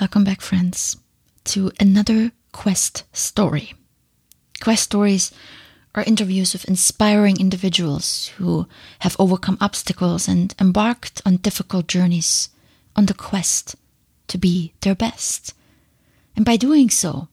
Welcome 0.00 0.24
back, 0.24 0.40
friends, 0.40 0.96
to 1.44 1.70
another 1.78 2.32
Quest 2.50 3.04
story. 3.12 3.74
Quest 4.60 4.82
stories 4.82 5.30
are 5.94 6.02
interviews 6.02 6.52
with 6.52 6.64
inspiring 6.64 7.38
individuals 7.38 8.26
who 8.36 8.66
have 8.98 9.14
overcome 9.20 9.56
obstacles 9.60 10.26
and 10.26 10.52
embarked 10.60 11.22
on 11.24 11.36
difficult 11.36 11.86
journeys 11.86 12.48
on 12.96 13.06
the 13.06 13.14
quest 13.14 13.76
to 14.26 14.36
be 14.36 14.74
their 14.80 14.96
best. 14.96 15.54
And 16.34 16.44
by 16.44 16.56
doing 16.56 16.90
so, 16.90 17.28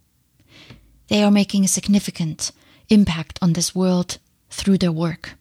they 1.07 1.23
are 1.23 1.31
making 1.31 1.65
a 1.65 1.67
significant 1.67 2.51
impact 2.89 3.39
on 3.41 3.53
this 3.53 3.73
world 3.73 4.19
through 4.51 4.77
their 4.77 4.91
work. 4.91 5.33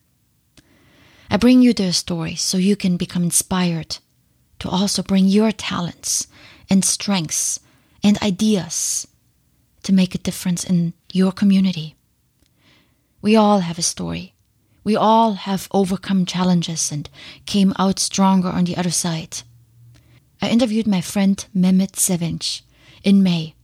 I 1.31 1.37
bring 1.37 1.61
you 1.61 1.75
their 1.75 1.93
stories 1.93 2.41
so 2.41 2.57
you 2.57 2.77
can 2.77 2.97
become 2.97 3.25
inspired 3.25 3.99
to 4.61 4.71
also 4.71 5.03
bring 5.03 5.27
your 5.27 5.53
talents 5.53 6.27
and 6.71 6.85
strengths 6.85 7.61
and 8.03 8.17
ideas 8.23 9.07
to 9.83 9.93
make 9.93 10.15
a 10.15 10.19
difference 10.19 10.65
in 10.65 10.95
your 11.13 11.33
community. 11.33 11.97
We 13.21 13.37
all 13.37 13.61
have 13.61 13.79
a 13.79 13.83
story. 13.83 14.35
We 14.85 14.97
all 14.97 15.35
have 15.35 15.69
overcome 15.73 16.25
challenges 16.25 16.91
and 16.91 17.11
came 17.45 17.75
out 17.79 17.99
stronger 17.99 18.49
on 18.49 18.65
the 18.65 18.77
other 18.77 18.91
side. 18.91 19.43
I 20.41 20.49
interviewed 20.49 20.87
my 20.87 21.03
friend 21.03 21.45
Mehmet 21.55 21.93
Sevinç 21.97 22.63
in 23.05 23.23
May, 23.23 23.55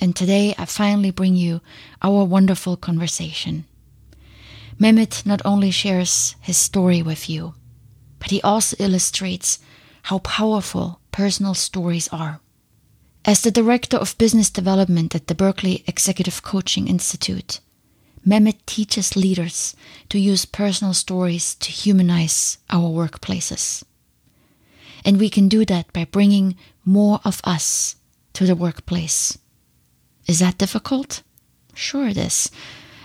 and 0.00 0.16
today 0.16 0.54
I 0.58 0.64
finally 0.64 1.12
bring 1.12 1.36
you 1.36 1.60
our 2.02 2.24
wonderful 2.24 2.76
conversation. 2.76 3.66
Mehmet 4.78 5.24
not 5.24 5.40
only 5.44 5.70
shares 5.70 6.34
his 6.40 6.56
story 6.56 7.02
with 7.02 7.30
you, 7.30 7.54
but 8.18 8.30
he 8.30 8.42
also 8.42 8.76
illustrates 8.80 9.60
how 10.02 10.18
powerful 10.18 11.00
personal 11.12 11.54
stories 11.54 12.08
are. 12.08 12.40
As 13.26 13.40
the 13.40 13.50
Director 13.50 13.96
of 13.96 14.18
Business 14.18 14.50
Development 14.50 15.14
at 15.14 15.28
the 15.28 15.34
Berkeley 15.34 15.82
Executive 15.86 16.42
Coaching 16.42 16.88
Institute, 16.88 17.60
Mehmet 18.26 18.58
teaches 18.66 19.16
leaders 19.16 19.74
to 20.10 20.18
use 20.18 20.44
personal 20.44 20.92
stories 20.92 21.54
to 21.54 21.70
humanize 21.70 22.58
our 22.68 22.90
workplaces. 22.90 23.82
And 25.06 25.18
we 25.18 25.30
can 25.30 25.48
do 25.48 25.64
that 25.64 25.90
by 25.94 26.04
bringing 26.04 26.56
more 26.84 27.20
of 27.24 27.40
us 27.44 27.96
to 28.34 28.44
the 28.44 28.54
workplace. 28.54 29.38
Is 30.26 30.40
that 30.40 30.58
difficult? 30.58 31.22
Sure, 31.72 32.08
it 32.08 32.18
is. 32.18 32.50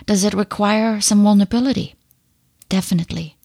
Does 0.04 0.22
it 0.22 0.34
require 0.34 1.00
some 1.00 1.22
vulnerability? 1.22 1.94
Definitely. 2.68 3.36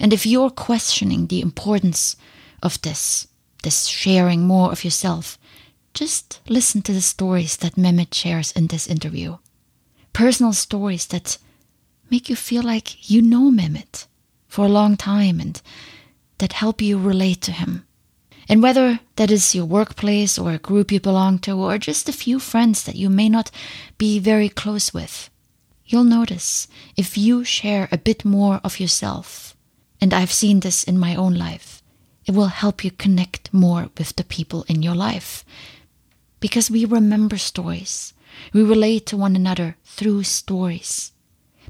And 0.00 0.12
if 0.12 0.26
you're 0.26 0.50
questioning 0.50 1.28
the 1.28 1.40
importance 1.40 2.16
of 2.60 2.82
this, 2.82 3.28
this 3.62 3.86
sharing 3.86 4.48
more 4.48 4.72
of 4.72 4.82
yourself, 4.82 5.38
just 5.96 6.40
listen 6.46 6.82
to 6.82 6.92
the 6.92 7.00
stories 7.00 7.56
that 7.56 7.78
Mehmet 7.78 8.12
shares 8.12 8.52
in 8.52 8.66
this 8.66 8.86
interview. 8.86 9.38
Personal 10.12 10.52
stories 10.52 11.06
that 11.06 11.38
make 12.10 12.28
you 12.28 12.36
feel 12.36 12.62
like 12.62 13.10
you 13.10 13.22
know 13.22 13.50
Mehmet 13.50 14.06
for 14.46 14.66
a 14.66 14.68
long 14.68 14.98
time 14.98 15.40
and 15.40 15.60
that 16.36 16.52
help 16.52 16.82
you 16.82 16.98
relate 16.98 17.40
to 17.40 17.52
him. 17.52 17.86
And 18.46 18.62
whether 18.62 19.00
that 19.16 19.30
is 19.30 19.54
your 19.54 19.64
workplace 19.64 20.38
or 20.38 20.52
a 20.52 20.58
group 20.58 20.92
you 20.92 21.00
belong 21.00 21.38
to 21.40 21.52
or 21.56 21.78
just 21.78 22.10
a 22.10 22.12
few 22.12 22.38
friends 22.38 22.84
that 22.84 22.96
you 22.96 23.08
may 23.08 23.30
not 23.30 23.50
be 23.96 24.18
very 24.18 24.50
close 24.50 24.92
with, 24.92 25.30
you'll 25.86 26.04
notice 26.04 26.68
if 26.98 27.16
you 27.16 27.42
share 27.42 27.88
a 27.90 27.96
bit 27.96 28.22
more 28.22 28.60
of 28.62 28.78
yourself. 28.78 29.56
And 29.98 30.12
I've 30.12 30.32
seen 30.32 30.60
this 30.60 30.84
in 30.84 30.98
my 30.98 31.14
own 31.14 31.34
life. 31.34 31.82
It 32.26 32.34
will 32.34 32.48
help 32.48 32.84
you 32.84 32.90
connect 32.90 33.52
more 33.54 33.88
with 33.96 34.14
the 34.16 34.24
people 34.24 34.66
in 34.68 34.82
your 34.82 34.94
life 34.94 35.42
because 36.40 36.70
we 36.70 36.84
remember 36.84 37.38
stories. 37.38 38.12
We 38.52 38.62
relate 38.62 39.06
to 39.06 39.16
one 39.16 39.36
another 39.36 39.76
through 39.84 40.24
stories. 40.24 41.12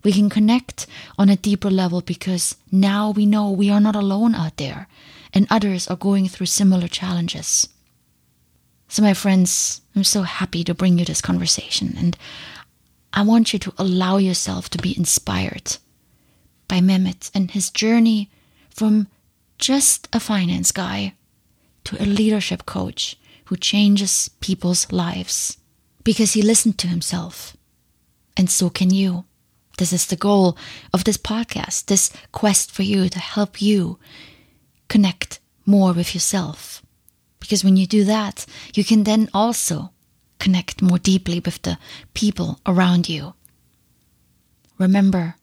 We 0.03 0.13
can 0.13 0.29
connect 0.29 0.87
on 1.19 1.29
a 1.29 1.37
deeper 1.37 1.71
level 1.71 2.01
because 2.01 2.57
now 2.71 3.11
we 3.11 3.27
know 3.27 3.51
we 3.51 3.71
are 3.71 3.81
not 3.81 3.97
alone 3.97 4.35
out 4.35 4.57
there 4.57 4.89
and 5.33 5.47
others 5.51 5.89
are 5.89 5.97
going 5.97 6.29
through 6.29 6.47
similar 6.47 6.89
challenges. 6.89 7.69
So, 8.89 9.03
my 9.03 9.15
friends, 9.15 9.81
I'm 9.95 10.05
so 10.05 10.23
happy 10.23 10.63
to 10.65 10.75
bring 10.75 10.99
you 10.99 11.05
this 11.05 11.21
conversation 11.21 11.95
and 11.99 12.17
I 13.13 13.23
want 13.23 13.53
you 13.53 13.59
to 13.61 13.73
allow 13.79 14.19
yourself 14.19 14.69
to 14.71 14.79
be 14.79 14.97
inspired 14.97 15.79
by 16.69 16.81
Mehmet 16.81 17.31
and 17.35 17.51
his 17.51 17.71
journey 17.71 18.31
from 18.71 19.09
just 19.59 20.09
a 20.13 20.21
finance 20.21 20.71
guy 20.71 21.15
to 21.85 22.01
a 22.03 22.05
leadership 22.05 22.67
coach 22.67 23.17
who 23.47 23.57
changes 23.57 24.29
people's 24.41 24.91
lives 24.93 25.59
because 26.05 26.33
he 26.33 26.43
listened 26.43 26.79
to 26.79 26.89
himself. 26.89 27.57
And 28.37 28.51
so 28.51 28.71
can 28.71 28.91
you. 28.91 29.25
This 29.79 29.93
is 29.93 30.07
the 30.07 30.17
goal 30.17 30.57
of 30.93 31.05
this 31.05 31.17
podcast, 31.17 31.87
this 31.87 32.11
quest 32.33 32.71
for 32.71 32.83
you 32.83 33.09
to 33.09 33.19
help 33.19 33.61
you 33.61 33.99
connect 34.89 35.41
more 35.65 35.93
with 35.93 36.15
yourself. 36.15 36.83
Because 37.41 37.63
when 37.63 37.77
you 37.77 37.87
do 37.87 38.05
that, 38.05 38.47
you 38.75 38.85
can 38.85 39.05
then 39.05 39.29
also 39.35 39.93
connect 40.39 40.83
more 40.83 40.99
deeply 40.99 41.41
with 41.41 41.63
the 41.63 41.79
people 42.15 42.61
around 42.67 43.09
you. 43.09 43.35
Remember, 44.79 45.37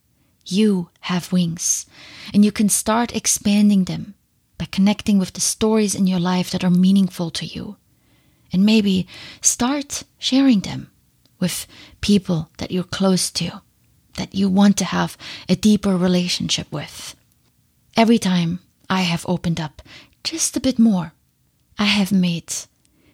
you 0.46 0.90
have 1.02 1.32
wings, 1.32 1.86
and 2.34 2.44
you 2.44 2.52
can 2.52 2.70
start 2.70 3.16
expanding 3.16 3.86
them 3.86 4.16
by 4.58 4.66
connecting 4.66 5.20
with 5.20 5.34
the 5.34 5.42
stories 5.42 5.96
in 5.96 6.08
your 6.08 6.20
life 6.20 6.52
that 6.52 6.64
are 6.64 6.70
meaningful 6.70 7.30
to 7.32 7.46
you 7.46 7.78
and 8.54 8.66
maybe 8.66 9.08
start 9.42 10.04
sharing 10.20 10.62
them 10.62 10.92
with 11.40 11.68
people 12.00 12.50
that 12.60 12.72
you're 12.72 12.84
close 12.84 13.32
to, 13.32 13.62
that 14.16 14.34
you 14.34 14.48
want 14.48 14.78
to 14.78 14.86
have 14.86 15.18
a 15.50 15.56
deeper 15.56 15.98
relationship 15.98 16.72
with. 16.72 17.16
Every 17.98 18.20
time 18.20 18.60
I 18.90 19.02
have 19.02 19.26
opened 19.28 19.60
up 19.60 19.82
just 20.24 20.56
a 20.56 20.62
bit 20.62 20.80
more, 20.80 21.12
I 21.78 21.86
have 21.86 22.12
made 22.12 22.54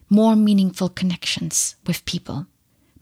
more 0.08 0.36
meaningful 0.36 0.90
connections 0.90 1.76
with 1.86 2.04
people. 2.04 2.46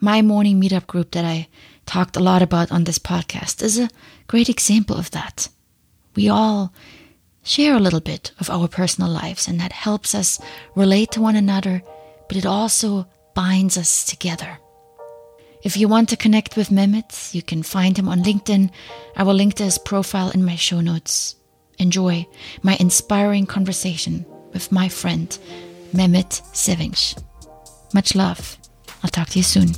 My 0.00 0.22
morning 0.22 0.60
meetup 0.60 0.86
group 0.86 1.10
that 1.10 1.24
I 1.24 1.48
talked 1.84 2.16
a 2.16 2.22
lot 2.22 2.40
about 2.40 2.70
on 2.70 2.84
this 2.84 2.98
podcast 2.98 3.62
is 3.62 3.78
a 3.78 3.90
great 4.28 4.48
example 4.48 4.96
of 4.96 5.10
that. 5.10 5.48
We 6.14 6.28
all 6.28 6.72
share 7.42 7.74
a 7.74 7.80
little 7.80 8.00
bit 8.00 8.32
of 8.38 8.50
our 8.50 8.68
personal 8.68 9.10
lives, 9.10 9.48
and 9.48 9.58
that 9.58 9.72
helps 9.72 10.14
us 10.14 10.40
relate 10.74 11.10
to 11.12 11.20
one 11.20 11.36
another 11.36 11.82
but 12.28 12.36
it 12.36 12.46
also 12.46 13.06
binds 13.34 13.76
us 13.76 14.04
together. 14.04 14.58
If 15.62 15.76
you 15.76 15.88
want 15.88 16.08
to 16.10 16.16
connect 16.16 16.56
with 16.56 16.70
Mehmet, 16.70 17.34
you 17.34 17.42
can 17.42 17.62
find 17.62 17.98
him 17.98 18.08
on 18.08 18.22
LinkedIn. 18.22 18.70
I 19.16 19.22
will 19.24 19.34
link 19.34 19.54
to 19.54 19.64
his 19.64 19.78
profile 19.78 20.30
in 20.30 20.44
my 20.44 20.54
show 20.54 20.80
notes. 20.80 21.34
Enjoy 21.78 22.26
my 22.62 22.76
inspiring 22.78 23.46
conversation 23.46 24.24
with 24.52 24.70
my 24.70 24.88
friend 24.88 25.36
Mehmet 25.92 26.42
Sevinç. 26.52 27.20
Much 27.92 28.14
love. 28.14 28.58
I'll 29.02 29.10
talk 29.10 29.28
to 29.30 29.38
you 29.38 29.42
soon. 29.42 29.68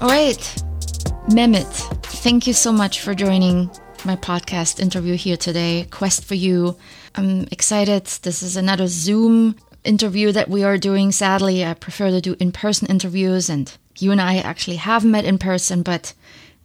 All 0.00 0.08
right, 0.08 0.38
Mehmet, 1.28 1.66
thank 2.22 2.46
you 2.46 2.52
so 2.52 2.72
much 2.72 3.00
for 3.00 3.14
joining 3.14 3.68
my 4.04 4.16
podcast 4.16 4.80
interview 4.80 5.16
here 5.16 5.36
today, 5.36 5.86
Quest 5.90 6.24
for 6.24 6.34
You. 6.34 6.76
I'm 7.14 7.48
excited. 7.50 8.06
This 8.22 8.42
is 8.42 8.56
another 8.56 8.86
Zoom 8.86 9.56
interview 9.84 10.32
that 10.32 10.48
we 10.48 10.62
are 10.64 10.78
doing. 10.78 11.12
Sadly, 11.12 11.64
I 11.64 11.74
prefer 11.74 12.10
to 12.10 12.20
do 12.20 12.36
in 12.38 12.52
person 12.52 12.88
interviews, 12.88 13.50
and 13.50 13.72
you 13.98 14.12
and 14.12 14.20
I 14.20 14.38
actually 14.38 14.76
have 14.76 15.04
met 15.04 15.24
in 15.24 15.38
person, 15.38 15.82
but 15.82 16.14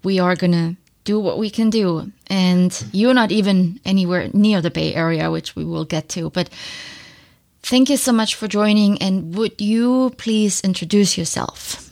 we 0.04 0.20
are 0.20 0.36
going 0.36 0.52
to 0.52 0.76
do 1.04 1.20
what 1.20 1.38
we 1.38 1.50
can 1.50 1.70
do. 1.70 2.12
And 2.28 2.86
you're 2.92 3.14
not 3.14 3.32
even 3.32 3.80
anywhere 3.86 4.30
near 4.34 4.62
the 4.62 4.72
Bay 4.72 4.94
Area, 4.94 5.32
which 5.32 5.56
we 5.56 5.66
will 5.66 5.86
get 5.86 6.10
to. 6.10 6.30
But 6.30 6.50
thank 7.62 7.90
you 7.90 7.98
so 7.98 8.12
much 8.12 8.36
for 8.36 8.48
joining. 8.48 9.02
And 9.02 9.36
would 9.36 9.60
you 9.60 10.14
please 10.18 10.62
introduce 10.62 11.18
yourself? 11.18 11.92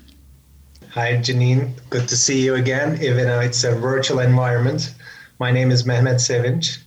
Hi, 0.92 1.14
Janine. 1.14 1.74
Good 1.90 2.10
to 2.10 2.18
see 2.18 2.44
you 2.44 2.56
again, 2.56 3.02
even 3.02 3.26
though 3.26 3.40
it's 3.40 3.64
a 3.64 3.74
virtual 3.74 4.20
environment. 4.20 4.94
My 5.42 5.50
name 5.50 5.72
is 5.72 5.86
Mehmet 5.86 6.20
Sevinç. 6.20 6.84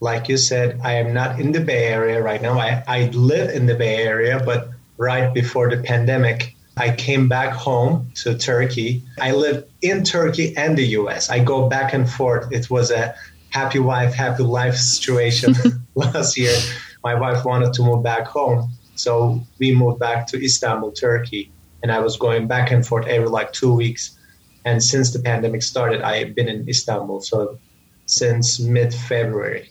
Like 0.00 0.28
you 0.28 0.36
said, 0.36 0.80
I 0.82 0.94
am 0.94 1.14
not 1.14 1.38
in 1.38 1.52
the 1.52 1.60
Bay 1.60 1.84
Area 1.86 2.20
right 2.20 2.42
now. 2.42 2.58
I, 2.58 2.82
I 2.88 3.04
live 3.10 3.50
in 3.50 3.66
the 3.66 3.76
Bay 3.76 3.98
Area, 3.98 4.42
but 4.44 4.70
right 4.98 5.32
before 5.32 5.70
the 5.70 5.76
pandemic, 5.76 6.56
I 6.76 6.90
came 6.96 7.28
back 7.28 7.52
home 7.52 8.10
to 8.22 8.36
Turkey. 8.36 9.04
I 9.20 9.30
live 9.30 9.68
in 9.82 10.02
Turkey 10.02 10.52
and 10.56 10.76
the 10.76 10.86
US. 10.98 11.30
I 11.30 11.44
go 11.44 11.68
back 11.68 11.92
and 11.92 12.10
forth. 12.10 12.50
It 12.50 12.68
was 12.68 12.90
a 12.90 13.14
happy 13.50 13.78
wife, 13.78 14.14
happy 14.14 14.42
life 14.42 14.74
situation 14.74 15.54
last 15.94 16.36
year. 16.36 16.56
My 17.04 17.14
wife 17.14 17.44
wanted 17.44 17.72
to 17.74 17.82
move 17.84 18.02
back 18.02 18.26
home. 18.26 18.68
So 18.96 19.40
we 19.60 19.72
moved 19.72 20.00
back 20.00 20.26
to 20.30 20.44
Istanbul, 20.44 20.90
Turkey. 20.90 21.52
And 21.84 21.92
I 21.92 22.00
was 22.00 22.16
going 22.16 22.48
back 22.48 22.72
and 22.72 22.84
forth 22.84 23.06
every 23.06 23.28
like 23.28 23.52
two 23.52 23.72
weeks. 23.72 24.18
And 24.64 24.82
since 24.82 25.12
the 25.12 25.20
pandemic 25.20 25.62
started, 25.62 26.02
I've 26.02 26.34
been 26.34 26.48
in 26.48 26.68
Istanbul. 26.68 27.20
So 27.20 27.60
since 28.06 28.60
mid 28.60 28.94
February. 28.94 29.70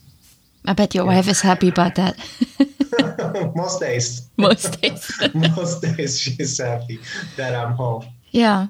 I 0.65 0.73
bet 0.73 0.93
your 0.93 1.05
wife 1.05 1.27
is 1.27 1.41
happy 1.41 1.69
about 1.69 1.95
that. 1.95 2.17
Most 3.55 3.79
days. 3.79 4.29
Most 4.37 4.81
days. 4.81 5.11
Most 5.33 5.81
days 5.81 6.19
she's 6.19 6.57
happy 6.59 6.99
that 7.37 7.55
I'm 7.55 7.73
home. 7.73 8.05
Yeah. 8.31 8.67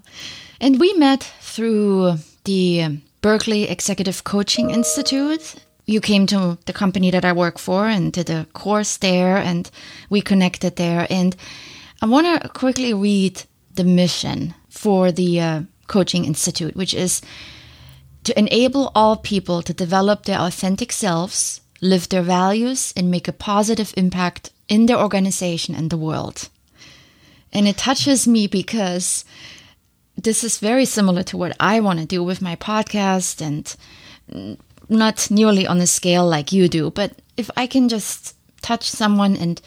And 0.59 0.79
we 0.79 0.93
met 0.93 1.23
through 1.41 2.15
the 2.45 2.99
Berkeley 3.21 3.63
Executive 3.63 4.23
Coaching 4.23 4.69
Institute. 4.69 5.55
You 5.85 5.99
came 5.99 6.27
to 6.27 6.57
the 6.65 6.73
company 6.73 7.11
that 7.11 7.25
I 7.25 7.33
work 7.33 7.57
for 7.57 7.87
and 7.87 8.13
did 8.13 8.29
a 8.29 8.45
course 8.53 8.97
there, 8.97 9.37
and 9.37 9.69
we 10.09 10.21
connected 10.21 10.75
there. 10.75 11.07
And 11.09 11.35
I 12.01 12.05
want 12.05 12.41
to 12.41 12.49
quickly 12.49 12.93
read 12.93 13.43
the 13.73 13.83
mission 13.83 14.53
for 14.69 15.11
the 15.11 15.41
uh, 15.41 15.61
Coaching 15.87 16.25
Institute, 16.25 16.75
which 16.75 16.93
is 16.93 17.21
to 18.23 18.37
enable 18.37 18.91
all 18.93 19.17
people 19.17 19.61
to 19.61 19.73
develop 19.73 20.25
their 20.25 20.39
authentic 20.39 20.91
selves 20.91 21.61
live 21.81 22.07
their 22.09 22.21
values, 22.21 22.93
and 22.95 23.09
make 23.09 23.27
a 23.27 23.33
positive 23.33 23.93
impact 23.97 24.51
in 24.69 24.85
their 24.85 24.99
organization 24.99 25.75
and 25.75 25.89
the 25.89 25.97
world. 25.97 26.47
And 27.51 27.67
it 27.67 27.77
touches 27.77 28.27
me 28.27 28.47
because 28.47 29.25
this 30.15 30.43
is 30.43 30.59
very 30.59 30.85
similar 30.85 31.23
to 31.23 31.37
what 31.37 31.55
I 31.59 31.79
want 31.79 31.99
to 31.99 32.05
do 32.05 32.23
with 32.23 32.41
my 32.41 32.55
podcast 32.55 33.41
and 33.41 33.75
not 34.87 35.31
nearly 35.31 35.65
on 35.65 35.81
a 35.81 35.87
scale 35.87 36.27
like 36.27 36.51
you 36.51 36.69
do. 36.69 36.91
But 36.91 37.13
if 37.35 37.49
I 37.57 37.65
can 37.65 37.89
just 37.89 38.35
touch 38.61 38.89
someone 38.89 39.35
and 39.35 39.59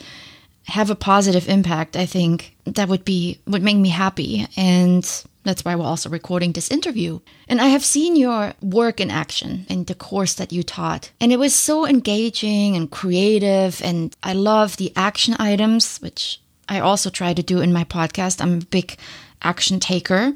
have 0.66 0.90
a 0.90 0.94
positive 0.94 1.48
impact, 1.48 1.96
I 1.96 2.06
think 2.06 2.56
that 2.64 2.88
would 2.88 3.04
be 3.04 3.40
would 3.46 3.62
make 3.62 3.76
me 3.76 3.88
happy. 3.88 4.46
And 4.56 5.04
that's 5.44 5.64
why 5.64 5.76
we're 5.76 5.84
also 5.84 6.08
recording 6.08 6.52
this 6.52 6.70
interview. 6.70 7.20
And 7.48 7.60
I 7.60 7.66
have 7.66 7.84
seen 7.84 8.16
your 8.16 8.54
work 8.62 9.00
in 9.00 9.10
action 9.10 9.66
in 9.68 9.84
the 9.84 9.94
course 9.94 10.34
that 10.34 10.52
you 10.52 10.62
taught. 10.62 11.12
And 11.20 11.32
it 11.32 11.38
was 11.38 11.54
so 11.54 11.86
engaging 11.86 12.76
and 12.76 12.90
creative. 12.90 13.80
And 13.82 14.16
I 14.22 14.32
love 14.32 14.78
the 14.78 14.92
action 14.96 15.36
items, 15.38 15.98
which 15.98 16.40
I 16.68 16.80
also 16.80 17.10
try 17.10 17.34
to 17.34 17.42
do 17.42 17.60
in 17.60 17.72
my 17.72 17.84
podcast. 17.84 18.40
I'm 18.40 18.58
a 18.58 18.64
big 18.64 18.96
action 19.42 19.78
taker. 19.80 20.32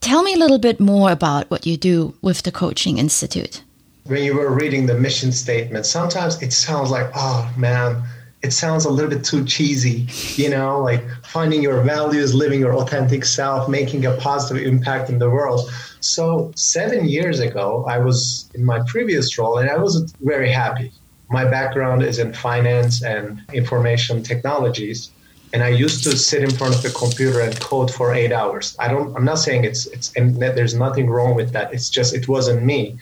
Tell 0.00 0.22
me 0.22 0.34
a 0.34 0.38
little 0.38 0.58
bit 0.58 0.80
more 0.80 1.10
about 1.10 1.50
what 1.50 1.66
you 1.66 1.76
do 1.76 2.14
with 2.22 2.42
the 2.42 2.52
Coaching 2.52 2.98
Institute. 2.98 3.62
When 4.04 4.22
you 4.24 4.34
were 4.34 4.52
reading 4.52 4.86
the 4.86 4.98
mission 4.98 5.30
statement, 5.32 5.86
sometimes 5.86 6.40
it 6.42 6.52
sounds 6.52 6.90
like, 6.90 7.10
oh 7.14 7.52
man, 7.56 8.02
it 8.42 8.52
sounds 8.52 8.84
a 8.84 8.90
little 8.90 9.10
bit 9.10 9.24
too 9.24 9.44
cheesy, 9.44 10.06
you 10.40 10.50
know, 10.50 10.80
like 10.80 11.04
finding 11.24 11.62
your 11.62 11.80
values, 11.82 12.34
living 12.34 12.58
your 12.58 12.74
authentic 12.74 13.24
self, 13.24 13.68
making 13.68 14.04
a 14.04 14.16
positive 14.16 14.66
impact 14.66 15.08
in 15.08 15.18
the 15.18 15.30
world. 15.30 15.70
So, 16.00 16.50
seven 16.56 17.08
years 17.08 17.38
ago, 17.38 17.84
I 17.88 17.98
was 17.98 18.50
in 18.54 18.64
my 18.64 18.80
previous 18.88 19.38
role 19.38 19.58
and 19.58 19.70
I 19.70 19.78
wasn't 19.78 20.12
very 20.20 20.50
happy. 20.50 20.90
My 21.30 21.44
background 21.44 22.02
is 22.02 22.18
in 22.18 22.32
finance 22.32 23.02
and 23.02 23.40
information 23.52 24.22
technologies. 24.22 25.10
And 25.54 25.62
I 25.62 25.68
used 25.68 26.02
to 26.04 26.16
sit 26.16 26.42
in 26.42 26.50
front 26.50 26.74
of 26.74 26.82
the 26.82 26.90
computer 26.90 27.40
and 27.40 27.58
code 27.60 27.90
for 27.90 28.12
eight 28.14 28.32
hours. 28.32 28.74
I 28.78 28.88
don't, 28.88 29.14
I'm 29.14 29.24
not 29.24 29.38
saying 29.38 29.64
it's, 29.64 29.86
it's, 29.88 30.10
and 30.16 30.40
there's 30.40 30.74
nothing 30.74 31.08
wrong 31.08 31.34
with 31.34 31.52
that. 31.52 31.72
It's 31.74 31.90
just, 31.90 32.14
it 32.14 32.26
wasn't 32.26 32.64
me. 32.64 32.98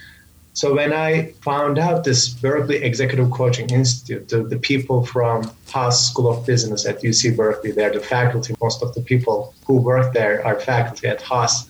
So 0.61 0.75
when 0.75 0.93
I 0.93 1.33
found 1.41 1.79
out 1.79 2.05
this 2.05 2.29
Berkeley 2.29 2.85
Executive 2.85 3.31
Coaching 3.31 3.71
Institute, 3.71 4.29
the, 4.29 4.43
the 4.43 4.59
people 4.59 5.07
from 5.07 5.51
Haas 5.71 6.11
School 6.11 6.31
of 6.31 6.45
Business 6.45 6.85
at 6.85 7.01
UC 7.01 7.35
Berkeley, 7.35 7.71
they're 7.71 7.91
the 7.91 7.99
faculty. 7.99 8.55
Most 8.61 8.83
of 8.83 8.93
the 8.93 9.01
people 9.01 9.55
who 9.67 9.77
work 9.81 10.13
there 10.13 10.47
are 10.47 10.61
faculty 10.61 11.09
at 11.09 11.23
Haas. 11.23 11.67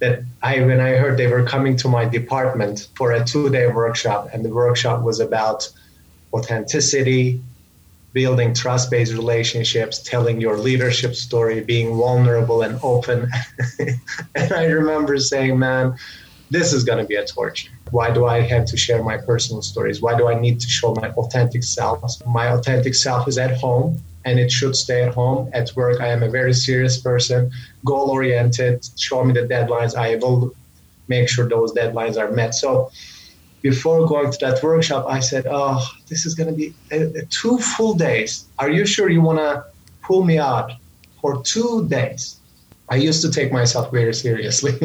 That 0.00 0.24
I, 0.42 0.60
when 0.60 0.80
I 0.80 0.96
heard 0.96 1.16
they 1.16 1.28
were 1.28 1.44
coming 1.44 1.76
to 1.76 1.88
my 1.88 2.04
department 2.04 2.88
for 2.94 3.12
a 3.12 3.24
two-day 3.24 3.68
workshop, 3.68 4.28
and 4.34 4.44
the 4.44 4.50
workshop 4.50 5.02
was 5.02 5.18
about 5.18 5.66
authenticity, 6.34 7.40
building 8.12 8.52
trust-based 8.52 9.14
relationships, 9.14 9.98
telling 9.98 10.42
your 10.42 10.58
leadership 10.58 11.14
story, 11.14 11.62
being 11.62 11.96
vulnerable 11.96 12.60
and 12.60 12.78
open. 12.82 13.30
and 14.34 14.52
I 14.52 14.64
remember 14.64 15.16
saying, 15.16 15.58
"Man, 15.58 15.96
this 16.50 16.72
is 16.72 16.84
going 16.84 16.98
to 16.98 17.04
be 17.04 17.16
a 17.16 17.24
torture." 17.24 17.70
Why 17.90 18.10
do 18.12 18.26
I 18.26 18.40
have 18.40 18.66
to 18.66 18.76
share 18.76 19.02
my 19.02 19.16
personal 19.16 19.62
stories? 19.62 20.00
Why 20.00 20.16
do 20.16 20.28
I 20.28 20.38
need 20.38 20.60
to 20.60 20.68
show 20.68 20.94
my 20.94 21.10
authentic 21.10 21.64
self? 21.64 22.24
My 22.26 22.46
authentic 22.48 22.94
self 22.94 23.26
is 23.26 23.36
at 23.36 23.58
home 23.58 24.00
and 24.24 24.38
it 24.38 24.52
should 24.52 24.76
stay 24.76 25.02
at 25.02 25.14
home. 25.14 25.50
At 25.52 25.70
work, 25.74 26.00
I 26.00 26.08
am 26.08 26.22
a 26.22 26.30
very 26.30 26.52
serious 26.52 26.98
person, 26.98 27.50
goal 27.84 28.10
oriented. 28.10 28.86
Show 28.96 29.24
me 29.24 29.32
the 29.32 29.42
deadlines. 29.42 29.94
I 29.96 30.16
will 30.16 30.54
make 31.08 31.28
sure 31.28 31.48
those 31.48 31.72
deadlines 31.72 32.16
are 32.16 32.30
met. 32.30 32.54
So 32.54 32.90
before 33.62 34.06
going 34.06 34.30
to 34.30 34.38
that 34.40 34.62
workshop, 34.62 35.06
I 35.08 35.20
said, 35.20 35.46
Oh, 35.50 35.84
this 36.08 36.26
is 36.26 36.34
going 36.34 36.50
to 36.50 36.56
be 36.56 36.74
a, 36.92 37.22
a 37.22 37.24
two 37.26 37.58
full 37.58 37.94
days. 37.94 38.44
Are 38.58 38.70
you 38.70 38.86
sure 38.86 39.08
you 39.08 39.20
want 39.20 39.38
to 39.38 39.64
pull 40.02 40.24
me 40.24 40.38
out 40.38 40.72
for 41.20 41.42
two 41.42 41.88
days? 41.88 42.39
I 42.90 42.96
used 42.96 43.22
to 43.22 43.30
take 43.30 43.52
myself 43.52 43.92
very 43.92 44.12
seriously 44.12 44.76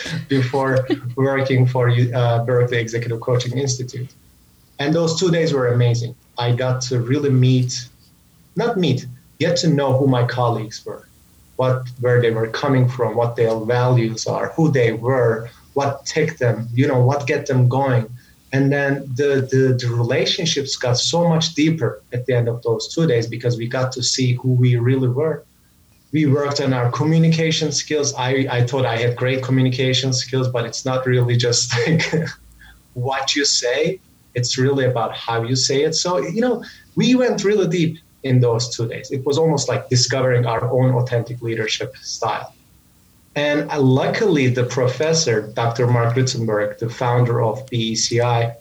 before 0.28 0.86
working 1.16 1.66
for 1.66 1.90
uh, 1.90 2.44
Berkeley 2.44 2.78
Executive 2.78 3.20
Coaching 3.20 3.58
Institute. 3.58 4.14
And 4.78 4.94
those 4.94 5.18
two 5.18 5.32
days 5.32 5.52
were 5.52 5.66
amazing. 5.68 6.14
I 6.38 6.52
got 6.52 6.80
to 6.82 7.00
really 7.00 7.30
meet, 7.30 7.88
not 8.54 8.76
meet, 8.76 9.06
get 9.40 9.56
to 9.58 9.68
know 9.68 9.98
who 9.98 10.06
my 10.06 10.24
colleagues 10.24 10.86
were, 10.86 11.08
what 11.56 11.88
where 12.00 12.22
they 12.22 12.30
were 12.30 12.46
coming 12.46 12.88
from, 12.88 13.16
what 13.16 13.34
their 13.34 13.58
values 13.58 14.28
are, 14.28 14.50
who 14.50 14.70
they 14.70 14.92
were, 14.92 15.50
what 15.74 16.06
took 16.06 16.36
them, 16.38 16.68
you 16.72 16.86
know, 16.86 17.00
what 17.00 17.26
get 17.26 17.46
them 17.46 17.68
going. 17.68 18.08
And 18.52 18.72
then 18.72 19.00
the, 19.16 19.48
the, 19.50 19.76
the 19.78 19.92
relationships 19.92 20.76
got 20.76 20.96
so 20.96 21.28
much 21.28 21.54
deeper 21.54 22.00
at 22.12 22.24
the 22.26 22.34
end 22.34 22.48
of 22.48 22.62
those 22.62 22.94
two 22.94 23.06
days 23.08 23.26
because 23.26 23.58
we 23.58 23.66
got 23.66 23.90
to 23.92 24.02
see 24.02 24.34
who 24.34 24.52
we 24.52 24.76
really 24.76 25.08
were 25.08 25.44
we 26.12 26.26
worked 26.26 26.60
on 26.60 26.72
our 26.72 26.90
communication 26.90 27.70
skills. 27.70 28.14
I, 28.14 28.46
I 28.50 28.66
thought 28.66 28.86
I 28.86 28.96
had 28.96 29.16
great 29.16 29.42
communication 29.42 30.12
skills, 30.12 30.48
but 30.48 30.64
it's 30.64 30.84
not 30.84 31.06
really 31.06 31.36
just 31.36 31.72
like 31.86 32.10
what 32.94 33.36
you 33.36 33.44
say. 33.44 34.00
It's 34.34 34.56
really 34.56 34.84
about 34.84 35.14
how 35.14 35.42
you 35.42 35.56
say 35.56 35.82
it. 35.82 35.94
So, 35.94 36.18
you 36.18 36.40
know, 36.40 36.64
we 36.96 37.14
went 37.14 37.44
really 37.44 37.68
deep 37.68 37.98
in 38.22 38.40
those 38.40 38.74
two 38.74 38.88
days. 38.88 39.10
It 39.10 39.24
was 39.26 39.38
almost 39.38 39.68
like 39.68 39.88
discovering 39.88 40.46
our 40.46 40.70
own 40.70 40.94
authentic 40.94 41.42
leadership 41.42 41.96
style. 41.98 42.54
And 43.36 43.70
uh, 43.70 43.80
luckily, 43.80 44.48
the 44.48 44.64
professor, 44.64 45.52
Dr. 45.54 45.86
Mark 45.86 46.14
Rittenberg, 46.16 46.78
the 46.78 46.88
founder 46.88 47.42
of 47.42 47.64
BECI, 47.66 48.54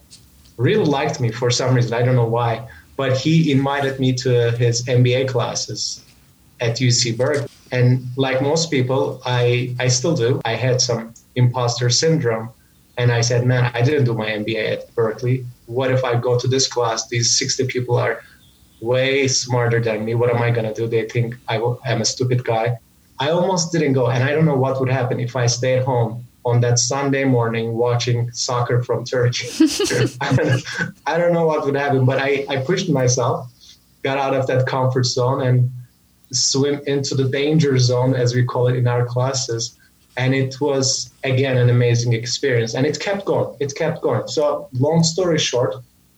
really 0.58 0.86
liked 0.86 1.20
me 1.20 1.32
for 1.32 1.50
some 1.50 1.74
reason. 1.74 1.94
I 1.94 2.02
don't 2.04 2.16
know 2.16 2.28
why, 2.28 2.68
but 2.96 3.18
he 3.18 3.52
invited 3.52 4.00
me 4.00 4.14
to 4.14 4.52
his 4.52 4.84
MBA 4.86 5.30
classes 5.30 6.04
at 6.60 6.78
UC 6.78 7.18
Berkeley. 7.18 7.48
And 7.72 8.06
like 8.16 8.42
most 8.42 8.72
people, 8.72 9.22
I, 9.26 9.76
I 9.80 9.88
still 9.88 10.16
do. 10.16 10.42
I 10.46 10.56
had 10.56 10.82
some 10.82 11.14
imposter 11.36 11.90
syndrome. 11.90 12.50
And 12.98 13.12
I 13.12 13.22
said, 13.22 13.46
man, 13.46 13.72
I 13.74 13.82
didn't 13.82 14.06
do 14.06 14.14
my 14.14 14.28
MBA 14.28 14.72
at 14.72 14.96
Berkeley. 14.96 15.46
What 15.68 15.92
if 15.92 16.04
I 16.04 16.16
go 16.16 16.40
to 16.40 16.48
this 16.48 16.68
class? 16.68 17.08
These 17.08 17.38
60 17.38 17.68
people 17.68 17.98
are 17.98 18.22
way 18.82 19.28
smarter 19.28 19.80
than 19.80 20.06
me. 20.06 20.16
What 20.16 20.34
am 20.34 20.42
I 20.42 20.50
going 20.50 20.66
to 20.66 20.74
do? 20.74 20.88
They 20.88 21.08
think 21.08 21.36
I 21.48 21.58
am 21.86 22.02
a 22.02 22.06
stupid 22.06 22.44
guy. 22.44 22.80
I 23.20 23.30
almost 23.30 23.72
didn't 23.72 23.94
go. 23.94 24.08
And 24.08 24.24
I 24.24 24.32
don't 24.32 24.46
know 24.46 24.56
what 24.58 24.80
would 24.80 24.90
happen 24.90 25.20
if 25.20 25.36
I 25.36 25.46
stayed 25.48 25.84
home 25.84 26.26
on 26.46 26.62
that 26.62 26.80
Sunday 26.80 27.26
morning 27.26 27.74
watching 27.74 28.32
soccer 28.32 28.82
from 28.82 29.04
Turkey. 29.04 29.48
I, 30.22 30.36
don't 30.36 30.48
know, 30.48 30.60
I 31.06 31.18
don't 31.18 31.34
know 31.34 31.46
what 31.46 31.66
would 31.66 31.76
happen, 31.76 32.06
but 32.06 32.20
I, 32.20 32.46
I 32.50 32.58
pushed 32.58 32.90
myself, 32.90 33.52
got 34.02 34.18
out 34.18 34.34
of 34.34 34.48
that 34.48 34.66
comfort 34.66 35.06
zone, 35.06 35.42
and 35.42 35.72
swim 36.32 36.82
into 36.88 37.16
the 37.16 37.26
danger 37.26 37.78
zone, 37.78 38.14
as 38.14 38.36
we 38.36 38.44
call 38.44 38.68
it 38.68 38.76
in 38.76 38.88
our 38.88 39.06
classes. 39.06 39.78
And 40.18 40.34
it 40.34 40.60
was, 40.60 41.12
again, 41.24 41.58
an 41.58 41.70
amazing 41.70 42.14
experience. 42.14 42.74
And 42.74 42.86
it 42.86 43.00
kept 43.00 43.26
going. 43.26 43.56
It 43.60 43.76
kept 43.76 44.02
going. 44.02 44.28
So, 44.28 44.68
long 44.74 45.04
story 45.04 45.38
short, 45.38 45.76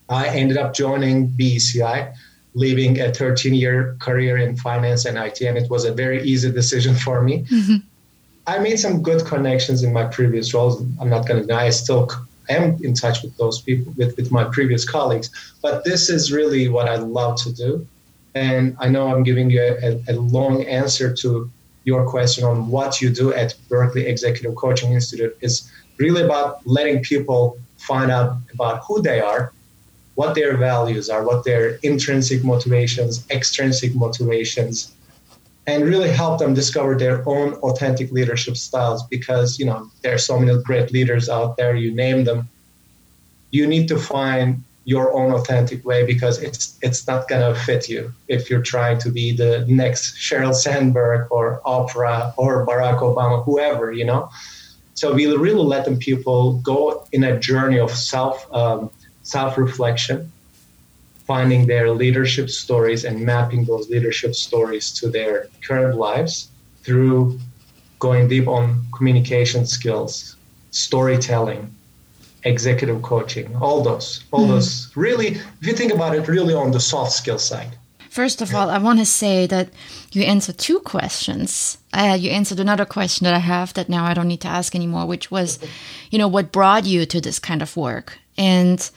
I 0.07 0.27
ended 0.27 0.57
up 0.57 0.73
joining 0.73 1.27
BECI, 1.29 2.13
leaving 2.53 2.99
a 2.99 3.13
13 3.13 3.53
year 3.53 3.95
career 3.99 4.37
in 4.37 4.55
finance 4.55 5.05
and 5.05 5.17
IT. 5.17 5.41
And 5.41 5.57
it 5.57 5.69
was 5.69 5.85
a 5.85 5.93
very 5.93 6.23
easy 6.23 6.51
decision 6.51 6.95
for 6.95 7.21
me. 7.21 7.43
Mm-hmm. 7.43 7.75
I 8.47 8.57
made 8.57 8.79
some 8.79 9.03
good 9.03 9.25
connections 9.25 9.83
in 9.83 9.93
my 9.93 10.05
previous 10.05 10.53
roles. 10.53 10.81
I'm 10.99 11.09
not 11.09 11.27
going 11.27 11.41
to 11.41 11.45
deny 11.45 11.65
I 11.65 11.69
still 11.69 12.09
am 12.49 12.77
in 12.83 12.95
touch 12.95 13.21
with 13.21 13.37
those 13.37 13.61
people, 13.61 13.93
with, 13.95 14.17
with 14.17 14.31
my 14.31 14.45
previous 14.45 14.89
colleagues. 14.89 15.29
But 15.61 15.83
this 15.83 16.09
is 16.09 16.31
really 16.31 16.67
what 16.67 16.89
I 16.89 16.95
love 16.95 17.39
to 17.43 17.53
do. 17.53 17.87
And 18.36 18.75
I 18.79 18.89
know 18.89 19.13
I'm 19.13 19.24
giving 19.24 19.50
you 19.50 19.62
a, 19.62 20.01
a, 20.07 20.13
long 20.13 20.63
answer 20.65 21.13
to 21.15 21.50
your 21.83 22.07
question 22.09 22.43
on 22.43 22.67
what 22.69 23.01
you 23.01 23.09
do 23.09 23.33
at 23.33 23.55
Berkeley 23.67 24.05
Executive 24.05 24.55
Coaching 24.55 24.93
Institute. 24.93 25.36
Is 25.41 25.69
really 25.98 26.24
about 26.24 26.65
letting 26.65 27.01
people 27.03 27.57
find 27.77 28.12
out 28.12 28.38
about 28.53 28.83
who 28.86 29.01
they 29.01 29.19
are, 29.19 29.51
what 30.15 30.36
their 30.36 30.57
values 30.57 31.09
are, 31.09 31.25
what 31.25 31.43
their 31.43 31.79
intrinsic 31.81 32.43
motivations, 32.43 33.25
extrinsic 33.31 33.95
motivations, 33.95 34.91
and 35.65 35.86
really 35.86 36.09
help 36.09 36.39
them 36.39 36.53
discover 36.53 36.95
their 36.95 37.27
own 37.27 37.53
authentic 37.55 38.12
leadership 38.12 38.57
styles 38.57 39.03
because 39.07 39.59
you 39.59 39.65
know 39.65 39.89
there 40.01 40.13
are 40.13 40.24
so 40.29 40.39
many 40.39 40.62
great 40.63 40.91
leaders 40.91 41.29
out 41.29 41.57
there 41.57 41.75
you 41.75 41.91
name 41.93 42.24
them. 42.24 42.50
You 43.51 43.65
need 43.65 43.88
to 43.88 43.98
find 43.98 44.63
your 44.89 45.13
own 45.13 45.31
authentic 45.31 45.86
way 45.86 46.03
because 46.03 46.36
it's 46.48 46.63
it's 46.81 47.05
not 47.05 47.27
gonna 47.27 47.53
fit 47.53 47.88
you 47.88 48.12
if 48.27 48.50
you're 48.50 48.67
trying 48.74 48.98
to 48.98 49.10
be 49.12 49.27
the 49.43 49.63
next 49.67 50.17
Sheryl 50.17 50.55
Sandberg 50.63 51.27
or 51.29 51.62
Oprah 51.63 52.34
or 52.38 52.65
Barack 52.65 53.00
Obama, 53.10 53.38
whoever, 53.46 53.91
you 53.91 54.03
know. 54.03 54.31
So 54.96 55.13
we 55.13 55.27
really 55.27 55.67
let 55.75 55.86
them 55.86 55.98
people 56.00 56.41
go 56.72 57.05
in 57.12 57.24
a 57.24 57.39
journey 57.39 57.79
of 57.79 57.91
self 57.91 58.36
um, 58.51 58.89
self 59.22 59.60
reflection, 59.60 60.31
finding 61.31 61.67
their 61.67 61.91
leadership 61.91 62.50
stories 62.50 63.05
and 63.05 63.15
mapping 63.31 63.65
those 63.65 63.86
leadership 63.91 64.34
stories 64.34 64.86
to 65.00 65.05
their 65.08 65.50
current 65.67 65.96
lives 65.98 66.50
through 66.84 67.39
going 68.00 68.27
deep 68.27 68.48
on 68.48 68.63
communication 68.98 69.67
skills, 69.67 70.36
storytelling, 70.72 71.63
executive 72.43 73.01
coaching, 73.01 73.55
all 73.58 73.81
those, 73.81 74.24
all 74.31 74.46
mm 74.46 74.50
those. 74.50 74.91
Really, 74.96 75.27
if 75.27 75.67
you 75.67 75.74
think 75.74 75.93
about 75.93 76.15
it, 76.15 76.27
really 76.27 76.53
on 76.53 76.72
the 76.72 76.79
soft 76.79 77.12
skill 77.12 77.39
side. 77.39 77.77
First 78.10 78.41
of 78.41 78.55
all, 78.55 78.72
I 78.72 78.79
want 78.79 78.98
to 79.00 79.05
say 79.05 79.46
that 79.48 79.69
you 80.12 80.24
answered 80.24 80.58
two 80.58 80.79
questions. 80.79 81.77
Uh, 81.93 82.17
you 82.19 82.31
answered 82.31 82.60
another 82.60 82.86
question 82.86 83.25
that 83.25 83.36
I 83.36 83.39
have 83.39 83.74
that 83.75 83.88
now 83.88 84.03
I 84.03 84.15
don't 84.15 84.27
need 84.27 84.41
to 84.41 84.48
ask 84.48 84.74
anymore, 84.74 85.05
which 85.05 85.29
was, 85.29 85.60
you 86.10 86.17
know, 86.17 86.27
what 86.27 86.51
brought 86.51 86.86
you 86.86 87.05
to 87.05 87.22
this 87.22 87.38
kind 87.38 87.62
of 87.62 87.77
work? 87.77 88.17
And 88.36 88.89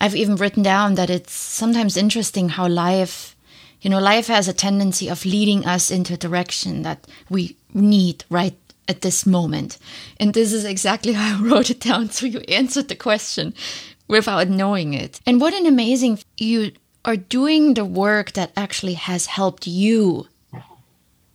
I've 0.00 0.14
even 0.14 0.36
written 0.36 0.62
down 0.62 0.94
that 0.94 1.10
it's 1.10 1.32
sometimes 1.32 1.96
interesting 1.96 2.50
how 2.50 2.68
life, 2.68 3.34
you 3.80 3.90
know, 3.90 3.98
life 3.98 4.28
has 4.28 4.46
a 4.46 4.52
tendency 4.52 5.08
of 5.08 5.24
leading 5.24 5.66
us 5.66 5.90
into 5.90 6.14
a 6.14 6.18
direction 6.18 6.82
that 6.82 7.04
we 7.28 7.56
need 7.74 8.24
right 8.30 8.56
at 8.88 9.02
this 9.02 9.26
moment. 9.26 9.78
And 10.18 10.34
this 10.34 10.52
is 10.52 10.64
exactly 10.64 11.12
how 11.18 11.38
I 11.38 11.42
wrote 11.42 11.70
it 11.70 11.80
down. 11.80 12.10
So 12.10 12.26
you 12.26 12.40
answered 12.48 12.88
the 12.88 12.96
question 12.96 13.54
without 14.08 14.48
knowing 14.48 14.94
it. 14.94 15.20
And 15.26 15.40
what 15.40 15.54
an 15.54 15.66
amazing, 15.66 16.20
you 16.36 16.72
are 17.04 17.16
doing 17.16 17.74
the 17.74 17.84
work 17.84 18.32
that 18.32 18.52
actually 18.56 18.94
has 18.94 19.26
helped 19.26 19.66
you 19.66 20.26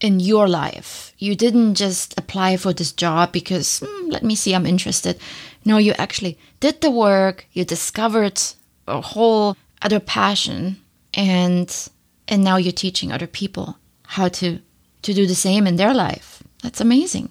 in 0.01 0.19
your 0.19 0.47
life. 0.47 1.13
You 1.17 1.35
didn't 1.35 1.75
just 1.75 2.17
apply 2.17 2.57
for 2.57 2.73
this 2.73 2.91
job 2.91 3.31
because, 3.31 3.83
hmm, 3.85 4.09
let 4.09 4.23
me 4.23 4.35
see, 4.35 4.53
I'm 4.53 4.65
interested. 4.65 5.19
No, 5.63 5.77
you 5.77 5.93
actually 5.97 6.37
did 6.59 6.81
the 6.81 6.91
work, 6.91 7.45
you 7.53 7.63
discovered 7.63 8.41
a 8.87 8.99
whole 8.99 9.55
other 9.81 9.99
passion 9.99 10.77
and 11.13 11.89
and 12.27 12.43
now 12.43 12.57
you're 12.57 12.71
teaching 12.71 13.11
other 13.11 13.27
people 13.27 13.77
how 14.07 14.27
to 14.27 14.59
to 15.01 15.13
do 15.13 15.25
the 15.25 15.35
same 15.35 15.67
in 15.67 15.75
their 15.75 15.93
life. 15.93 16.43
That's 16.63 16.81
amazing. 16.81 17.29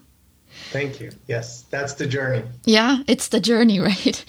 Thank 0.70 1.00
you. 1.00 1.10
Yes, 1.26 1.64
that's 1.70 1.94
the 1.94 2.06
journey. 2.06 2.44
Yeah, 2.64 2.98
it's 3.06 3.28
the 3.28 3.40
journey, 3.40 3.80
right? 3.90 4.24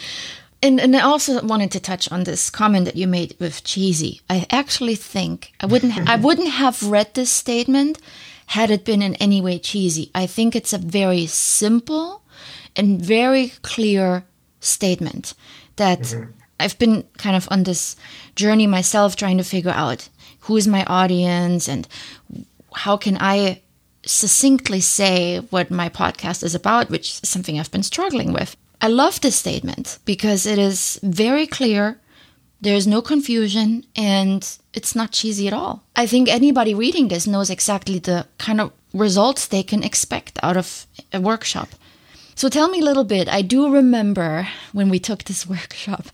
And 0.63 0.79
and 0.79 0.95
I 0.95 1.01
also 1.01 1.41
wanted 1.43 1.71
to 1.71 1.79
touch 1.79 2.11
on 2.11 2.23
this 2.23 2.49
comment 2.49 2.85
that 2.85 2.95
you 2.95 3.07
made 3.07 3.35
with 3.39 3.63
cheesy. 3.63 4.21
I 4.29 4.45
actually 4.51 4.95
think 4.95 5.53
I 5.59 5.65
wouldn't 5.65 6.09
I 6.09 6.15
wouldn't 6.25 6.49
have 6.49 6.83
read 6.83 7.13
this 7.13 7.31
statement 7.31 7.99
had 8.47 8.69
it 8.69 8.85
been 8.85 9.01
in 9.01 9.15
any 9.15 9.41
way 9.41 9.57
cheesy. 9.59 10.11
I 10.13 10.27
think 10.27 10.55
it's 10.55 10.73
a 10.73 10.77
very 10.77 11.25
simple 11.25 12.21
and 12.75 13.01
very 13.01 13.53
clear 13.61 14.23
statement 14.59 15.33
that 15.77 16.01
mm-hmm. 16.01 16.31
I've 16.59 16.77
been 16.77 17.03
kind 17.17 17.35
of 17.35 17.47
on 17.49 17.63
this 17.63 17.95
journey 18.35 18.67
myself 18.67 19.15
trying 19.15 19.37
to 19.37 19.43
figure 19.43 19.71
out 19.71 20.09
who 20.41 20.57
is 20.57 20.67
my 20.67 20.83
audience 20.85 21.67
and 21.67 21.87
how 22.73 22.97
can 22.97 23.17
I 23.19 23.61
succinctly 24.05 24.81
say 24.81 25.39
what 25.49 25.71
my 25.71 25.89
podcast 25.89 26.43
is 26.43 26.55
about, 26.55 26.89
which 26.89 27.21
is 27.21 27.29
something 27.29 27.59
I've 27.59 27.71
been 27.71 27.83
struggling 27.83 28.33
with. 28.33 28.55
I 28.81 28.87
love 28.87 29.21
this 29.21 29.35
statement 29.35 29.99
because 30.05 30.45
it 30.45 30.57
is 30.57 30.99
very 31.03 31.45
clear. 31.45 31.99
There's 32.61 32.87
no 32.87 33.01
confusion 33.01 33.85
and 33.95 34.47
it's 34.73 34.95
not 34.95 35.11
cheesy 35.11 35.47
at 35.47 35.53
all. 35.53 35.83
I 35.95 36.07
think 36.07 36.29
anybody 36.29 36.73
reading 36.73 37.07
this 37.07 37.27
knows 37.27 37.49
exactly 37.49 37.99
the 37.99 38.27
kind 38.37 38.59
of 38.61 38.71
results 38.93 39.47
they 39.47 39.63
can 39.63 39.83
expect 39.83 40.39
out 40.43 40.57
of 40.57 40.87
a 41.13 41.21
workshop. 41.21 41.69
So 42.35 42.49
tell 42.49 42.69
me 42.69 42.79
a 42.79 42.85
little 42.85 43.03
bit. 43.03 43.27
I 43.27 43.41
do 43.43 43.71
remember 43.71 44.47
when 44.73 44.89
we 44.89 44.99
took 44.99 45.23
this 45.25 45.45
workshop, 45.55 46.07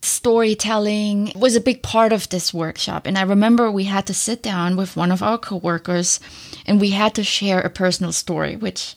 storytelling 0.00 1.32
was 1.34 1.56
a 1.56 1.60
big 1.60 1.82
part 1.82 2.12
of 2.12 2.28
this 2.28 2.54
workshop. 2.54 3.06
And 3.06 3.18
I 3.18 3.22
remember 3.22 3.70
we 3.70 3.84
had 3.84 4.06
to 4.06 4.14
sit 4.14 4.42
down 4.42 4.76
with 4.76 4.96
one 4.96 5.10
of 5.10 5.22
our 5.22 5.38
coworkers 5.38 6.20
and 6.66 6.80
we 6.80 6.90
had 6.90 7.14
to 7.16 7.24
share 7.24 7.60
a 7.60 7.70
personal 7.70 8.12
story, 8.12 8.56
which 8.56 8.94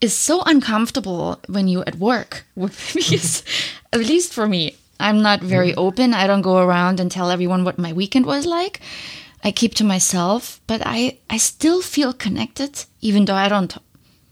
is 0.00 0.14
so 0.14 0.42
uncomfortable 0.46 1.40
when 1.48 1.68
you're 1.68 1.86
at 1.86 1.96
work. 1.96 2.46
because, 2.56 3.44
at 3.92 4.00
least 4.00 4.32
for 4.32 4.46
me, 4.46 4.76
I'm 4.98 5.22
not 5.22 5.40
very 5.40 5.70
mm-hmm. 5.70 5.80
open. 5.80 6.14
I 6.14 6.26
don't 6.26 6.42
go 6.42 6.58
around 6.58 7.00
and 7.00 7.10
tell 7.10 7.30
everyone 7.30 7.64
what 7.64 7.78
my 7.78 7.92
weekend 7.92 8.26
was 8.26 8.46
like. 8.46 8.80
I 9.42 9.52
keep 9.52 9.74
to 9.76 9.84
myself, 9.84 10.60
but 10.66 10.82
I, 10.84 11.18
I 11.30 11.38
still 11.38 11.80
feel 11.80 12.12
connected, 12.12 12.84
even 13.00 13.24
though 13.24 13.34
I 13.34 13.48
don't, 13.48 13.76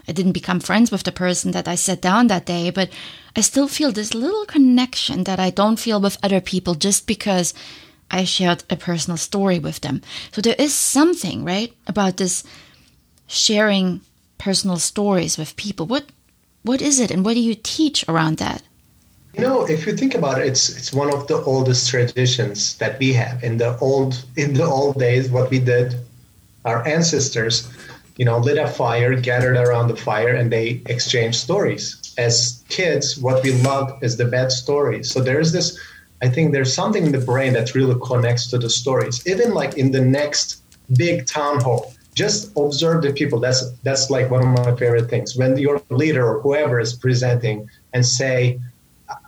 I 0.07 0.13
didn't 0.13 0.33
become 0.33 0.61
friends 0.61 0.91
with 0.91 1.05
the 1.05 1.13
person 1.13 1.53
that 1.53 1.67
I 1.67 1.77
sat 1.77 2.03
down 2.03 2.27
that 2.27 2.45
day, 2.45 2.71
but 2.71 2.91
I 3.37 3.41
still 3.41 3.69
feel 3.69 3.93
this 3.93 4.15
little 4.15 4.45
connection 4.47 5.25
that 5.25 5.39
I 5.39 5.51
don't 5.51 5.79
feel 5.79 6.01
with 6.01 6.19
other 6.23 6.41
people 6.41 6.75
just 6.75 7.07
because 7.07 7.55
I 8.11 8.25
shared 8.25 8.65
a 8.71 8.77
personal 8.77 9.17
story 9.17 9.59
with 9.59 9.81
them. 9.81 10.03
So 10.33 10.41
there 10.41 10.57
is 10.59 10.75
something, 10.75 11.45
right, 11.45 11.73
about 11.87 12.17
this 12.17 12.45
sharing 13.27 14.01
personal 14.39 14.79
stories 14.79 15.37
with 15.37 15.57
people. 15.57 15.87
What 15.87 16.07
what 16.63 16.83
is 16.83 17.01
it 17.01 17.11
and 17.11 17.25
what 17.25 17.35
do 17.35 17.41
you 17.41 17.55
teach 17.55 18.05
around 18.09 18.39
that? 18.39 18.63
You 19.35 19.43
know, 19.43 19.67
if 19.67 19.87
you 19.87 19.97
think 19.97 20.15
about 20.15 20.41
it, 20.41 20.47
it's 20.47 20.69
it's 20.71 20.93
one 20.93 21.13
of 21.13 21.27
the 21.29 21.37
oldest 21.43 21.89
traditions 21.89 22.77
that 22.79 22.99
we 22.99 23.13
have. 23.13 23.45
In 23.45 23.59
the 23.59 23.79
old 23.79 24.25
in 24.37 24.55
the 24.55 24.65
old 24.65 24.99
days, 24.99 25.31
what 25.31 25.51
we 25.51 25.59
did, 25.59 25.95
our 26.65 26.87
ancestors, 26.87 27.69
you 28.17 28.25
know, 28.25 28.39
lit 28.39 28.59
a 28.59 28.67
fire, 28.67 29.15
gathered 29.15 29.57
around 29.57 29.89
the 29.89 29.97
fire, 29.97 30.35
and 30.35 30.51
they 30.51 30.83
exchanged 30.87 31.39
stories. 31.39 32.08
As 32.19 32.65
kids, 32.69 33.17
what 33.17 33.43
we 33.43 33.53
love 33.63 34.03
is 34.03 34.17
the 34.17 34.25
bad 34.25 34.51
stories. 34.53 35.11
So 35.11 35.21
there's 35.21 35.53
this, 35.53 35.79
I 36.21 36.29
think 36.29 36.53
there's 36.53 36.75
something 36.75 37.07
in 37.07 37.13
the 37.13 37.25
brain 37.33 37.53
that 37.55 37.75
really 37.75 37.99
connects 38.05 38.51
to 38.51 38.59
the 38.59 38.69
stories. 38.69 39.27
Even 39.27 39.55
like 39.55 39.79
in 39.79 39.93
the 39.93 40.01
next 40.01 40.63
big 40.97 41.27
town 41.27 41.61
hall, 41.61 41.95
just 42.15 42.51
observe 42.57 43.03
the 43.03 43.13
people. 43.13 43.39
That's 43.39 43.71
that's 43.85 44.11
like 44.11 44.29
one 44.29 44.43
of 44.43 44.51
my 44.67 44.75
favorite 44.75 45.09
things. 45.09 45.37
When 45.37 45.57
your 45.57 45.81
leader 45.91 46.27
or 46.27 46.41
whoever 46.41 46.81
is 46.81 46.93
presenting 46.93 47.71
and 47.95 48.05
say, 48.05 48.59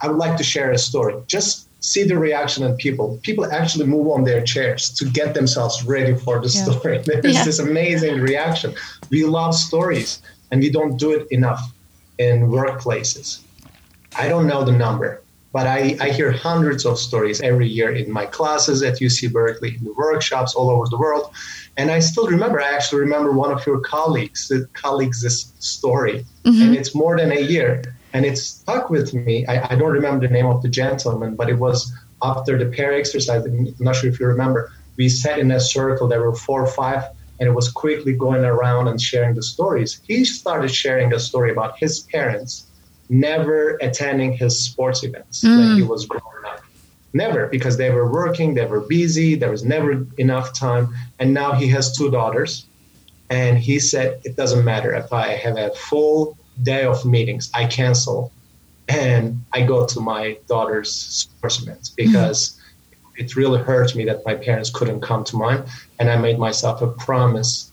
I 0.02 0.08
would 0.08 0.18
like 0.18 0.36
to 0.38 0.44
share 0.44 0.72
a 0.72 0.78
story. 0.78 1.14
Just 1.28 1.68
see 1.80 2.04
the 2.04 2.18
reaction 2.18 2.64
in 2.64 2.76
people. 2.76 3.18
People 3.22 3.44
actually 3.46 3.86
move 3.86 4.08
on 4.08 4.24
their 4.24 4.42
chairs 4.42 4.90
to 4.98 5.04
get 5.04 5.34
themselves 5.34 5.84
ready 5.84 6.14
for 6.14 6.40
the 6.40 6.48
yeah. 6.48 6.64
story. 6.64 6.98
There's 7.06 7.34
yeah. 7.34 7.44
this 7.44 7.58
amazing 7.58 8.20
reaction. 8.20 8.74
We 9.10 9.24
love 9.24 9.54
stories 9.54 10.20
and 10.50 10.60
we 10.60 10.70
don't 10.70 10.96
do 10.96 11.12
it 11.12 11.26
enough 11.30 11.72
in 12.20 12.48
workplaces. 12.48 13.28
I 14.16 14.28
don't 14.28 14.46
know 14.46 14.62
the 14.64 14.76
number, 14.86 15.22
but 15.52 15.66
I, 15.66 15.96
I 16.00 16.08
hear 16.10 16.30
hundreds 16.30 16.84
of 16.84 16.98
stories 16.98 17.40
every 17.40 17.68
year 17.68 17.90
in 18.00 18.10
my 18.12 18.26
classes 18.26 18.82
at 18.82 18.94
UC 19.06 19.32
Berkeley, 19.32 19.76
in 19.76 19.84
the 19.84 19.94
workshops 19.94 20.54
all 20.54 20.68
over 20.70 20.86
the 20.88 20.98
world. 20.98 21.32
And 21.76 21.90
I 21.90 22.00
still 22.00 22.26
remember, 22.26 22.60
I 22.60 22.70
actually 22.76 23.00
remember 23.00 23.32
one 23.32 23.50
of 23.50 23.64
your 23.66 23.80
colleagues, 23.80 24.52
colleagues' 24.74 25.52
story. 25.58 26.24
Mm-hmm. 26.44 26.62
And 26.62 26.76
it's 26.76 26.94
more 26.94 27.16
than 27.16 27.32
a 27.32 27.40
year 27.40 27.82
and 28.12 28.24
it 28.24 28.36
stuck 28.38 28.90
with 28.90 29.14
me. 29.14 29.46
I, 29.46 29.72
I, 29.72 29.76
don't 29.76 29.92
remember 29.92 30.26
the 30.26 30.32
name 30.32 30.46
of 30.46 30.62
the 30.62 30.68
gentleman, 30.68 31.36
but 31.36 31.48
it 31.48 31.58
was 31.58 31.92
after 32.22 32.58
the 32.58 32.66
pair 32.66 32.92
exercise. 32.92 33.44
I'm 33.44 33.74
not 33.78 33.96
sure 33.96 34.10
if 34.10 34.18
you 34.18 34.26
remember. 34.26 34.72
We 34.96 35.08
sat 35.08 35.38
in 35.38 35.50
a 35.50 35.60
circle. 35.60 36.08
There 36.08 36.22
were 36.22 36.34
four 36.34 36.62
or 36.62 36.66
five, 36.66 37.04
and 37.40 37.48
it 37.48 37.52
was 37.52 37.70
quickly 37.70 38.12
going 38.12 38.44
around 38.44 38.86
and 38.86 39.00
sharing 39.00 39.34
the 39.34 39.42
stories. 39.42 40.00
He 40.06 40.24
started 40.24 40.70
sharing 40.70 41.12
a 41.12 41.18
story 41.18 41.50
about 41.50 41.78
his 41.78 42.00
parents 42.00 42.66
never 43.08 43.76
attending 43.80 44.32
his 44.32 44.62
sports 44.62 45.02
events 45.02 45.42
mm. 45.42 45.58
when 45.58 45.76
he 45.76 45.82
was 45.82 46.06
growing 46.06 46.24
up. 46.46 46.60
Never, 47.12 47.48
because 47.48 47.76
they 47.76 47.90
were 47.90 48.10
working, 48.10 48.54
they 48.54 48.66
were 48.66 48.82
busy, 48.82 49.34
there 49.34 49.50
was 49.50 49.64
never 49.64 50.06
enough 50.16 50.54
time. 50.54 50.94
And 51.18 51.34
now 51.34 51.52
he 51.52 51.66
has 51.68 51.96
two 51.96 52.10
daughters. 52.10 52.66
And 53.30 53.58
he 53.58 53.80
said, 53.80 54.20
It 54.24 54.36
doesn't 54.36 54.64
matter 54.64 54.92
if 54.94 55.12
I 55.12 55.28
have 55.28 55.56
a 55.56 55.70
full 55.70 56.38
day 56.62 56.84
of 56.84 57.04
meetings, 57.04 57.50
I 57.54 57.66
cancel 57.66 58.32
and 58.88 59.44
I 59.52 59.62
go 59.62 59.86
to 59.86 60.00
my 60.00 60.36
daughter's 60.48 60.92
sports 60.92 61.62
events 61.62 61.88
because 61.90 62.50
mm-hmm. 62.50 63.22
it 63.22 63.36
really 63.36 63.60
hurt 63.60 63.94
me 63.94 64.04
that 64.04 64.22
my 64.26 64.34
parents 64.34 64.70
couldn't 64.70 65.00
come 65.00 65.22
to 65.24 65.36
mine. 65.36 65.64
And 66.00 66.10
I 66.10 66.16
made 66.16 66.38
myself 66.38 66.82
a 66.82 66.88
promise 66.88 67.70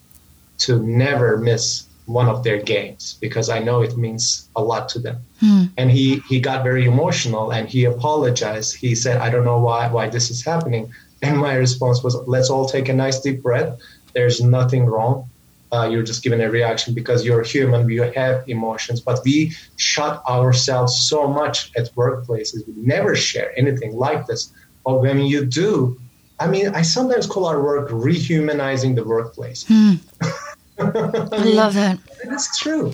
to 0.59 0.79
never 0.83 1.37
miss 1.37 1.85
one 2.05 2.27
of 2.27 2.43
their 2.43 2.61
games 2.61 3.17
because 3.19 3.49
I 3.49 3.59
know 3.59 3.81
it 3.81 3.97
means 3.97 4.47
a 4.55 4.61
lot 4.61 4.87
to 4.89 4.99
them. 4.99 5.17
Mm. 5.41 5.71
And 5.77 5.89
he, 5.89 6.19
he 6.29 6.39
got 6.39 6.63
very 6.63 6.85
emotional 6.85 7.51
and 7.51 7.67
he 7.67 7.85
apologized. 7.85 8.75
He 8.75 8.93
said, 8.93 9.17
I 9.17 9.29
don't 9.31 9.45
know 9.45 9.59
why, 9.59 9.89
why 9.89 10.09
this 10.09 10.29
is 10.29 10.45
happening. 10.45 10.93
And 11.23 11.39
my 11.39 11.55
response 11.55 12.03
was, 12.03 12.15
let's 12.27 12.51
all 12.51 12.69
take 12.69 12.89
a 12.89 12.93
nice 12.93 13.19
deep 13.19 13.41
breath. 13.41 13.79
There's 14.13 14.39
nothing 14.39 14.85
wrong 14.85 15.27
uh, 15.71 15.89
you're 15.91 16.03
just 16.03 16.23
given 16.23 16.39
a 16.41 16.49
reaction 16.49 16.93
because 16.93 17.25
you're 17.25 17.43
human, 17.43 17.89
you 17.89 18.03
have 18.03 18.47
emotions. 18.47 19.01
But 19.01 19.19
we 19.25 19.53
shut 19.75 20.23
ourselves 20.27 21.07
so 21.09 21.27
much 21.27 21.71
at 21.75 21.93
workplaces. 21.95 22.65
We 22.67 22.73
never 22.77 23.15
share 23.15 23.57
anything 23.57 23.95
like 23.95 24.27
this. 24.27 24.53
But 24.85 25.01
when 25.01 25.19
you 25.19 25.45
do, 25.45 25.99
I 26.39 26.47
mean, 26.47 26.69
I 26.69 26.81
sometimes 26.83 27.25
call 27.25 27.45
our 27.45 27.61
work 27.61 27.89
rehumanizing 27.89 28.95
the 28.95 29.03
workplace. 29.03 29.65
Hmm. 29.67 29.93
I 30.79 31.43
love 31.43 31.73
that. 31.73 31.99
That's 32.25 32.57
true. 32.59 32.93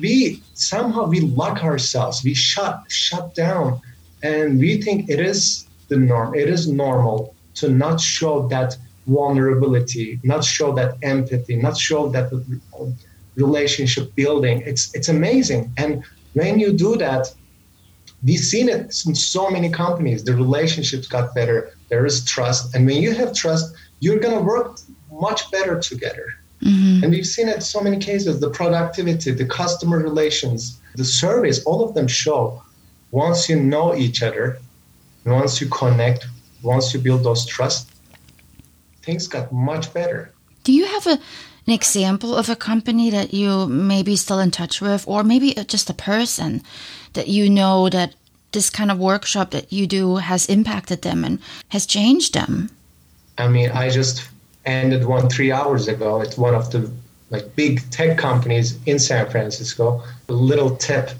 We 0.00 0.42
somehow 0.54 1.06
we 1.06 1.20
lock 1.20 1.62
ourselves, 1.64 2.24
we 2.24 2.34
shut 2.34 2.80
shut 2.88 3.34
down, 3.34 3.80
and 4.22 4.58
we 4.58 4.80
think 4.82 5.08
it 5.08 5.20
is 5.20 5.66
the 5.88 5.96
norm. 5.96 6.34
It 6.34 6.48
is 6.48 6.68
normal 6.68 7.34
to 7.54 7.68
not 7.68 8.00
show 8.00 8.48
that 8.48 8.76
vulnerability, 9.06 10.20
not 10.22 10.44
show 10.44 10.72
that 10.74 10.96
empathy, 11.02 11.56
not 11.56 11.76
show 11.76 12.08
that 12.10 12.30
relationship 13.36 14.14
building. 14.14 14.62
It's 14.66 14.94
it's 14.94 15.08
amazing. 15.08 15.72
And 15.76 16.04
when 16.34 16.58
you 16.58 16.72
do 16.72 16.96
that, 16.96 17.32
we've 18.24 18.38
seen 18.38 18.68
it 18.68 18.82
in 19.06 19.14
so 19.14 19.50
many 19.50 19.70
companies. 19.70 20.24
The 20.24 20.34
relationships 20.34 21.06
got 21.08 21.34
better. 21.34 21.72
There 21.88 22.04
is 22.06 22.24
trust, 22.24 22.74
and 22.74 22.86
when 22.86 23.02
you 23.02 23.12
have 23.14 23.34
trust, 23.34 23.74
you're 24.00 24.18
gonna 24.18 24.42
work 24.42 24.78
much 25.10 25.50
better 25.50 25.78
together. 25.80 26.34
Mm-hmm. 26.62 27.04
And 27.04 27.12
we've 27.12 27.26
seen 27.26 27.48
it 27.48 27.62
so 27.62 27.80
many 27.80 27.98
cases. 27.98 28.40
The 28.40 28.50
productivity, 28.50 29.30
the 29.30 29.46
customer 29.46 29.98
relations, 29.98 30.80
the 30.96 31.04
service 31.04 31.64
all 31.64 31.82
of 31.86 31.94
them 31.94 32.08
show 32.08 32.62
once 33.10 33.48
you 33.48 33.56
know 33.58 33.94
each 33.94 34.22
other, 34.22 34.58
once 35.24 35.60
you 35.60 35.68
connect, 35.68 36.26
once 36.62 36.92
you 36.92 37.00
build 37.00 37.24
those 37.24 37.46
trust, 37.46 37.90
things 39.02 39.26
got 39.26 39.52
much 39.52 39.92
better. 39.94 40.32
Do 40.64 40.72
you 40.72 40.86
have 40.86 41.06
a, 41.06 41.18
an 41.66 41.72
example 41.72 42.34
of 42.34 42.50
a 42.50 42.56
company 42.56 43.10
that 43.10 43.32
you 43.32 43.66
maybe 43.66 44.16
still 44.16 44.38
in 44.38 44.50
touch 44.50 44.80
with, 44.80 45.04
or 45.06 45.22
maybe 45.24 45.54
just 45.66 45.88
a 45.88 45.94
person 45.94 46.62
that 47.14 47.28
you 47.28 47.48
know 47.48 47.88
that 47.88 48.14
this 48.52 48.70
kind 48.70 48.90
of 48.90 48.98
workshop 48.98 49.50
that 49.50 49.72
you 49.72 49.86
do 49.86 50.16
has 50.16 50.46
impacted 50.46 51.02
them 51.02 51.24
and 51.24 51.38
has 51.68 51.86
changed 51.86 52.34
them? 52.34 52.70
I 53.36 53.48
mean, 53.48 53.70
I 53.70 53.90
just 53.90 54.28
ended 54.64 55.04
one 55.04 55.28
three 55.28 55.52
hours 55.52 55.88
ago. 55.88 56.20
It's 56.20 56.36
one 56.36 56.54
of 56.54 56.70
the 56.70 56.90
like 57.30 57.54
big 57.56 57.88
tech 57.90 58.18
companies 58.18 58.78
in 58.86 58.98
San 58.98 59.30
Francisco. 59.30 60.02
A 60.28 60.32
little 60.32 60.76
tip 60.76 61.10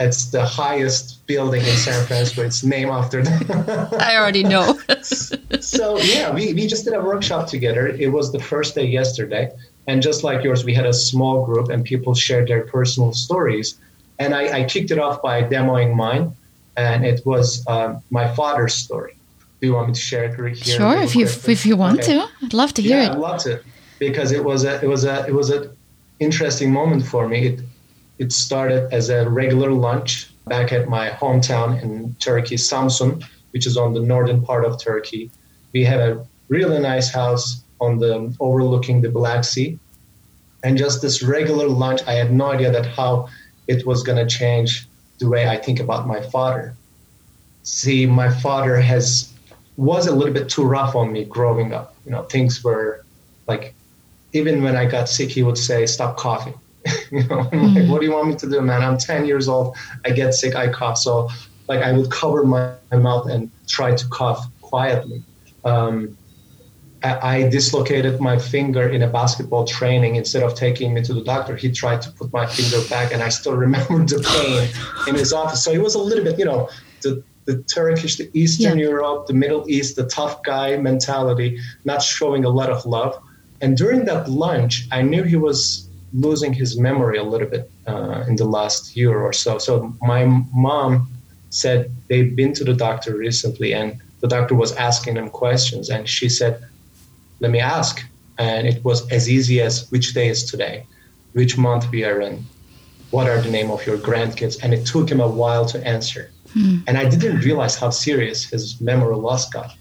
it's 0.00 0.26
the 0.26 0.44
highest 0.44 1.26
building 1.26 1.60
in 1.60 1.76
San 1.76 2.06
Francisco. 2.06 2.42
It's 2.42 2.62
named 2.62 2.90
after 2.90 3.22
them. 3.22 3.64
I 3.98 4.16
already 4.16 4.44
know. 4.44 4.78
so 5.60 5.98
yeah, 5.98 6.32
we, 6.32 6.54
we 6.54 6.66
just 6.68 6.84
did 6.84 6.94
a 6.94 7.02
workshop 7.02 7.48
together. 7.48 7.88
It 7.88 8.12
was 8.12 8.30
the 8.30 8.38
first 8.38 8.74
day 8.76 8.84
yesterday. 8.86 9.50
And 9.88 10.00
just 10.00 10.22
like 10.22 10.44
yours, 10.44 10.64
we 10.64 10.74
had 10.74 10.86
a 10.86 10.92
small 10.92 11.44
group 11.44 11.68
and 11.70 11.84
people 11.84 12.14
shared 12.14 12.48
their 12.48 12.64
personal 12.64 13.12
stories. 13.12 13.76
And 14.20 14.34
I, 14.34 14.60
I 14.60 14.64
kicked 14.64 14.90
it 14.90 14.98
off 14.98 15.20
by 15.20 15.42
demoing 15.42 15.96
mine. 15.96 16.32
And 16.78 17.04
it 17.04 17.20
was 17.26 17.66
um, 17.66 18.00
my 18.10 18.26
father's 18.34 18.74
story. 18.74 19.14
Do 19.60 19.66
you 19.66 19.74
want 19.74 19.88
me 19.88 19.94
to 19.94 20.00
share 20.00 20.24
it 20.24 20.56
here? 20.56 20.76
Sure, 20.78 20.96
if 21.02 21.16
you 21.16 21.26
if 21.26 21.66
you 21.66 21.76
want 21.76 21.98
okay. 21.98 22.18
to, 22.18 22.28
I'd 22.44 22.54
love 22.54 22.72
to 22.74 22.82
hear 22.82 22.98
yeah, 22.98 23.06
it. 23.06 23.12
I'd 23.12 23.18
love 23.18 23.42
to, 23.42 23.60
because 23.98 24.30
it 24.30 24.44
was 24.44 24.64
a 24.64 24.74
it 24.84 24.88
was 24.88 25.04
a 25.04 25.26
it 25.26 25.34
was 25.34 25.50
an 25.50 25.62
interesting 26.20 26.72
moment 26.72 27.04
for 27.04 27.28
me. 27.28 27.38
It 27.50 27.60
it 28.18 28.30
started 28.32 28.92
as 28.92 29.10
a 29.10 29.28
regular 29.28 29.72
lunch 29.72 30.30
back 30.46 30.72
at 30.72 30.88
my 30.88 31.10
hometown 31.10 31.82
in 31.82 32.14
Turkey, 32.20 32.56
Samsun, 32.56 33.24
which 33.52 33.66
is 33.66 33.76
on 33.76 33.94
the 33.94 34.00
northern 34.00 34.40
part 34.42 34.64
of 34.64 34.80
Turkey. 34.80 35.30
We 35.72 35.84
had 35.84 36.00
a 36.00 36.24
really 36.48 36.78
nice 36.78 37.12
house 37.12 37.62
on 37.80 37.98
the 37.98 38.34
overlooking 38.40 39.02
the 39.02 39.10
Black 39.10 39.44
Sea. 39.44 39.78
And 40.64 40.76
just 40.76 41.02
this 41.02 41.22
regular 41.22 41.68
lunch, 41.68 42.00
I 42.06 42.14
had 42.14 42.32
no 42.32 42.50
idea 42.50 42.72
that 42.72 42.86
how 42.86 43.28
it 43.68 43.86
was 43.86 44.02
going 44.02 44.18
to 44.18 44.26
change 44.26 44.87
the 45.18 45.28
way 45.28 45.48
I 45.48 45.56
think 45.56 45.80
about 45.80 46.06
my 46.06 46.20
father. 46.20 46.74
See, 47.62 48.06
my 48.06 48.30
father 48.30 48.76
has 48.76 49.32
was 49.76 50.06
a 50.06 50.14
little 50.14 50.34
bit 50.34 50.48
too 50.48 50.64
rough 50.64 50.96
on 50.96 51.12
me 51.12 51.24
growing 51.24 51.72
up. 51.72 51.94
You 52.04 52.12
know, 52.12 52.22
things 52.24 52.64
were 52.64 53.04
like 53.46 53.74
even 54.32 54.62
when 54.62 54.76
I 54.76 54.86
got 54.86 55.08
sick, 55.08 55.30
he 55.30 55.42
would 55.42 55.58
say, 55.58 55.86
"Stop 55.86 56.16
coughing." 56.16 56.54
you 57.10 57.22
know, 57.24 57.44
mm. 57.44 57.74
like, 57.74 57.90
what 57.90 58.00
do 58.00 58.06
you 58.06 58.12
want 58.12 58.28
me 58.28 58.36
to 58.36 58.48
do, 58.48 58.60
man? 58.60 58.82
I'm 58.82 58.98
10 58.98 59.26
years 59.26 59.48
old. 59.48 59.76
I 60.04 60.10
get 60.10 60.34
sick. 60.34 60.54
I 60.54 60.68
cough. 60.68 60.98
So, 60.98 61.28
like, 61.68 61.82
I 61.82 61.92
would 61.92 62.10
cover 62.10 62.44
my, 62.44 62.72
my 62.90 62.98
mouth 62.98 63.28
and 63.28 63.50
try 63.66 63.94
to 63.94 64.08
cough 64.08 64.46
quietly. 64.60 65.22
Um, 65.64 66.17
I, 67.02 67.48
dislocated 67.48 68.20
my 68.20 68.38
finger 68.38 68.88
in 68.88 69.02
a 69.02 69.08
basketball 69.08 69.64
training. 69.64 70.16
Instead 70.16 70.42
of 70.42 70.54
taking 70.54 70.94
me 70.94 71.02
to 71.02 71.14
the 71.14 71.22
doctor, 71.22 71.54
he 71.56 71.70
tried 71.70 72.02
to 72.02 72.10
put 72.10 72.32
my 72.32 72.46
finger 72.46 72.86
back, 72.88 73.12
and 73.12 73.22
I 73.22 73.28
still 73.28 73.56
remember 73.66 73.98
the 74.04 74.20
pain 74.20 74.68
in 75.08 75.14
his 75.14 75.32
office. 75.32 75.62
So 75.62 75.72
he 75.72 75.78
was 75.78 75.94
a 75.94 76.00
little 76.00 76.24
bit, 76.24 76.38
you 76.38 76.44
know, 76.44 76.68
the 77.02 77.22
the 77.48 77.62
Turkish, 77.62 78.16
the 78.16 78.30
Eastern 78.34 78.78
yeah. 78.78 78.88
Europe, 78.90 79.26
the 79.26 79.32
Middle 79.32 79.64
East, 79.70 79.96
the 79.96 80.06
tough 80.06 80.42
guy 80.42 80.76
mentality, 80.76 81.58
not 81.86 82.02
showing 82.02 82.44
a 82.44 82.50
lot 82.50 82.68
of 82.68 82.84
love. 82.84 83.18
And 83.62 83.74
during 83.74 84.04
that 84.04 84.28
lunch, 84.28 84.86
I 84.92 85.00
knew 85.00 85.22
he 85.22 85.36
was 85.36 85.88
losing 86.12 86.52
his 86.52 86.78
memory 86.78 87.16
a 87.16 87.22
little 87.22 87.48
bit 87.48 87.70
uh, 87.86 88.24
in 88.28 88.36
the 88.36 88.44
last 88.44 88.94
year 88.96 89.18
or 89.18 89.32
so. 89.32 89.56
So 89.56 89.94
my 90.02 90.26
mom 90.52 91.10
said 91.48 91.90
they've 92.08 92.36
been 92.36 92.52
to 92.52 92.64
the 92.64 92.74
doctor 92.74 93.16
recently, 93.16 93.72
and 93.72 93.98
the 94.20 94.28
doctor 94.28 94.54
was 94.54 94.72
asking 94.76 95.14
them 95.14 95.30
questions, 95.30 95.88
and 95.88 96.06
she 96.06 96.28
said, 96.28 96.62
"Let 97.40 97.50
me 97.50 97.60
ask." 97.60 98.04
And 98.38 98.66
it 98.66 98.84
was 98.84 99.08
as 99.10 99.28
easy 99.28 99.60
as 99.60 99.90
which 99.90 100.14
day 100.14 100.28
is 100.28 100.44
today, 100.44 100.86
which 101.32 101.58
month 101.58 101.90
we 101.90 102.04
are 102.04 102.20
in, 102.20 102.46
what 103.10 103.28
are 103.28 103.40
the 103.40 103.50
name 103.50 103.70
of 103.70 103.84
your 103.86 103.98
grandkids, 103.98 104.58
and 104.62 104.72
it 104.72 104.86
took 104.86 105.10
him 105.10 105.20
a 105.20 105.28
while 105.28 105.66
to 105.66 105.84
answer. 105.86 106.30
Hmm. 106.52 106.78
And 106.86 106.96
I 106.96 107.08
didn't 107.08 107.40
realize 107.40 107.74
how 107.76 107.90
serious 107.90 108.44
his 108.44 108.80
memory 108.80 109.16
loss 109.16 109.50
got. 109.50 109.74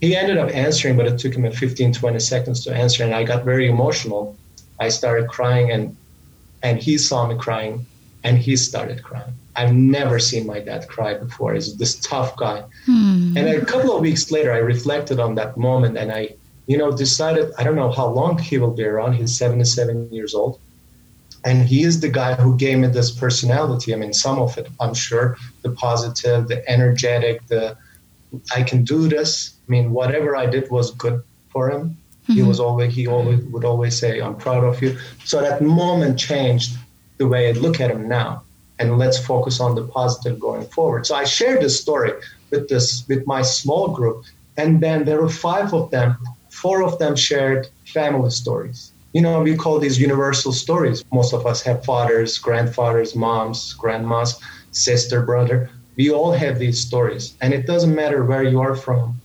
He 0.00 0.16
ended 0.16 0.38
up 0.38 0.50
answering, 0.54 0.96
but 0.96 1.06
it 1.06 1.18
took 1.18 1.34
him 1.34 1.44
a 1.44 1.50
15, 1.50 1.92
20 1.92 2.18
seconds 2.18 2.64
to 2.64 2.74
answer, 2.74 3.04
and 3.04 3.14
I 3.14 3.22
got 3.24 3.44
very 3.44 3.68
emotional 3.68 4.36
I 4.78 4.88
started 4.88 5.28
crying 5.28 5.70
and 5.70 5.96
and 6.62 6.78
he 6.78 6.98
saw 6.98 7.26
me 7.26 7.36
crying 7.36 7.86
and 8.24 8.38
he 8.38 8.56
started 8.56 9.02
crying. 9.02 9.32
I've 9.54 9.72
never 9.72 10.18
seen 10.18 10.46
my 10.46 10.60
dad 10.60 10.88
cry 10.88 11.14
before. 11.14 11.54
He's 11.54 11.76
this 11.76 11.96
tough 12.00 12.36
guy. 12.36 12.64
Hmm. 12.84 13.36
And 13.36 13.48
a 13.48 13.64
couple 13.64 13.94
of 13.94 14.02
weeks 14.02 14.30
later, 14.30 14.52
I 14.52 14.58
reflected 14.58 15.20
on 15.20 15.36
that 15.36 15.56
moment 15.56 15.96
and 15.96 16.10
I, 16.10 16.34
you 16.68 16.76
know, 16.76 16.92
decided 16.92 17.50
I 17.58 17.64
don't 17.64 17.76
know 17.76 17.90
how 17.90 18.06
long 18.06 18.38
he 18.38 18.58
will 18.58 18.70
be 18.70 18.84
around. 18.84 19.14
He's 19.14 19.36
77 19.36 20.12
years 20.12 20.34
old. 20.34 20.60
And 21.44 21.66
he 21.66 21.82
is 21.82 22.00
the 22.00 22.10
guy 22.10 22.34
who 22.34 22.56
gave 22.56 22.78
me 22.78 22.88
this 22.88 23.10
personality. 23.10 23.94
I 23.94 23.96
mean, 23.96 24.12
some 24.12 24.38
of 24.38 24.58
it, 24.58 24.68
I'm 24.78 24.92
sure, 24.92 25.36
the 25.62 25.70
positive, 25.70 26.46
the 26.46 26.68
energetic, 26.68 27.46
the 27.46 27.76
I 28.54 28.62
can 28.62 28.84
do 28.84 29.08
this. 29.08 29.54
I 29.66 29.70
mean, 29.70 29.92
whatever 29.92 30.36
I 30.36 30.46
did 30.46 30.70
was 30.70 30.90
good 30.90 31.22
for 31.48 31.70
him. 31.70 31.82
Mm-hmm. 31.88 32.32
He 32.34 32.42
was 32.42 32.60
always 32.60 32.94
he 32.94 33.06
always 33.06 33.42
would 33.44 33.64
always 33.64 33.98
say, 33.98 34.20
"I'm 34.20 34.36
proud 34.36 34.64
of 34.64 34.82
you." 34.82 34.98
So 35.24 35.40
that 35.40 35.62
moment 35.62 36.18
changed 36.18 36.76
the 37.16 37.26
way 37.26 37.48
I 37.48 37.52
look 37.52 37.80
at 37.80 37.90
him 37.90 38.06
now, 38.08 38.42
and 38.78 38.98
let's 38.98 39.18
focus 39.32 39.60
on 39.60 39.74
the 39.74 39.84
positive 39.84 40.38
going 40.38 40.66
forward. 40.66 41.06
So 41.06 41.14
I 41.14 41.24
shared 41.24 41.62
this 41.62 41.80
story 41.80 42.12
with 42.50 42.68
this 42.68 43.08
with 43.08 43.26
my 43.26 43.40
small 43.40 43.88
group, 43.88 44.24
and 44.58 44.82
then 44.82 45.04
there 45.06 45.22
were 45.22 45.30
five 45.30 45.72
of 45.72 45.90
them. 45.90 46.18
Four 46.62 46.82
of 46.82 46.98
them 46.98 47.16
shared 47.16 47.68
family 47.86 48.30
stories. 48.30 48.92
You 49.12 49.22
know, 49.22 49.42
we 49.42 49.56
call 49.56 49.78
these 49.78 50.00
universal 50.00 50.52
stories. 50.52 51.02
Most 51.12 51.32
of 51.32 51.46
us 51.46 51.62
have 51.62 51.84
fathers, 51.84 52.38
grandfathers, 52.38 53.14
moms, 53.14 53.72
grandmas, 53.74 54.38
sister, 54.72 55.22
brother. 55.22 55.70
We 55.96 56.10
all 56.10 56.32
have 56.32 56.58
these 56.58 56.80
stories, 56.80 57.34
and 57.40 57.54
it 57.54 57.66
doesn't 57.66 57.94
matter 57.94 58.24
where 58.24 58.42
you 58.42 58.60
are 58.60 58.76
from 58.76 59.20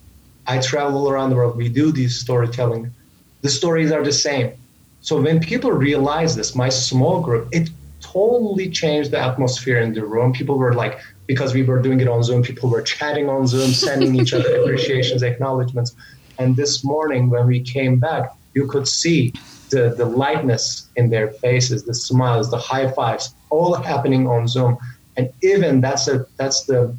I 0.45 0.59
travel 0.59 0.97
all 0.97 1.09
around 1.09 1.29
the 1.29 1.35
world. 1.35 1.55
We 1.55 1.69
do 1.69 1.91
these 1.91 2.19
storytelling. 2.19 2.93
The 3.41 3.49
stories 3.49 3.91
are 3.91 4.03
the 4.03 4.11
same. 4.11 4.53
So 5.01 5.21
when 5.21 5.39
people 5.39 5.71
realize 5.71 6.35
this, 6.35 6.55
my 6.55 6.69
small 6.69 7.21
group, 7.21 7.49
it 7.51 7.69
totally 8.01 8.69
changed 8.69 9.11
the 9.11 9.19
atmosphere 9.19 9.79
in 9.79 9.93
the 9.93 10.05
room. 10.05 10.33
People 10.33 10.57
were 10.57 10.73
like, 10.73 10.99
because 11.27 11.53
we 11.53 11.63
were 11.63 11.81
doing 11.81 11.99
it 12.01 12.07
on 12.07 12.23
Zoom, 12.23 12.43
people 12.43 12.69
were 12.69 12.81
chatting 12.81 13.29
on 13.29 13.47
Zoom, 13.47 13.73
sending 13.73 14.15
each 14.15 14.33
other 14.33 14.53
appreciations, 14.61 15.23
acknowledgments. 15.23 15.95
And 16.43 16.57
this 16.57 16.83
morning, 16.83 17.29
when 17.29 17.47
we 17.47 17.61
came 17.61 17.99
back, 17.99 18.33
you 18.53 18.67
could 18.67 18.85
see 18.85 19.31
the, 19.69 19.95
the 19.95 20.03
lightness 20.03 20.89
in 20.97 21.09
their 21.09 21.29
faces, 21.43 21.85
the 21.85 21.93
smiles, 21.93 22.51
the 22.51 22.57
high 22.57 22.91
fives, 22.91 23.33
all 23.49 23.73
happening 23.75 24.27
on 24.27 24.49
Zoom. 24.49 24.77
And 25.15 25.31
even 25.41 25.79
that's 25.79 26.09
a 26.09 26.25
that's 26.35 26.65
the 26.65 26.93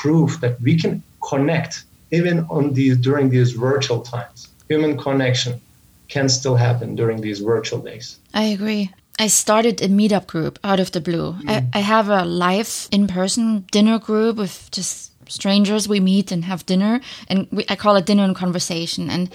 proof 0.00 0.40
that 0.40 0.58
we 0.62 0.78
can 0.78 1.02
connect 1.28 1.84
even 2.10 2.46
on 2.48 2.72
these 2.72 2.96
during 2.96 3.28
these 3.28 3.52
virtual 3.52 4.00
times. 4.00 4.48
Human 4.70 4.96
connection 4.96 5.60
can 6.08 6.28
still 6.30 6.56
happen 6.56 6.96
during 6.96 7.20
these 7.20 7.40
virtual 7.40 7.80
days. 7.80 8.18
I 8.32 8.44
agree. 8.44 8.92
I 9.18 9.28
started 9.28 9.82
a 9.82 9.88
meetup 9.88 10.26
group 10.26 10.58
out 10.64 10.80
of 10.80 10.92
the 10.92 11.00
blue. 11.00 11.32
Mm. 11.32 11.50
I, 11.50 11.78
I 11.78 11.80
have 11.80 12.08
a 12.08 12.24
live 12.24 12.88
in 12.90 13.08
person 13.08 13.66
dinner 13.72 13.98
group 13.98 14.36
with 14.36 14.70
just 14.70 15.12
strangers 15.28 15.88
we 15.88 16.00
meet 16.00 16.32
and 16.32 16.44
have 16.44 16.66
dinner, 16.66 17.00
and 17.28 17.46
we, 17.50 17.64
I 17.68 17.76
call 17.76 17.96
it 17.96 18.06
dinner 18.06 18.24
and 18.24 18.36
conversation. 18.36 19.10
And 19.10 19.34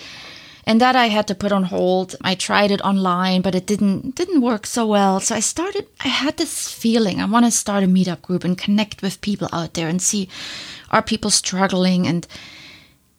and 0.68 0.80
that 0.80 0.96
I 0.96 1.08
had 1.08 1.28
to 1.28 1.36
put 1.36 1.52
on 1.52 1.64
hold. 1.64 2.16
I 2.22 2.36
tried 2.36 2.70
it 2.72 2.82
online, 2.82 3.42
but 3.42 3.56
it 3.56 3.66
didn't 3.66 4.16
didn't 4.16 4.42
work 4.42 4.66
so 4.68 4.86
well. 4.86 5.20
So 5.20 5.36
I 5.36 5.40
started. 5.42 5.88
I 6.06 6.08
had 6.08 6.38
this 6.38 6.72
feeling 6.72 7.20
I 7.20 7.26
want 7.26 7.46
to 7.46 7.52
start 7.52 7.84
a 7.84 7.88
meetup 7.88 8.22
group 8.22 8.44
and 8.44 8.58
connect 8.58 9.02
with 9.02 9.22
people 9.22 9.50
out 9.52 9.74
there 9.74 9.88
and 9.90 10.02
see 10.02 10.30
are 10.92 11.02
people 11.02 11.32
struggling 11.32 12.08
and 12.08 12.28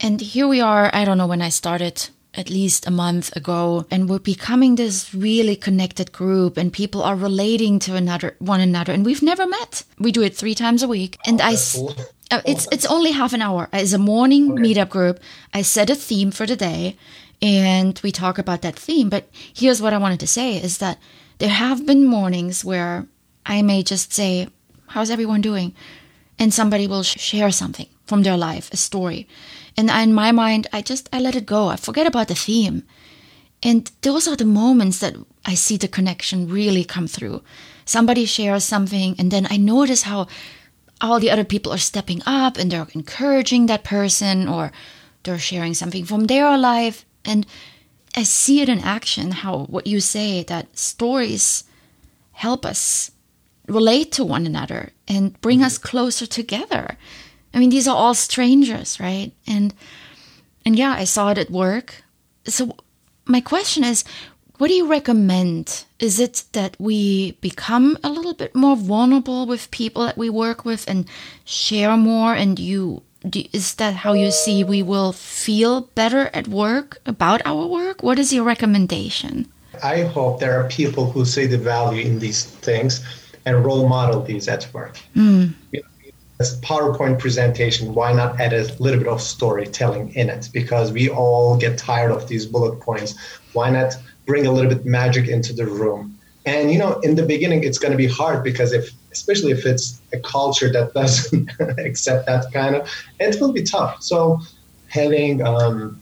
and 0.01 0.21
here 0.21 0.49
we 0.49 0.61
are. 0.61 0.91
I 0.93 1.05
don't 1.05 1.19
know 1.19 1.27
when 1.29 1.43
I 1.43 1.51
started 1.51 2.09
at 2.35 2.49
least 2.49 2.87
a 2.87 2.91
month 2.91 3.37
ago 3.37 3.85
and 3.91 4.09
we're 4.09 4.19
becoming 4.19 4.77
this 4.77 5.15
really 5.15 5.55
connected 5.57 6.13
group 6.13 6.57
and 6.57 6.73
people 6.73 7.03
are 7.03 7.15
relating 7.15 7.79
to 7.79 7.95
another 7.95 8.35
one 8.39 8.61
another 8.61 8.93
and 8.93 9.05
we've 9.05 9.23
never 9.23 9.47
met 9.47 9.85
we 9.99 10.11
do 10.11 10.23
it 10.23 10.35
three 10.35 10.55
times 10.55 10.83
a 10.83 10.89
week 10.89 11.19
and 11.27 11.41
Oh, 11.43 11.45
i 11.45 11.57
cool. 11.75 11.95
Uh, 12.33 12.43
it's 12.45 12.67
it's 12.73 12.87
only 12.87 13.13
half 13.13 13.33
an 13.35 13.43
hour. 13.43 13.69
It's 13.73 13.93
a 13.93 13.99
morning 13.99 14.53
Okay. 14.53 14.63
meetup 14.63 14.89
group 14.91 15.21
i 15.59 15.63
set 15.63 15.91
a 15.91 15.95
theme 15.95 16.31
for 16.33 16.47
the 16.47 16.57
day 16.57 16.97
and 17.41 18.01
we 18.05 18.11
talk 18.13 18.39
about 18.39 18.63
that 18.63 18.79
theme. 18.79 19.09
But 19.11 19.25
here's 19.61 19.81
what 19.83 19.93
i 19.93 19.99
wanted 19.99 20.21
to 20.21 20.27
say 20.27 20.57
is 20.57 20.79
that 20.79 20.99
there 21.39 21.49
have 21.65 21.87
been 21.87 22.05
mornings 22.07 22.65
where 22.65 23.07
i 23.47 23.63
may 23.63 23.83
just 23.83 24.13
say 24.13 24.49
how's 24.95 25.11
everyone 25.11 25.41
doing? 25.43 25.75
And 26.39 26.53
somebody 26.53 26.87
will 26.87 27.03
sh- 27.05 27.19
share 27.21 27.51
something 27.53 27.89
from 28.07 28.23
their 28.23 28.37
life 28.37 28.67
a 28.73 28.77
story. 28.77 29.27
And 29.77 29.91
in 29.91 30.15
my 30.15 30.33
mind 30.33 30.67
i 30.73 30.83
just 30.91 31.09
i 31.13 31.19
let 31.21 31.37
it 31.37 31.47
go. 31.47 31.69
I 31.73 31.77
forget 31.77 32.07
about 32.07 32.29
the 32.29 32.35
theme. 32.47 32.83
And 33.65 33.91
those 34.03 34.27
are 34.31 34.37
the 34.37 34.45
moments 34.63 34.99
that 34.99 35.15
i 35.53 35.55
see 35.57 35.77
the 35.79 35.89
connection 35.97 36.49
really 36.49 36.85
come 36.85 37.09
through. 37.09 37.43
Somebody 37.85 38.25
shares 38.27 38.65
something 38.65 39.15
and 39.19 39.31
then 39.31 39.47
i 39.51 39.57
notice 39.59 40.03
how 40.11 40.27
all 41.03 41.21
the 41.21 41.31
other 41.31 41.45
people 41.45 41.73
are 41.73 41.79
stepping 41.79 42.23
up 42.25 42.57
and 42.57 42.71
they're 42.71 42.87
encouraging 42.95 43.67
that 43.67 43.85
person 43.85 44.49
or 44.49 44.73
they're 45.25 45.39
sharing 45.39 45.75
something 45.75 46.05
from 46.05 46.25
their 46.25 46.57
life 46.57 47.05
and 47.25 47.47
i 48.17 48.23
see 48.23 48.61
it 48.61 48.69
in 48.69 48.79
action 48.81 49.33
how 49.33 49.65
what 49.65 49.87
you 49.87 50.01
say 50.01 50.43
that 50.43 50.79
stories 50.79 51.65
help 52.33 52.65
us 52.65 53.11
relate 53.69 54.13
to 54.13 54.25
one 54.25 54.47
another 54.47 54.91
and 55.09 55.41
bring 55.41 55.59
mm-hmm. 55.59 55.67
us 55.67 55.79
closer 55.79 56.27
together. 56.27 56.97
I 57.55 57.59
mean, 57.59 57.71
these 57.71 57.87
are 57.89 57.97
all 57.97 58.15
strangers, 58.15 58.99
right? 58.99 59.33
And 59.47 59.75
and 60.65 60.77
yeah, 60.77 60.93
I 60.93 61.05
saw 61.05 61.31
it 61.31 61.39
at 61.39 61.51
work. 61.51 62.03
So 62.45 62.77
my 63.27 63.41
question 63.41 63.85
is, 63.85 64.05
what 64.59 64.69
do 64.69 64.75
you 64.75 64.87
recommend? 64.87 65.85
Is 65.99 66.21
it 66.21 66.45
that 66.53 66.77
we 66.79 67.33
become 67.41 67.99
a 68.05 68.09
little 68.09 68.35
bit 68.35 68.55
more 68.55 68.77
vulnerable 68.77 69.47
with 69.47 69.71
people 69.71 70.05
that 70.07 70.17
we 70.17 70.31
work 70.31 70.65
with 70.65 70.89
and 70.89 71.07
share 71.45 71.97
more? 71.97 72.35
And 72.35 72.59
you 72.59 73.03
do, 73.29 73.45
is 73.53 73.75
that 73.77 73.95
how 73.95 74.13
you 74.13 74.31
see 74.31 74.65
we 74.65 74.83
will 74.83 75.13
feel 75.13 75.83
better 75.95 76.31
at 76.33 76.49
work 76.49 76.99
about 77.07 77.43
our 77.45 77.67
work? 77.67 78.03
What 78.03 78.19
is 78.19 78.33
your 78.33 78.45
recommendation? 78.45 79.51
I 79.83 80.03
hope 80.03 80.39
there 80.39 80.61
are 80.61 80.69
people 80.69 81.11
who 81.11 81.25
see 81.25 81.47
the 81.47 81.59
value 81.59 82.03
in 82.03 82.19
these 82.19 82.45
things 82.45 83.05
and 83.45 83.65
role 83.65 83.89
model 83.89 84.23
these 84.23 84.49
at 84.49 84.69
work. 84.73 84.99
Mm. 85.17 85.55
This 86.39 86.59
PowerPoint 86.61 87.19
presentation, 87.19 87.95
why 87.95 88.13
not 88.13 88.41
add 88.41 88.53
a 88.53 88.65
little 88.81 88.99
bit 88.99 89.09
of 89.09 89.21
storytelling 89.21 90.15
in 90.15 90.29
it? 90.29 90.49
Because 90.53 90.93
we 90.93 91.09
all 91.09 91.57
get 91.57 91.79
tired 91.79 92.11
of 92.11 92.29
these 92.29 92.47
bullet 92.47 92.81
points. 92.81 93.15
Why 93.53 93.71
not 93.71 93.97
bring 94.27 94.47
a 94.47 94.53
little 94.53 94.71
bit 94.71 94.85
magic 94.85 95.29
into 95.29 95.53
the 95.53 95.67
room? 95.67 96.19
And 96.45 96.73
you 96.73 96.79
know, 96.79 96.99
in 97.01 97.15
the 97.15 97.23
beginning, 97.23 97.65
it's 97.65 97.79
going 97.79 97.93
to 97.93 97.99
be 97.99 98.09
hard 98.09 98.43
because 98.43 98.73
if, 98.73 98.91
especially 99.13 99.53
if 99.53 99.65
it's 99.65 100.01
a 100.13 100.19
culture 100.19 100.71
that 100.73 100.93
doesn't 100.95 101.51
accept 101.79 102.27
that 102.27 102.53
kind 102.53 102.75
of, 102.77 102.91
it 103.21 103.41
will 103.41 103.53
be 103.53 103.63
tough. 103.63 104.03
So, 104.03 104.41
having 104.89 105.43
um, 105.43 106.01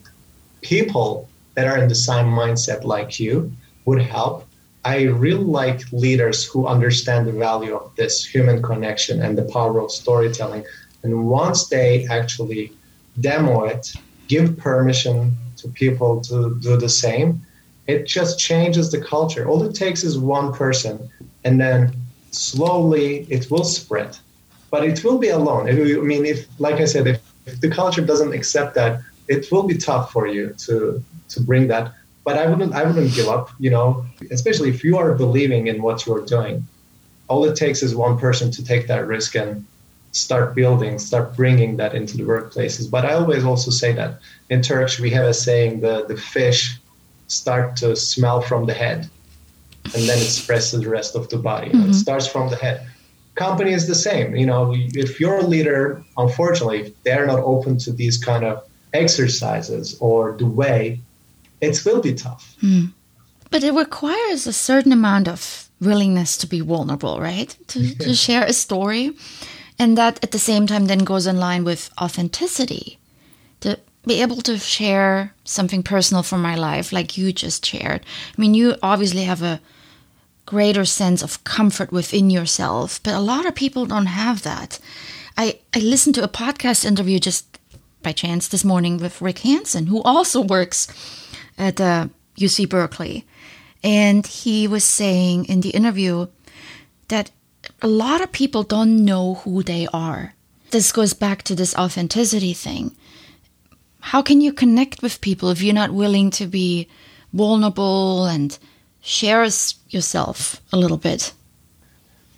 people 0.61 1.29
that 1.55 1.67
are 1.67 1.77
in 1.77 1.89
the 1.89 1.95
same 1.95 2.27
mindset 2.27 2.83
like 2.83 3.19
you 3.19 3.51
would 3.85 4.01
help. 4.01 4.47
I 4.83 5.03
really 5.03 5.43
like 5.43 5.81
leaders 5.91 6.43
who 6.45 6.65
understand 6.65 7.27
the 7.27 7.33
value 7.33 7.75
of 7.75 7.95
this 7.95 8.25
human 8.25 8.61
connection 8.61 9.21
and 9.21 9.37
the 9.37 9.43
power 9.43 9.79
of 9.79 9.91
storytelling. 9.91 10.63
And 11.03 11.27
once 11.27 11.67
they 11.67 12.05
actually 12.07 12.71
demo 13.19 13.65
it, 13.65 13.93
give 14.27 14.57
permission 14.57 15.35
to 15.57 15.67
people 15.67 16.21
to 16.21 16.57
do 16.61 16.77
the 16.77 16.89
same, 16.89 17.45
it 17.87 18.05
just 18.05 18.39
changes 18.39 18.91
the 18.91 19.01
culture. 19.01 19.47
All 19.47 19.63
it 19.63 19.75
takes 19.75 20.03
is 20.03 20.17
one 20.17 20.53
person, 20.53 21.09
and 21.43 21.59
then 21.59 21.93
slowly 22.31 23.27
it 23.29 23.49
will 23.51 23.63
spread. 23.63 24.17
But 24.69 24.85
it 24.85 25.03
will 25.03 25.17
be 25.17 25.29
alone. 25.29 25.67
I 25.67 25.73
mean, 25.73 26.25
if, 26.25 26.47
like 26.59 26.75
I 26.75 26.85
said, 26.85 27.07
if, 27.07 27.21
if 27.45 27.59
the 27.59 27.69
culture 27.69 28.05
doesn't 28.05 28.33
accept 28.33 28.75
that, 28.75 29.01
it 29.27 29.51
will 29.51 29.63
be 29.63 29.77
tough 29.77 30.11
for 30.11 30.27
you 30.27 30.55
to 30.65 31.03
to 31.29 31.39
bring 31.39 31.67
that 31.69 31.93
but 32.23 32.37
I 32.37 32.47
wouldn't 32.47 32.73
I 32.73 32.83
wouldn't 32.83 33.13
give 33.13 33.27
up, 33.27 33.49
you 33.59 33.69
know, 33.69 34.05
especially 34.29 34.69
if 34.69 34.83
you 34.83 34.97
are 34.97 35.13
believing 35.13 35.67
in 35.67 35.81
what 35.81 36.05
you're 36.05 36.25
doing. 36.25 36.67
All 37.27 37.45
it 37.45 37.55
takes 37.55 37.81
is 37.81 37.95
one 37.95 38.19
person 38.19 38.51
to 38.51 38.63
take 38.63 38.87
that 38.87 39.07
risk 39.07 39.35
and 39.35 39.65
start 40.11 40.53
building, 40.53 40.99
start 40.99 41.35
bringing 41.35 41.77
that 41.77 41.95
into 41.95 42.17
the 42.17 42.23
workplaces. 42.23 42.91
But 42.91 43.05
I 43.05 43.13
always 43.13 43.43
also 43.43 43.71
say 43.71 43.93
that 43.93 44.19
in 44.49 44.61
Turkish 44.61 44.99
we 44.99 45.09
have 45.11 45.25
a 45.25 45.33
saying 45.33 45.81
the 45.81 46.05
the 46.05 46.17
fish 46.17 46.77
start 47.31 47.75
to 47.77 47.95
smell 47.95 48.41
from 48.41 48.65
the 48.65 48.73
head 48.73 49.09
and 49.85 50.03
then 50.07 50.17
it 50.17 50.29
spreads 50.29 50.71
to 50.71 50.77
the 50.77 50.89
rest 50.89 51.15
of 51.15 51.29
the 51.29 51.37
body. 51.37 51.69
Know, 51.69 51.79
It 51.79 51.83
mm-hmm. 51.83 51.93
starts 51.93 52.27
from 52.27 52.49
the 52.49 52.55
head. 52.55 52.87
Company 53.35 53.71
is 53.71 53.87
the 53.87 53.95
same. 53.95 54.35
You 54.35 54.45
know, 54.45 54.73
if 54.75 55.19
you're 55.19 55.39
a 55.39 55.45
leader, 55.45 56.03
unfortunately, 56.17 56.81
if 56.81 57.03
they're 57.03 57.25
not 57.25 57.39
open 57.39 57.77
to 57.79 57.91
these 57.91 58.17
kind 58.17 58.43
of 58.43 58.63
exercises 58.93 59.97
or 59.99 60.35
the 60.37 60.45
way 60.45 60.99
it 61.61 61.85
will 61.85 62.01
be 62.01 62.13
tough. 62.13 62.55
Mm. 62.61 62.91
But 63.49 63.63
it 63.63 63.73
requires 63.73 64.47
a 64.47 64.53
certain 64.53 64.91
amount 64.91 65.27
of 65.27 65.69
willingness 65.79 66.37
to 66.37 66.47
be 66.47 66.59
vulnerable, 66.59 67.19
right? 67.19 67.55
To, 67.67 67.95
to 67.95 68.13
share 68.25 68.45
a 68.45 68.53
story. 68.53 69.13
And 69.79 69.97
that 69.97 70.23
at 70.23 70.31
the 70.31 70.39
same 70.39 70.67
time 70.67 70.85
then 70.85 70.99
goes 70.99 71.25
in 71.25 71.37
line 71.37 71.63
with 71.63 71.89
authenticity. 71.99 72.99
Be 74.05 74.21
able 74.21 74.41
to 74.41 74.57
share 74.57 75.33
something 75.43 75.83
personal 75.83 76.23
from 76.23 76.41
my 76.41 76.55
life, 76.55 76.91
like 76.91 77.17
you 77.17 77.31
just 77.31 77.65
shared. 77.65 78.01
I 78.35 78.41
mean, 78.41 78.53
you 78.53 78.75
obviously 78.81 79.23
have 79.23 79.43
a 79.43 79.61
greater 80.45 80.85
sense 80.85 81.21
of 81.21 81.43
comfort 81.43 81.91
within 81.91 82.29
yourself, 82.29 82.99
but 83.03 83.13
a 83.13 83.19
lot 83.19 83.45
of 83.45 83.55
people 83.55 83.85
don't 83.85 84.07
have 84.07 84.41
that. 84.41 84.79
I, 85.37 85.59
I 85.73 85.79
listened 85.79 86.15
to 86.15 86.23
a 86.23 86.27
podcast 86.27 86.83
interview 86.83 87.19
just 87.19 87.59
by 88.01 88.11
chance 88.11 88.47
this 88.47 88.65
morning 88.65 88.97
with 88.97 89.21
Rick 89.21 89.39
Hanson, 89.39 89.87
who 89.87 90.01
also 90.01 90.41
works 90.41 90.87
at 91.57 91.79
uh, 91.79 92.07
UC 92.37 92.69
Berkeley. 92.69 93.25
And 93.83 94.25
he 94.25 94.67
was 94.67 94.83
saying 94.83 95.45
in 95.45 95.61
the 95.61 95.69
interview 95.69 96.27
that 97.07 97.31
a 97.81 97.87
lot 97.87 98.21
of 98.21 98.31
people 98.31 98.63
don't 98.63 99.05
know 99.05 99.35
who 99.35 99.63
they 99.63 99.87
are. 99.93 100.33
This 100.71 100.91
goes 100.91 101.13
back 101.13 101.43
to 101.43 101.55
this 101.55 101.75
authenticity 101.75 102.53
thing. 102.53 102.95
How 104.01 104.21
can 104.21 104.41
you 104.41 104.51
connect 104.51 105.01
with 105.01 105.21
people 105.21 105.49
if 105.49 105.61
you're 105.61 105.73
not 105.73 105.91
willing 105.91 106.31
to 106.31 106.47
be 106.47 106.87
vulnerable 107.33 108.25
and 108.25 108.57
share 109.01 109.47
yourself 109.89 110.61
a 110.73 110.77
little 110.77 110.97
bit? 110.97 111.33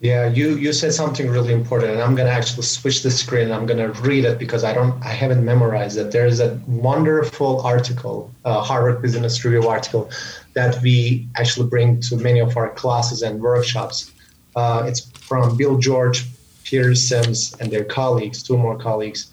Yeah, 0.02 0.28
you 0.28 0.58
you 0.58 0.74
said 0.74 0.94
something 0.94 1.30
really 1.30 1.54
important, 1.54 1.94
and 1.94 2.02
I'm 2.02 2.14
gonna 2.14 2.30
actually 2.30 2.64
switch 2.64 3.04
the 3.04 3.10
screen. 3.10 3.54
I'm 3.54 3.66
gonna 3.66 3.94
read 4.02 4.26
it 4.26 4.38
because 4.38 4.66
I 4.66 4.74
don't, 4.74 5.02
I 5.02 5.08
haven't 5.08 5.46
memorized 5.46 5.98
it. 5.98 6.12
There 6.12 6.26
is 6.26 6.42
a 6.42 6.60
wonderful 6.68 7.62
article, 7.62 8.30
Harvard 8.44 9.02
Business 9.02 9.46
Review 9.46 9.66
article, 9.70 10.12
that 10.56 10.82
we 10.82 11.26
actually 11.38 11.70
bring 11.70 12.02
to 12.02 12.18
many 12.18 12.40
of 12.40 12.58
our 12.58 12.72
classes 12.72 13.22
and 13.22 13.42
workshops. 13.42 14.12
Uh, 14.58 14.84
it's 14.86 15.10
from 15.12 15.56
Bill 15.56 15.78
George, 15.78 16.26
Peter 16.66 16.94
Sims, 16.96 17.56
and 17.62 17.72
their 17.72 17.86
colleagues, 17.86 18.44
two 18.44 18.58
more 18.58 18.78
colleagues, 18.78 19.32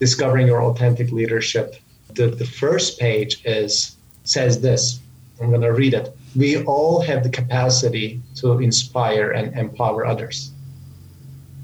discovering 0.00 0.46
your 0.46 0.62
authentic 0.62 1.12
leadership. 1.12 1.76
The 2.14 2.28
the 2.28 2.46
first 2.46 2.98
page 2.98 3.42
is 3.44 3.96
says 4.24 4.60
this. 4.60 5.00
I'm 5.40 5.50
gonna 5.50 5.72
read 5.72 5.94
it 5.94 6.14
we 6.38 6.62
all 6.64 7.00
have 7.00 7.22
the 7.22 7.30
capacity 7.30 8.20
to 8.36 8.58
inspire 8.58 9.30
and 9.30 9.56
empower 9.56 10.06
others. 10.06 10.52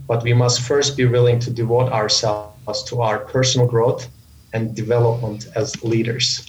But 0.06 0.22
we 0.22 0.32
must 0.32 0.62
first 0.62 0.96
be 0.96 1.06
willing 1.06 1.38
to 1.40 1.50
devote 1.50 1.92
ourselves 1.92 2.82
to 2.84 3.02
our 3.02 3.20
personal 3.20 3.66
growth 3.66 4.08
and 4.52 4.74
development 4.74 5.48
as 5.54 5.82
leaders. 5.82 6.46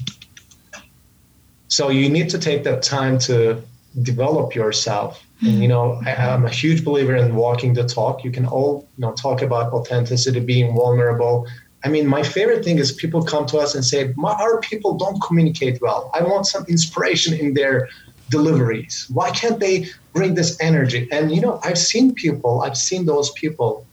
So 1.68 1.90
you 1.90 2.10
need 2.10 2.30
to 2.30 2.40
take 2.40 2.64
that 2.64 2.84
time 2.84 3.18
to 3.20 3.62
develop 4.02 4.56
yourself. 4.56 5.24
And 5.42 5.62
you 5.62 5.68
mm-hmm. 5.68 5.70
know, 5.70 6.02
I, 6.06 6.16
I'm 6.16 6.46
a 6.46 6.50
huge 6.50 6.84
believer 6.84 7.16
in 7.16 7.36
walking 7.36 7.74
the 7.74 7.86
talk. 7.86 8.24
You 8.24 8.32
can 8.32 8.46
all 8.46 8.88
you 8.98 9.02
know 9.02 9.14
talk 9.14 9.42
about 9.42 9.74
authenticity, 9.74 10.40
being 10.40 10.76
vulnerable. 10.76 11.48
I 11.86 11.88
mean, 11.88 12.08
my 12.08 12.24
favorite 12.24 12.64
thing 12.66 12.80
is 12.80 12.92
people 12.92 13.24
come 13.24 13.46
to 13.48 13.58
us 13.60 13.76
and 13.76 13.86
say, 13.86 14.12
"My 14.18 14.34
our 14.46 14.60
people 14.60 14.92
don't 15.04 15.22
communicate 15.22 15.80
well. 15.82 16.10
I 16.18 16.24
want 16.24 16.48
some 16.48 16.66
inspiration 16.68 17.32
in 17.44 17.54
their 17.54 17.88
deliveries. 18.36 19.06
Why 19.18 19.30
can't 19.30 19.60
they 19.60 19.76
bring 20.12 20.34
this 20.34 20.52
energy?" 20.60 21.08
And 21.12 21.24
you 21.36 21.42
know, 21.46 21.60
I've 21.64 21.78
seen 21.78 22.16
people, 22.16 22.54
I've 22.66 22.80
seen 22.90 23.06
those 23.06 23.30
people, 23.42 23.86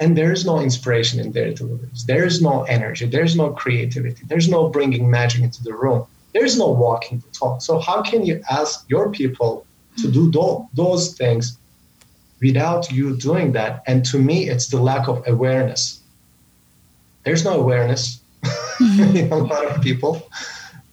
and 0.00 0.16
there 0.16 0.32
is 0.36 0.44
no 0.44 0.60
inspiration 0.60 1.18
in 1.18 1.32
their 1.32 1.50
deliveries. 1.52 2.04
There 2.06 2.24
is 2.24 2.40
no 2.40 2.62
energy. 2.76 3.06
There's 3.06 3.34
no 3.42 3.50
creativity. 3.50 4.22
There's 4.30 4.48
no 4.48 4.68
bringing 4.68 5.10
magic 5.10 5.42
into 5.42 5.62
the 5.68 5.74
room. 5.74 6.06
There's 6.34 6.56
no 6.56 6.68
walking 6.84 7.18
the 7.18 7.30
talk. 7.40 7.62
So 7.62 7.80
how 7.88 8.02
can 8.02 8.24
you 8.28 8.36
ask 8.48 8.84
your 8.94 9.10
people 9.10 9.66
to 10.00 10.06
do 10.16 10.30
do- 10.30 10.62
those 10.74 11.14
things 11.20 11.58
without 12.40 12.92
you 12.92 13.16
doing 13.16 13.52
that? 13.58 13.82
And 13.88 14.04
to 14.10 14.18
me, 14.18 14.48
it's 14.52 14.68
the 14.68 14.80
lack 14.90 15.08
of 15.08 15.16
awareness. 15.26 16.00
There's 17.24 17.44
no 17.44 17.60
awareness 17.60 18.20
in 18.80 19.32
a 19.32 19.36
lot 19.36 19.64
of 19.66 19.82
people. 19.82 20.28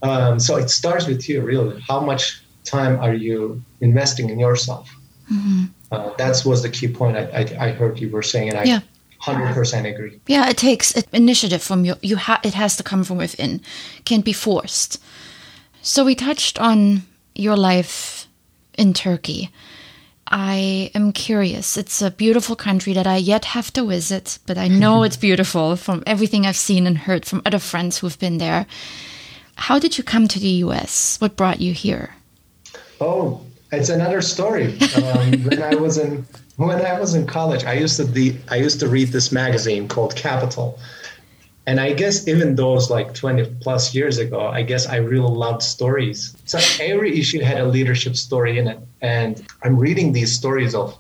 Um, 0.01 0.39
so 0.39 0.57
it 0.57 0.69
starts 0.69 1.07
with 1.07 1.27
you, 1.29 1.41
really. 1.41 1.79
How 1.87 1.99
much 1.99 2.41
time 2.63 2.99
are 2.99 3.13
you 3.13 3.61
investing 3.81 4.29
in 4.29 4.39
yourself? 4.39 4.89
Mm-hmm. 5.31 5.65
Uh, 5.91 6.13
that 6.17 6.41
was 6.45 6.63
the 6.63 6.69
key 6.69 6.87
point 6.87 7.17
I, 7.17 7.23
I, 7.23 7.67
I, 7.67 7.71
heard 7.71 7.99
you 7.99 8.09
were 8.09 8.23
saying, 8.23 8.49
and 8.49 8.57
I 8.57 8.63
yeah. 8.63 8.79
100% 9.21 9.93
agree. 9.93 10.19
Yeah, 10.27 10.49
it 10.49 10.57
takes 10.57 10.91
initiative 11.11 11.61
from 11.61 11.85
you. 11.85 11.95
You 12.01 12.17
ha- 12.17 12.39
it 12.43 12.53
has 12.53 12.75
to 12.77 12.83
come 12.83 13.03
from 13.03 13.17
within, 13.17 13.61
can't 14.05 14.25
be 14.25 14.33
forced. 14.33 15.01
So 15.81 16.05
we 16.05 16.15
touched 16.15 16.59
on 16.59 17.03
your 17.35 17.57
life 17.57 18.27
in 18.77 18.93
Turkey. 18.93 19.49
I 20.27 20.91
am 20.95 21.11
curious. 21.11 21.77
It's 21.77 22.01
a 22.01 22.11
beautiful 22.11 22.55
country 22.55 22.93
that 22.93 23.07
I 23.07 23.17
yet 23.17 23.45
have 23.45 23.71
to 23.73 23.85
visit, 23.85 24.39
but 24.45 24.57
I 24.57 24.67
know 24.67 25.03
it's 25.07 25.17
beautiful 25.17 25.75
from 25.75 26.03
everything 26.05 26.45
I've 26.45 26.55
seen 26.55 26.87
and 26.87 26.97
heard 26.97 27.25
from 27.25 27.41
other 27.45 27.59
friends 27.59 27.97
who've 27.97 28.19
been 28.19 28.37
there. 28.37 28.65
How 29.55 29.79
did 29.79 29.97
you 29.97 30.03
come 30.03 30.27
to 30.27 30.39
the 30.39 30.63
US? 30.65 31.17
What 31.19 31.35
brought 31.35 31.61
you 31.61 31.73
here? 31.73 32.15
Oh, 32.99 33.41
it's 33.71 33.89
another 33.89 34.21
story. 34.21 34.77
Um, 34.95 35.43
when 35.43 35.61
I 35.61 35.75
was 35.75 35.97
in 35.97 36.25
when 36.57 36.85
I 36.85 36.99
was 36.99 37.15
in 37.15 37.25
college, 37.25 37.63
I 37.63 37.73
used 37.73 37.97
to 37.97 38.03
the 38.03 38.35
I 38.49 38.57
used 38.57 38.79
to 38.81 38.87
read 38.87 39.09
this 39.09 39.31
magazine 39.31 39.87
called 39.87 40.15
Capital, 40.15 40.79
and 41.71 41.79
I 41.79 41.93
guess 41.93 42.27
even 42.27 42.55
those 42.55 42.89
like 42.89 43.13
twenty 43.13 43.45
plus 43.61 43.95
years 43.95 44.17
ago, 44.17 44.41
I 44.41 44.61
guess 44.61 44.87
I 44.87 44.97
really 44.97 45.31
loved 45.45 45.63
stories. 45.63 46.35
So 46.43 46.59
every 46.83 47.17
issue 47.17 47.39
had 47.39 47.61
a 47.61 47.65
leadership 47.65 48.17
story 48.17 48.59
in 48.59 48.67
it, 48.67 48.79
and 49.01 49.41
I'm 49.63 49.77
reading 49.79 50.11
these 50.11 50.35
stories 50.35 50.75
of 50.75 50.97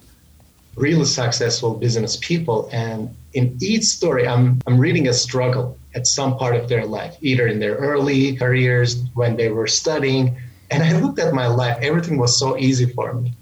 really 0.77 1.03
successful 1.03 1.73
business 1.73 2.15
people, 2.21 2.69
and 2.71 3.13
in 3.33 3.57
each 3.61 3.83
story, 3.83 4.25
I'm 4.25 4.61
I'm 4.65 4.77
reading 4.79 5.09
a 5.09 5.13
struggle 5.13 5.77
at 5.93 6.07
some 6.07 6.37
part 6.37 6.55
of 6.55 6.69
their 6.69 6.85
life, 6.85 7.17
either 7.19 7.47
in 7.47 7.59
their 7.59 7.75
early 7.75 8.37
careers 8.37 9.03
when 9.13 9.35
they 9.35 9.49
were 9.49 9.67
studying 9.67 10.37
and 10.71 10.81
I 10.81 10.97
looked 10.97 11.19
at 11.19 11.33
my 11.33 11.47
life, 11.47 11.77
everything 11.81 12.17
was 12.17 12.39
so 12.39 12.57
easy 12.57 12.85
for 12.85 13.13
me. 13.13 13.33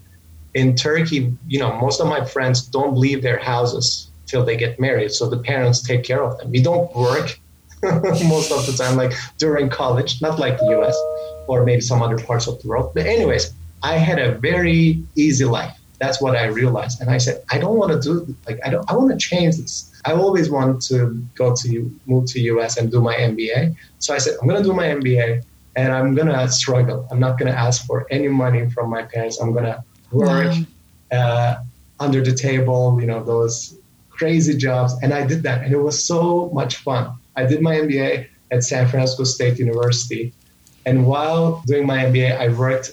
In 0.54 0.74
Turkey, 0.74 1.32
you 1.46 1.60
know, 1.60 1.72
most 1.80 2.00
of 2.00 2.08
my 2.08 2.24
friends 2.24 2.62
don't 2.62 2.96
leave 2.96 3.22
their 3.22 3.38
houses 3.38 4.09
till 4.30 4.44
they 4.44 4.56
get 4.56 4.78
married. 4.78 5.12
So 5.12 5.28
the 5.28 5.38
parents 5.38 5.82
take 5.82 6.04
care 6.04 6.22
of 6.22 6.38
them. 6.38 6.50
We 6.50 6.62
don't 6.62 6.94
work 6.94 7.38
most 7.82 8.52
of 8.52 8.66
the 8.66 8.74
time, 8.76 8.96
like 8.96 9.12
during 9.38 9.68
college, 9.68 10.22
not 10.22 10.38
like 10.38 10.58
the 10.58 10.78
US 10.80 10.96
or 11.48 11.64
maybe 11.64 11.80
some 11.80 12.02
other 12.02 12.18
parts 12.18 12.46
of 12.46 12.60
the 12.60 12.68
world. 12.68 12.92
But, 12.94 13.06
anyways, 13.06 13.52
I 13.82 13.96
had 13.96 14.18
a 14.18 14.32
very 14.32 15.02
easy 15.16 15.44
life. 15.44 15.76
That's 15.98 16.20
what 16.20 16.34
I 16.36 16.46
realized. 16.46 17.00
And 17.00 17.10
I 17.10 17.18
said, 17.18 17.42
I 17.50 17.58
don't 17.58 17.76
want 17.76 17.92
to 17.92 18.00
do 18.00 18.34
like 18.46 18.58
I 18.64 18.70
don't 18.70 18.90
I 18.90 18.94
want 18.96 19.10
to 19.10 19.18
change 19.18 19.58
this. 19.58 19.74
I 20.06 20.12
always 20.12 20.48
wanted 20.48 20.80
to 20.90 20.96
go 21.34 21.54
to 21.54 22.00
move 22.06 22.24
to 22.32 22.40
US 22.52 22.78
and 22.78 22.90
do 22.90 23.02
my 23.02 23.14
MBA. 23.14 23.76
So 23.98 24.14
I 24.14 24.18
said, 24.18 24.34
I'm 24.40 24.48
gonna 24.48 24.62
do 24.62 24.72
my 24.72 24.86
MBA 24.86 25.44
and 25.76 25.92
I'm 25.92 26.14
gonna 26.14 26.48
struggle. 26.48 27.06
I'm 27.10 27.20
not 27.20 27.38
gonna 27.38 27.58
ask 27.66 27.84
for 27.86 28.06
any 28.10 28.28
money 28.28 28.70
from 28.70 28.88
my 28.88 29.02
parents. 29.02 29.38
I'm 29.40 29.52
gonna 29.52 29.84
work 30.10 30.54
wow. 31.12 31.18
uh, 31.18 31.62
under 32.00 32.22
the 32.22 32.34
table, 32.34 32.98
you 32.98 33.06
know, 33.06 33.22
those 33.22 33.76
crazy 34.20 34.56
jobs. 34.66 34.92
And 35.02 35.10
I 35.20 35.22
did 35.26 35.42
that, 35.44 35.58
and 35.64 35.72
it 35.72 35.82
was 35.88 35.96
so 36.12 36.50
much 36.60 36.72
fun. 36.86 37.04
I 37.40 37.42
did 37.50 37.60
my 37.68 37.74
MBA 37.84 38.12
at 38.54 38.60
San 38.62 38.86
Francisco 38.86 39.24
State 39.24 39.58
University, 39.58 40.24
and 40.84 41.06
while 41.06 41.62
doing 41.66 41.86
my 41.86 41.98
MBA, 42.08 42.30
I 42.44 42.48
worked 42.64 42.88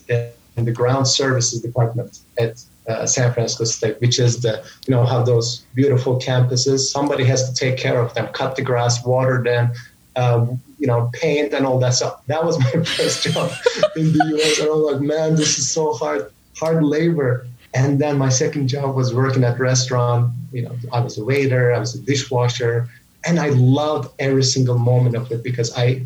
in 0.57 0.63
the 0.69 0.75
ground 0.79 1.05
services 1.07 1.61
department 1.61 2.19
at 2.39 2.53
uh, 2.87 3.05
San 3.05 3.33
Francisco 3.33 3.65
State, 3.65 3.99
which 3.99 4.17
is 4.25 4.41
the 4.45 4.53
you 4.85 4.91
know 4.93 5.03
have 5.13 5.25
those 5.25 5.47
beautiful 5.75 6.13
campuses. 6.27 6.79
Somebody 6.97 7.25
has 7.25 7.41
to 7.49 7.53
take 7.63 7.75
care 7.85 7.99
of 8.05 8.13
them, 8.13 8.25
cut 8.39 8.55
the 8.55 8.61
grass, 8.69 9.05
water 9.05 9.43
them, 9.43 9.73
um, 10.15 10.61
you 10.79 10.87
know, 10.87 11.09
paint 11.13 11.53
and 11.53 11.65
all 11.65 11.79
that 11.79 11.93
stuff. 11.93 12.25
That 12.27 12.43
was 12.47 12.57
my 12.65 12.71
first 12.71 13.23
job 13.23 13.51
in 13.95 14.13
the 14.13 14.23
US. 14.35 14.59
And 14.59 14.69
I 14.69 14.71
was 14.71 14.93
like, 14.93 15.01
man, 15.01 15.35
this 15.35 15.57
is 15.59 15.69
so 15.69 15.93
hard, 15.93 16.31
hard 16.55 16.83
labor. 16.83 17.45
And 17.73 17.99
then 17.99 18.17
my 18.17 18.29
second 18.29 18.67
job 18.67 18.95
was 18.95 19.13
working 19.13 19.43
at 19.43 19.59
restaurant. 19.59 20.33
You 20.51 20.63
know, 20.63 20.75
I 20.91 20.99
was 20.99 21.17
a 21.17 21.23
waiter, 21.23 21.73
I 21.73 21.79
was 21.79 21.95
a 21.95 21.99
dishwasher, 21.99 22.89
and 23.25 23.39
I 23.39 23.49
loved 23.49 24.13
every 24.19 24.43
single 24.43 24.77
moment 24.77 25.15
of 25.15 25.31
it 25.31 25.43
because 25.43 25.75
I 25.77 26.03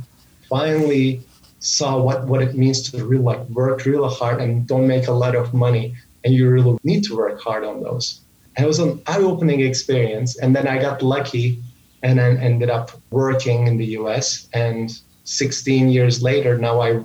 finally 0.49 1.21
saw 1.59 2.01
what, 2.01 2.25
what 2.25 2.41
it 2.41 2.57
means 2.57 2.89
to 2.89 3.05
really 3.05 3.23
like 3.23 3.47
work 3.49 3.85
really 3.85 4.13
hard 4.13 4.41
and 4.41 4.67
don't 4.67 4.87
make 4.87 5.07
a 5.07 5.11
lot 5.11 5.35
of 5.35 5.53
money. 5.53 5.95
And 6.23 6.33
you 6.33 6.49
really 6.49 6.77
need 6.83 7.03
to 7.05 7.15
work 7.15 7.39
hard 7.39 7.63
on 7.63 7.81
those. 7.81 8.19
And 8.55 8.65
it 8.65 8.67
was 8.67 8.79
an 8.79 9.01
eye-opening 9.07 9.61
experience. 9.61 10.37
And 10.37 10.55
then 10.55 10.67
I 10.67 10.81
got 10.81 11.01
lucky 11.01 11.59
and 12.03 12.19
then 12.19 12.37
ended 12.37 12.69
up 12.69 12.91
working 13.11 13.67
in 13.67 13.77
the 13.77 13.85
US. 13.97 14.47
And 14.53 14.91
16 15.23 15.89
years 15.89 16.21
later, 16.21 16.57
now 16.57 16.81
I 16.81 17.03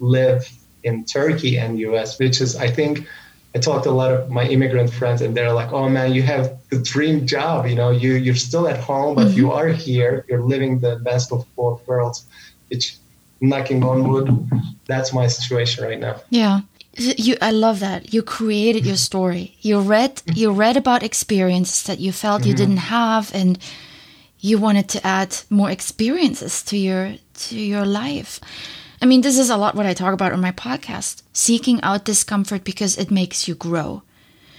live 0.00 0.50
in 0.82 1.04
Turkey 1.04 1.58
and 1.58 1.78
US, 1.80 2.18
which 2.18 2.40
is, 2.40 2.56
I 2.56 2.70
think, 2.70 3.06
I 3.58 3.60
talked 3.60 3.84
to 3.84 3.90
a 3.90 3.98
lot 4.02 4.12
of 4.12 4.30
my 4.30 4.44
immigrant 4.54 4.92
friends, 4.92 5.20
and 5.22 5.36
they're 5.36 5.52
like, 5.52 5.72
"Oh 5.72 5.88
man, 5.88 6.12
you 6.12 6.22
have 6.22 6.44
the 6.70 6.78
dream 6.78 7.26
job. 7.26 7.66
You 7.66 7.74
know, 7.74 7.90
you 7.90 8.10
you're 8.14 8.42
still 8.48 8.66
at 8.68 8.78
home, 8.78 9.14
but 9.14 9.26
mm-hmm. 9.26 9.38
you 9.38 9.52
are 9.52 9.68
here. 9.68 10.24
You're 10.28 10.42
living 10.42 10.80
the 10.80 10.96
best 10.96 11.32
of 11.32 11.40
both 11.56 11.78
worlds." 11.86 12.18
Which, 12.68 12.96
knocking 13.40 13.82
on 13.82 14.08
wood, 14.08 14.28
that's 14.86 15.12
my 15.12 15.26
situation 15.26 15.84
right 15.84 16.00
now. 16.08 16.16
Yeah, 16.30 16.60
you 17.26 17.36
i 17.40 17.52
love 17.52 17.78
that 17.78 18.12
you 18.12 18.22
created 18.22 18.84
your 18.84 18.96
story 18.96 19.44
you 19.60 19.78
read 19.78 20.20
you 20.34 20.50
read 20.50 20.76
about 20.76 21.00
experiences 21.04 21.84
that 21.84 22.00
you 22.00 22.10
felt 22.10 22.44
you 22.44 22.54
mm-hmm. 22.54 22.62
didn't 22.62 22.82
have 22.98 23.32
and 23.32 23.56
you 24.40 24.58
wanted 24.58 24.88
to 24.88 25.06
add 25.06 25.36
more 25.50 25.70
experiences 25.70 26.62
to 26.62 26.76
your 26.76 27.14
to 27.34 27.58
your 27.58 27.84
life. 27.84 28.40
I 29.00 29.06
mean, 29.06 29.20
this 29.20 29.38
is 29.38 29.50
a 29.50 29.56
lot 29.56 29.74
what 29.74 29.86
I 29.86 29.94
talk 29.94 30.12
about 30.12 30.32
on 30.32 30.40
my 30.40 30.52
podcast, 30.52 31.22
seeking 31.32 31.80
out 31.82 32.04
discomfort 32.04 32.64
because 32.64 32.98
it 32.98 33.10
makes 33.10 33.46
you 33.46 33.54
grow. 33.54 34.02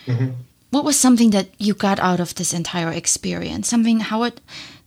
Mm-hmm. 0.06 0.30
What 0.72 0.86
was 0.86 1.00
something 1.00 1.32
that 1.32 1.50
you 1.58 1.74
got 1.74 2.00
out 2.00 2.20
of 2.20 2.36
this 2.36 2.54
entire 2.54 2.92
experience? 2.92 3.68
Something 3.68 4.00
how 4.00 4.24
it 4.24 4.40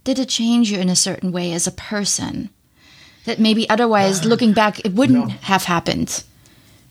did 0.04 0.18
it 0.18 0.28
change 0.28 0.70
you 0.70 0.78
in 0.78 0.88
a 0.88 0.96
certain 0.96 1.32
way 1.32 1.52
as 1.52 1.66
a 1.66 1.72
person 1.72 2.50
that 3.24 3.38
maybe 3.38 3.68
otherwise, 3.68 4.24
uh, 4.24 4.28
looking 4.28 4.52
back, 4.52 4.84
it 4.84 4.94
wouldn't 4.94 5.28
no. 5.28 5.34
have 5.42 5.64
happened. 5.64 6.24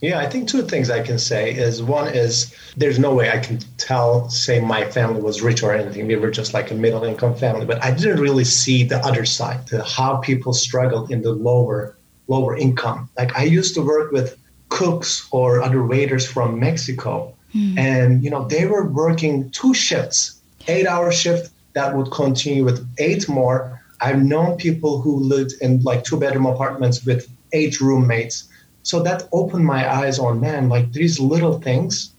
Yeah, 0.00 0.18
I 0.18 0.28
think 0.28 0.48
two 0.48 0.62
things 0.62 0.90
I 0.90 1.00
can 1.00 1.16
say 1.16 1.54
is 1.54 1.80
one 1.80 2.08
is 2.08 2.52
there's 2.76 2.98
no 2.98 3.14
way 3.14 3.30
I 3.30 3.38
can 3.38 3.60
tell, 3.76 4.28
say 4.30 4.58
my 4.58 4.84
family 4.90 5.22
was 5.22 5.42
rich 5.42 5.62
or 5.62 5.72
anything. 5.72 6.08
We 6.08 6.16
were 6.16 6.30
just 6.30 6.52
like 6.52 6.72
a 6.72 6.74
middle 6.74 7.04
income 7.04 7.36
family, 7.36 7.66
but 7.66 7.82
I 7.84 7.92
didn't 7.92 8.18
really 8.20 8.42
see 8.42 8.82
the 8.82 8.98
other 8.98 9.24
side, 9.24 9.68
the, 9.68 9.84
how 9.84 10.16
people 10.16 10.54
struggled 10.54 11.12
in 11.12 11.22
the 11.22 11.32
lower 11.32 11.96
lower 12.34 12.56
income. 12.56 13.08
Like 13.18 13.30
I 13.42 13.44
used 13.44 13.74
to 13.76 13.82
work 13.82 14.08
with 14.12 14.28
cooks 14.68 15.10
or 15.30 15.62
other 15.66 15.82
waiters 15.92 16.24
from 16.34 16.48
Mexico, 16.58 17.34
mm. 17.54 17.78
and 17.78 18.24
you 18.24 18.30
know 18.32 18.42
they 18.54 18.64
were 18.66 18.84
working 19.04 19.50
two 19.50 19.74
shifts, 19.74 20.40
eight 20.68 20.86
hour 20.86 21.10
shift 21.12 21.44
that 21.74 21.88
would 21.96 22.10
continue 22.10 22.64
with 22.64 22.78
eight 22.98 23.28
more. 23.28 23.58
I've 24.00 24.22
known 24.32 24.56
people 24.56 25.00
who 25.02 25.14
lived 25.34 25.52
in 25.60 25.70
like 25.82 26.02
two 26.04 26.18
bedroom 26.18 26.46
apartments 26.46 27.04
with 27.06 27.28
eight 27.52 27.80
roommates 27.80 28.48
so 28.82 29.02
that 29.02 29.28
opened 29.32 29.64
my 29.64 29.90
eyes 29.90 30.18
on 30.18 30.40
man 30.40 30.68
like 30.68 30.92
these 30.92 31.20
little 31.20 31.60
things 31.60 32.12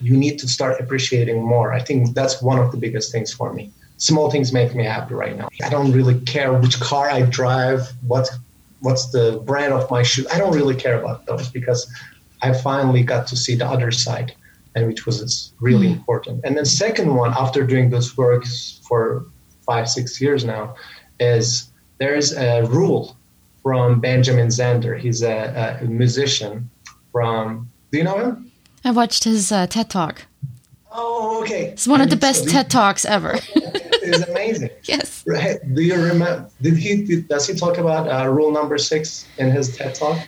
you 0.00 0.16
need 0.16 0.38
to 0.38 0.48
start 0.48 0.80
appreciating 0.80 1.42
more 1.42 1.72
i 1.72 1.80
think 1.80 2.14
that's 2.14 2.40
one 2.42 2.58
of 2.58 2.70
the 2.70 2.76
biggest 2.76 3.12
things 3.12 3.32
for 3.32 3.52
me 3.52 3.70
small 3.96 4.30
things 4.30 4.52
make 4.52 4.74
me 4.74 4.84
happy 4.84 5.14
right 5.14 5.36
now 5.36 5.48
i 5.62 5.68
don't 5.68 5.92
really 5.92 6.18
care 6.20 6.52
which 6.52 6.78
car 6.80 7.10
i 7.10 7.22
drive 7.22 7.92
what 8.06 8.28
what's 8.84 9.10
the 9.10 9.42
brand 9.44 9.72
of 9.72 9.90
my 9.90 10.02
shoe 10.02 10.24
i 10.32 10.38
don't 10.38 10.54
really 10.54 10.76
care 10.76 10.98
about 11.00 11.26
those 11.26 11.48
because 11.48 11.80
i 12.42 12.52
finally 12.52 13.02
got 13.02 13.26
to 13.26 13.36
see 13.36 13.54
the 13.54 13.66
other 13.66 13.90
side 13.90 14.32
and 14.74 14.86
which 14.86 15.06
was 15.06 15.52
really 15.60 15.86
mm-hmm. 15.86 15.98
important 15.98 16.40
and 16.44 16.56
then 16.56 16.64
second 16.64 17.14
one 17.14 17.32
after 17.36 17.66
doing 17.66 17.90
those 17.90 18.16
works 18.16 18.80
for 18.88 19.26
five 19.66 19.88
six 19.88 20.20
years 20.20 20.44
now 20.44 20.74
is 21.20 21.70
there 21.98 22.14
is 22.14 22.36
a 22.36 22.64
rule 22.64 23.16
from 23.64 23.98
Benjamin 23.98 24.48
Zander. 24.48 24.96
He's 24.96 25.22
a, 25.22 25.78
a 25.80 25.84
musician 25.86 26.70
from. 27.10 27.70
Do 27.90 27.98
you 27.98 28.04
know 28.04 28.18
him? 28.18 28.52
I 28.84 28.90
watched 28.90 29.24
his 29.24 29.50
uh, 29.50 29.66
TED 29.66 29.88
Talk. 29.88 30.26
Oh, 30.92 31.42
okay. 31.42 31.68
It's 31.68 31.88
one 31.88 32.00
of 32.00 32.10
the 32.10 32.16
best 32.16 32.44
so 32.44 32.50
TED 32.50 32.70
Talks 32.70 33.04
ever. 33.04 33.38
it's 34.04 34.28
amazing. 34.28 34.70
yes. 34.84 35.24
Right. 35.26 35.58
Do 35.74 35.82
you 35.82 35.96
remember? 35.96 36.48
Did 36.60 36.76
he? 36.76 37.04
Did, 37.04 37.28
does 37.28 37.46
he 37.46 37.54
talk 37.54 37.78
about 37.78 38.08
uh, 38.08 38.28
rule 38.28 38.50
number 38.50 38.78
six 38.78 39.26
in 39.38 39.50
his 39.50 39.76
TED 39.76 39.94
Talk? 39.94 40.18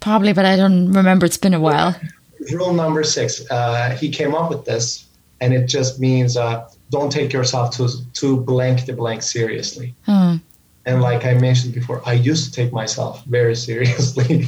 Probably, 0.00 0.32
but 0.32 0.44
I 0.44 0.56
don't 0.56 0.92
remember. 0.92 1.26
It's 1.26 1.38
been 1.38 1.54
a 1.54 1.60
while. 1.60 1.94
Rule 2.52 2.72
number 2.72 3.04
six. 3.04 3.48
Uh, 3.52 3.90
he 3.90 4.10
came 4.10 4.34
up 4.34 4.50
with 4.50 4.64
this, 4.64 5.06
and 5.40 5.54
it 5.54 5.66
just 5.66 6.00
means 6.00 6.36
uh, 6.36 6.68
don't 6.90 7.10
take 7.10 7.32
yourself 7.32 7.76
too 7.76 7.88
too 8.12 8.36
blank 8.38 8.86
the 8.86 8.92
blank 8.92 9.22
seriously. 9.22 9.94
Hmm 10.06 10.36
And 10.84 11.00
like 11.00 11.24
I 11.24 11.34
mentioned 11.34 11.74
before, 11.74 12.02
I 12.04 12.14
used 12.14 12.44
to 12.46 12.52
take 12.52 12.72
myself 12.72 13.24
very 13.26 13.54
seriously. 13.54 14.46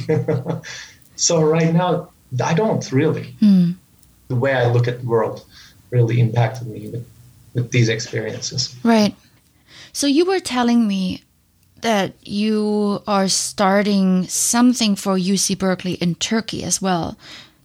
so 1.15 1.41
right 1.41 1.73
now, 1.73 2.09
I 2.43 2.53
don't 2.53 2.91
really. 2.91 3.33
Mm. 3.41 3.75
The 4.27 4.35
way 4.35 4.53
I 4.53 4.71
look 4.71 4.87
at 4.87 4.99
the 5.01 5.07
world 5.07 5.45
really 5.91 6.19
impacted 6.19 6.67
me 6.67 6.91
with, 7.55 7.71
these 7.71 7.89
experiences. 7.89 8.75
Right. 8.83 9.15
So 9.93 10.05
you 10.05 10.25
were 10.25 10.39
telling 10.39 10.87
me 10.87 11.23
that 11.81 12.13
you 12.21 13.01
are 13.07 13.27
starting 13.27 14.27
something 14.27 14.95
for 14.95 15.17
UC 15.17 15.57
Berkeley 15.57 15.93
in 15.93 16.15
Turkey 16.15 16.63
as 16.63 16.81
well. 16.81 17.17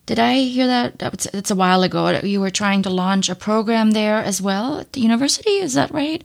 Did 0.06 0.18
I 0.18 0.40
hear 0.40 0.66
that? 0.66 0.94
It's 1.32 1.50
a 1.50 1.54
while 1.54 1.82
ago. 1.82 2.20
You 2.22 2.40
were 2.40 2.50
trying 2.50 2.82
to 2.82 2.90
launch 2.90 3.28
a 3.28 3.34
program 3.34 3.92
there 3.92 4.16
as 4.16 4.42
well 4.42 4.80
at 4.80 4.92
the 4.92 5.00
university. 5.00 5.50
Is 5.50 5.74
that 5.74 5.92
right? 5.92 6.24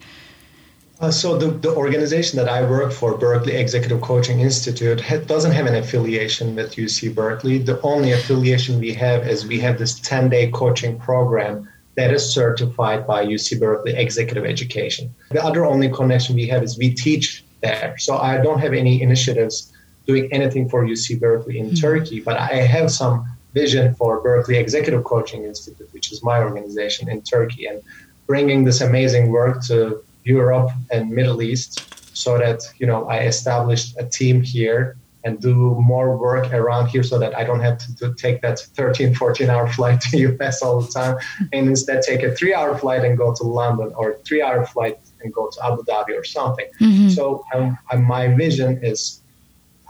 Uh, 1.00 1.12
so 1.12 1.38
the, 1.38 1.48
the 1.48 1.76
organization 1.76 2.38
that 2.38 2.48
I 2.48 2.68
work 2.68 2.94
for, 2.94 3.18
Berkeley 3.18 3.56
Executive 3.56 4.02
Coaching 4.02 4.40
Institute, 4.40 5.02
ha- 5.02 5.18
doesn't 5.18 5.52
have 5.52 5.66
an 5.66 5.76
affiliation 5.76 6.56
with 6.56 6.76
UC 6.76 7.14
Berkeley. 7.14 7.58
The 7.58 7.82
only 7.82 8.14
affiliation 8.14 8.80
we 8.80 8.94
have 8.94 9.28
is 9.28 9.46
we 9.46 9.60
have 9.60 9.78
this 9.78 10.00
10-day 10.00 10.52
coaching 10.52 10.98
program 10.98 11.68
that 11.96 12.14
is 12.14 12.34
certified 12.34 13.08
by 13.08 13.26
UC 13.26 13.60
Berkeley 13.60 13.94
Executive 13.94 14.46
Education. 14.46 15.14
The 15.32 15.44
other 15.44 15.66
only 15.66 15.90
connection 15.90 16.36
we 16.36 16.48
have 16.48 16.64
is 16.64 16.78
we 16.78 16.94
teach 16.94 17.44
there. 17.62 17.96
So 17.98 18.18
I 18.18 18.38
don't 18.38 18.60
have 18.60 18.74
any 18.74 19.02
initiatives 19.02 19.72
doing 20.06 20.32
anything 20.32 20.70
for 20.70 20.86
UC 20.86 21.20
Berkeley 21.20 21.60
in 21.60 21.68
mm-hmm. 21.68 21.76
Turkey, 21.76 22.20
but 22.20 22.38
I 22.38 22.56
have 22.56 22.92
some 22.92 23.26
vision 23.54 23.96
for 23.96 24.22
Berkeley 24.22 24.58
Executive 24.58 25.04
Coaching 25.04 25.46
Institute, 25.46 25.90
which 25.94 26.12
is 26.12 26.22
my 26.24 26.44
organization 26.44 27.10
in 27.10 27.22
Turkey, 27.22 27.66
and 27.68 27.82
bringing 28.28 28.64
this 28.66 28.82
amazing 28.82 29.32
work 29.32 29.64
to 29.66 30.04
Europe 30.24 30.72
and 30.92 31.10
Middle 31.10 31.42
East 31.42 31.72
so 32.16 32.38
that 32.38 32.64
you 32.78 32.88
know 32.88 33.08
I 33.08 33.20
established 33.20 33.96
a 33.98 34.06
team 34.06 34.42
here 34.42 34.98
and 35.26 35.42
do 35.42 35.56
more 35.82 36.16
work 36.16 36.54
around 36.54 36.88
here 36.88 37.02
so 37.04 37.18
that 37.18 37.36
I 37.36 37.44
don't 37.44 37.60
have 37.60 37.80
to, 37.80 37.96
to, 37.98 38.14
take 38.14 38.42
that 38.44 38.60
13, 38.60 39.16
14 39.16 39.50
hour 39.50 39.68
flight 39.68 40.00
to 40.02 40.12
the 40.18 40.36
US 40.36 40.62
all 40.62 40.80
the 40.80 40.92
time 40.92 41.18
and 41.52 41.68
instead 41.68 42.04
take 42.04 42.22
a 42.24 42.34
three 42.34 42.54
hour 42.54 42.78
flight 42.78 43.04
and 43.04 43.18
go 43.18 43.34
to 43.34 43.44
London 43.44 43.92
or 43.96 44.20
three 44.24 44.42
hour 44.42 44.66
flight 44.68 45.00
and 45.22 45.34
go 45.34 45.50
to 45.50 45.66
Abu 45.66 45.84
Dhabi 45.84 46.18
or 46.18 46.24
something. 46.24 46.68
Mm-hmm. 46.80 47.10
So 47.10 47.44
um, 47.54 47.78
my 47.98 48.28
vision 48.36 48.84
is 48.84 49.22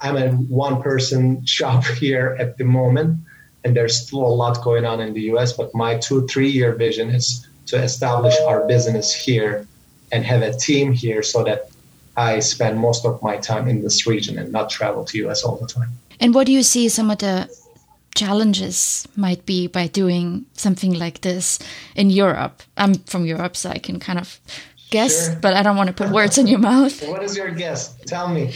I'm 0.02 0.16
a 0.16 0.30
one 0.30 0.82
person 0.82 1.46
shop 1.46 1.84
here 2.00 2.38
at 2.40 2.58
the 2.58 2.64
moment 2.64 3.20
and 3.66 3.76
there's 3.76 4.00
still 4.00 4.26
a 4.26 4.36
lot 4.42 4.64
going 4.64 4.86
on 4.86 5.02
in 5.02 5.14
the 5.14 5.22
US, 5.34 5.52
but 5.52 5.76
my 5.76 5.98
two, 5.98 6.26
three 6.28 6.50
year 6.50 6.74
vision 6.76 7.10
is 7.10 7.46
to 7.68 7.76
establish 7.82 8.36
our 8.48 8.66
business 8.68 9.14
here 9.14 9.68
and 10.12 10.24
have 10.24 10.44
a 10.44 10.54
team 10.54 10.94
here 10.94 11.24
so 11.24 11.44
that 11.44 11.70
I 12.18 12.40
spend 12.40 12.80
most 12.80 13.06
of 13.06 13.22
my 13.22 13.38
time 13.38 13.68
in 13.68 13.82
this 13.82 14.08
region 14.08 14.38
and 14.38 14.52
not 14.52 14.70
travel 14.70 15.06
to 15.06 15.28
US 15.28 15.44
all 15.44 15.58
the 15.58 15.68
time. 15.68 15.90
And 16.20 16.34
what 16.34 16.48
do 16.48 16.54
you 16.54 16.64
see 16.64 16.90
some 16.90 17.12
of 17.12 17.18
the 17.20 17.50
challenges 18.16 19.08
might 19.16 19.46
be 19.46 19.68
by 19.68 19.88
doing 19.88 20.46
something 20.54 20.94
like 20.94 21.22
this 21.22 21.60
in 21.96 22.10
Europe? 22.10 22.64
I'm 22.78 22.96
from 23.06 23.26
Europe, 23.26 23.56
so 23.58 23.70
I 23.70 23.80
can 23.80 24.00
kind 24.00 24.20
of 24.20 24.40
guess, 24.90 25.28
sure. 25.28 25.36
but 25.42 25.54
I 25.54 25.64
don't 25.64 25.76
want 25.76 25.88
to 25.88 25.94
put 25.94 26.10
words 26.10 26.38
in 26.38 26.48
your 26.48 26.60
mouth. 26.72 27.06
what 27.08 27.24
is 27.24 27.36
your 27.36 27.52
guess? 27.52 27.96
Tell 28.06 28.30
me. 28.30 28.54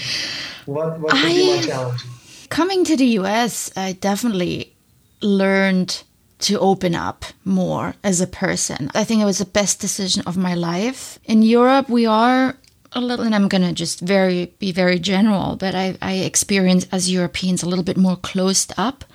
What, 0.66 1.00
what 1.00 1.14
be 1.14 1.58
my 1.58 1.62
challenge? 1.62 2.02
Coming 2.50 2.86
to 2.86 2.96
the 2.96 3.06
US, 3.20 3.72
I 3.76 3.94
definitely 3.94 4.74
learned 5.22 6.04
to 6.40 6.58
open 6.60 6.96
up 6.96 7.26
more 7.44 7.96
as 8.04 8.22
a 8.22 8.28
person. 8.28 8.90
I 8.96 9.04
think 9.04 9.22
it 9.22 9.26
was 9.26 9.40
the 9.40 9.46
best 9.46 9.82
decision 9.82 10.24
of 10.26 10.38
my 10.38 10.56
life. 10.56 11.20
In 11.26 11.42
Europe, 11.42 11.90
we 11.90 12.06
are 12.06 12.56
a 12.94 13.02
little, 13.02 13.26
and 13.26 13.36
I'm 13.36 13.48
going 13.48 13.62
to 13.62 13.74
just 13.74 14.00
very 14.00 14.54
be 14.60 14.72
very 14.72 15.00
general, 15.00 15.56
but 15.56 15.76
I, 15.76 15.98
I 16.02 16.14
experience 16.14 16.88
as 16.92 17.12
Europeans 17.12 17.64
a 17.64 17.70
little 17.70 17.84
bit 17.84 17.98
more 17.98 18.16
closed 18.16 18.74
up, 18.78 19.06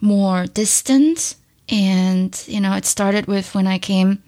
more 0.00 0.46
distant. 0.46 1.36
And, 1.68 2.42
you 2.46 2.60
know, 2.60 2.74
it 2.74 2.84
started 2.84 3.26
with 3.26 3.54
when 3.54 3.66
I 3.66 3.78
came, 3.78 4.22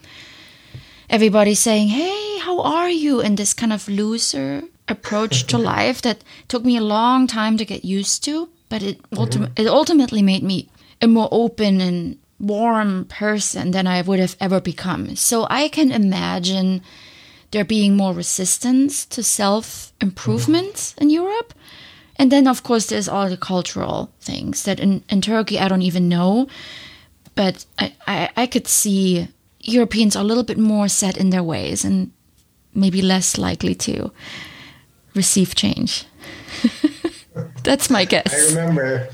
everybody 1.08 1.54
saying, 1.54 1.88
Hey, 1.88 2.38
how 2.38 2.60
are 2.60 2.90
you? 2.90 3.20
And 3.20 3.36
this 3.36 3.54
kind 3.54 3.72
of 3.72 3.88
looser 3.88 4.62
approach 4.88 5.46
to 5.48 5.58
life 5.74 6.02
that 6.02 6.22
took 6.48 6.64
me 6.64 6.76
a 6.76 6.82
long 6.82 7.26
time 7.26 7.56
to 7.56 7.64
get 7.64 7.84
used 7.84 8.24
to, 8.24 8.48
but 8.68 8.82
it, 8.82 9.02
mm-hmm. 9.10 9.44
it 9.56 9.66
ultimately 9.66 10.22
made 10.22 10.42
me 10.42 10.68
a 11.00 11.06
more 11.06 11.28
open 11.30 11.80
and 11.80 12.18
warm 12.38 13.06
person 13.06 13.70
than 13.70 13.86
I 13.86 14.02
would 14.02 14.18
have 14.18 14.36
ever 14.40 14.60
become. 14.60 15.16
So 15.16 15.46
I 15.48 15.68
can 15.68 15.90
imagine 15.90 16.82
there 17.50 17.64
being 17.64 17.96
more 17.96 18.12
resistance 18.12 19.06
to 19.06 19.22
self 19.22 19.92
improvement 20.00 20.74
mm. 20.74 20.98
in 21.02 21.10
Europe. 21.10 21.54
And 22.18 22.32
then, 22.32 22.48
of 22.48 22.62
course, 22.62 22.86
there's 22.86 23.08
all 23.08 23.28
the 23.28 23.36
cultural 23.36 24.10
things 24.20 24.62
that 24.62 24.80
in, 24.80 25.02
in 25.10 25.20
Turkey 25.20 25.58
I 25.58 25.68
don't 25.68 25.82
even 25.82 26.08
know. 26.08 26.48
But 27.34 27.66
I, 27.78 27.92
I, 28.06 28.30
I 28.36 28.46
could 28.46 28.66
see 28.66 29.28
Europeans 29.60 30.16
are 30.16 30.22
a 30.22 30.26
little 30.26 30.44
bit 30.44 30.58
more 30.58 30.88
set 30.88 31.16
in 31.18 31.30
their 31.30 31.42
ways 31.42 31.84
and 31.84 32.10
maybe 32.74 33.02
less 33.02 33.36
likely 33.36 33.74
to 33.74 34.10
receive 35.14 35.54
change. 35.54 36.04
That's 37.62 37.90
my 37.90 38.04
guess. 38.04 38.32
I 38.32 38.54
remember 38.54 39.08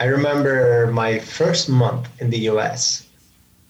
I 0.00 0.04
remember 0.04 0.90
my 0.92 1.18
first 1.18 1.68
month 1.68 2.08
in 2.20 2.30
the 2.30 2.38
US. 2.50 3.07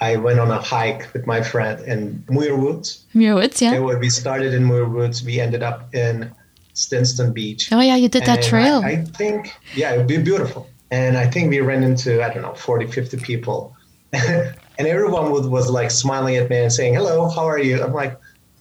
I 0.01 0.17
went 0.17 0.39
on 0.39 0.51
a 0.51 0.61
hike 0.61 1.13
with 1.13 1.27
my 1.27 1.43
friend 1.43 1.81
in 1.85 2.25
Muir 2.29 2.57
Woods. 2.57 3.05
Muir 3.15 3.35
Woods, 3.35 3.61
yeah. 3.61 3.75
And 3.75 3.99
we 3.99 4.11
started 4.11 4.55
in 4.55 4.67
Muir 4.67 4.89
Woods. 4.89 5.25
We 5.25 5.41
ended 5.41 5.63
up 5.63 5.93
in 5.95 6.33
Stinson 6.75 7.33
Beach. 7.33 7.73
Oh, 7.73 7.81
yeah, 7.81 7.97
you 7.97 8.09
did 8.09 8.25
that 8.25 8.43
trail. 8.43 8.83
I, 8.85 8.91
I 8.91 9.05
think, 9.05 9.53
yeah, 9.75 9.93
it 9.93 9.99
would 9.99 10.07
be 10.07 10.19
beautiful. 10.19 10.69
And 10.91 11.17
I 11.17 11.29
think 11.29 11.51
we 11.51 11.61
ran 11.61 11.83
into, 11.83 12.25
I 12.25 12.33
don't 12.33 12.43
know, 12.43 12.55
40, 12.55 12.87
50 12.87 13.17
people. 13.19 13.77
and 14.13 14.55
everyone 14.79 15.33
was, 15.33 15.49
was 15.49 15.69
like 15.69 15.91
smiling 15.91 16.37
at 16.37 16.49
me 16.49 16.59
and 16.59 16.73
saying, 16.73 16.95
hello, 16.95 17.29
how 17.29 17.45
are 17.45 17.59
you? 17.59 17.83
I'm 17.83 17.93
like, 17.93 18.19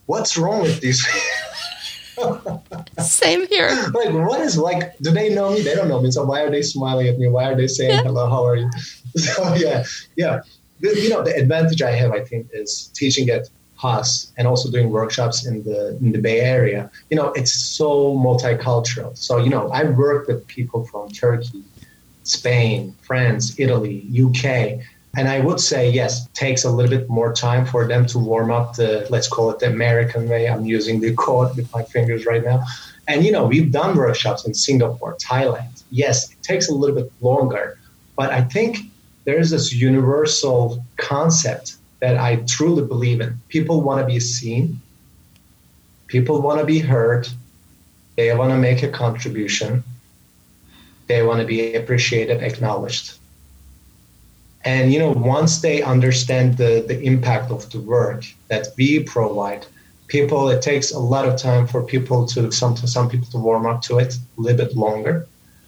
what's 0.08 0.38
wrong 0.38 0.62
with 0.62 0.82
these 0.82 1.06
Same 3.00 3.48
here. 3.48 3.70
like, 3.94 4.12
what 4.12 4.42
is 4.42 4.58
like? 4.58 4.98
Do 4.98 5.12
they 5.12 5.34
know 5.34 5.52
me? 5.52 5.62
They 5.62 5.76
don't 5.76 5.88
know 5.88 6.02
me. 6.02 6.10
So 6.12 6.26
why 6.26 6.42
are 6.42 6.50
they 6.50 6.64
smiling 6.64 7.08
at 7.08 7.20
me? 7.20 7.28
Why 7.28 7.52
are 7.52 7.56
they 7.56 7.68
saying 7.68 7.92
yeah. 7.92 8.04
hello? 8.04 8.28
How 8.30 8.46
are 8.46 8.56
you? 8.56 8.70
So 9.18 9.56
yeah, 9.56 9.84
yeah. 10.16 10.42
You 10.80 11.10
know, 11.10 11.24
the 11.24 11.36
advantage 11.36 11.82
I 11.82 11.92
have, 11.92 12.12
I 12.12 12.24
think, 12.24 12.48
is 12.54 12.92
teaching 12.94 13.30
at 13.30 13.50
Haas 13.76 14.32
and 14.38 14.48
also 14.48 14.72
doing 14.72 14.90
workshops 14.90 15.46
in 15.46 15.64
the 15.64 15.98
in 15.98 16.12
the 16.12 16.20
Bay 16.20 16.40
Area. 16.40 16.90
You 17.10 17.18
know, 17.18 17.32
it's 17.34 17.54
so 17.54 18.16
multicultural. 18.16 19.18
So 19.18 19.38
you 19.38 19.50
know, 19.50 19.70
I 19.70 19.84
work 19.84 20.28
with 20.28 20.46
people 20.48 20.86
from 20.86 21.10
Turkey, 21.10 21.64
Spain, 22.24 22.96
France, 23.02 23.60
Italy, 23.60 24.08
UK 24.26 24.80
and 25.18 25.28
I 25.28 25.40
would 25.40 25.60
say, 25.60 25.90
yes, 25.90 26.28
takes 26.36 26.64
a 26.64 26.70
little 26.70 26.96
bit 26.96 27.10
more 27.10 27.34
time 27.34 27.66
for 27.66 27.88
them 27.88 28.06
to 28.08 28.20
warm 28.20 28.52
up 28.52 28.76
the, 28.76 29.08
let's 29.10 29.28
call 29.28 29.50
it 29.50 29.58
the 29.58 29.66
American 29.66 30.30
way. 30.30 30.48
I'm 30.48 30.64
using 30.64 31.02
the 31.02 31.16
code 31.16 31.56
with 31.56 31.74
my 31.74 31.82
fingers 31.82 32.28
right 32.28 32.46
now. 32.46 32.64
And, 33.08 33.26
you 33.26 33.32
know, 33.32 33.48
we've 33.48 33.72
done 33.72 33.98
workshops 33.98 34.46
in 34.46 34.54
Singapore, 34.54 35.16
Thailand. 35.16 35.84
Yes, 35.90 36.32
it 36.32 36.44
takes 36.44 36.70
a 36.70 36.74
little 36.74 36.96
bit 36.96 37.12
longer, 37.20 37.80
but 38.16 38.30
I 38.30 38.42
think 38.42 38.78
there's 39.28 39.52
this 39.52 39.72
universal 39.72 40.84
concept 40.98 41.76
that 42.00 42.18
I 42.18 42.38
truly 42.48 42.84
believe 42.84 43.22
in. 43.22 43.40
People 43.50 43.82
want 43.82 44.02
to 44.02 44.08
be 44.12 44.20
seen, 44.20 44.82
people 46.08 46.42
want 46.42 46.60
to 46.60 46.66
be 46.66 46.80
heard, 46.80 47.30
they 48.16 48.36
want 48.36 48.52
to 48.52 48.58
make 48.58 48.82
a 48.82 48.90
contribution, 48.90 49.84
they 51.06 51.22
want 51.22 51.40
to 51.42 51.46
be 51.46 51.76
appreciated, 51.76 52.42
acknowledged 52.42 53.20
and 54.68 54.92
you 54.92 55.00
know, 55.00 55.12
once 55.12 55.62
they 55.62 55.82
understand 55.82 56.58
the, 56.58 56.84
the 56.86 57.00
impact 57.02 57.52
of 57.52 57.70
the 57.72 57.80
work 57.80 58.26
that 58.50 58.68
we 58.78 59.02
provide, 59.02 59.66
people 60.08 60.50
it 60.50 60.62
takes 60.62 60.92
a 60.92 61.00
lot 61.00 61.26
of 61.26 61.40
time 61.40 61.66
for 61.68 61.82
people 61.82 62.26
to 62.28 62.52
some 62.52 62.76
some 62.76 63.10
people 63.10 63.28
to 63.28 63.38
warm 63.38 63.66
up 63.66 63.82
to 63.84 63.98
it 64.00 64.16
a 64.16 64.42
little 64.42 64.66
bit 64.66 64.76
longer. 64.76 65.26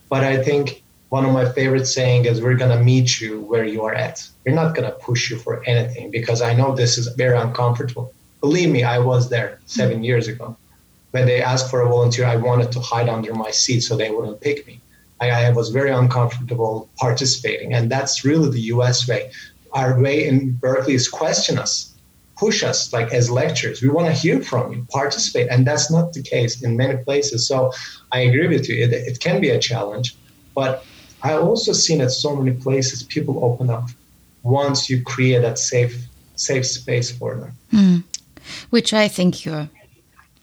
But 0.09 0.25
I 0.25 0.43
think 0.43 0.83
one 1.09 1.25
of 1.25 1.33
my 1.33 1.51
favorite 1.51 1.85
saying 1.85 2.25
is 2.25 2.41
we're 2.41 2.55
gonna 2.55 2.81
meet 2.81 3.19
you 3.19 3.41
where 3.41 3.65
you 3.65 3.83
are 3.83 3.93
at. 3.93 4.27
We're 4.45 4.55
not 4.55 4.75
gonna 4.75 4.91
push 4.91 5.29
you 5.29 5.37
for 5.37 5.63
anything 5.65 6.11
because 6.11 6.41
I 6.41 6.53
know 6.53 6.75
this 6.75 6.97
is 6.97 7.07
very 7.15 7.37
uncomfortable. 7.37 8.13
Believe 8.41 8.69
me, 8.69 8.83
I 8.83 8.99
was 8.99 9.29
there 9.29 9.59
7 9.65 10.03
years 10.03 10.27
ago. 10.27 10.55
When 11.11 11.25
they 11.25 11.41
asked 11.41 11.71
for 11.71 11.81
a 11.81 11.89
volunteer, 11.89 12.25
I 12.25 12.35
wanted 12.35 12.71
to 12.73 12.79
hide 12.79 13.09
under 13.09 13.33
my 13.33 13.49
seat 13.49 13.81
so 13.81 13.97
they 13.97 14.11
wouldn't 14.11 14.41
pick 14.41 14.67
me. 14.67 14.81
I, 15.19 15.45
I 15.45 15.49
was 15.51 15.69
very 15.69 15.91
uncomfortable 15.91 16.89
participating. 16.97 17.73
And 17.73 17.91
that's 17.91 18.23
really 18.23 18.51
the 18.51 18.61
US 18.73 19.07
way. 19.07 19.31
Our 19.73 19.99
way 19.99 20.27
in 20.27 20.53
Berkeley 20.53 20.93
is 20.93 21.07
question 21.07 21.57
us, 21.57 21.95
push 22.37 22.63
us 22.63 22.93
like 22.93 23.11
as 23.11 23.29
lecturers. 23.29 23.81
We 23.81 23.89
want 23.89 24.07
to 24.07 24.13
hear 24.13 24.41
from 24.41 24.73
you, 24.73 24.85
participate. 24.91 25.47
And 25.49 25.65
that's 25.65 25.91
not 25.91 26.13
the 26.13 26.21
case 26.21 26.61
in 26.61 26.77
many 26.77 27.03
places. 27.03 27.47
So 27.47 27.71
I 28.11 28.19
agree 28.19 28.47
with 28.47 28.69
you. 28.69 28.75
It, 28.83 28.93
it 28.93 29.19
can 29.19 29.41
be 29.41 29.49
a 29.49 29.59
challenge. 29.59 30.15
But 30.55 30.83
I 31.21 31.33
also 31.33 31.73
seen 31.73 32.01
at 32.01 32.11
so 32.11 32.35
many 32.35 32.55
places 32.55 33.03
people 33.03 33.43
open 33.43 33.69
up 33.69 33.89
once 34.43 34.89
you 34.89 35.03
create 35.03 35.41
that 35.41 35.59
safe 35.59 36.05
safe 36.35 36.65
space 36.65 37.11
for 37.11 37.35
them. 37.35 37.51
Mm. 37.73 38.03
Which 38.69 38.93
I 38.93 39.07
think 39.07 39.45
you're 39.45 39.69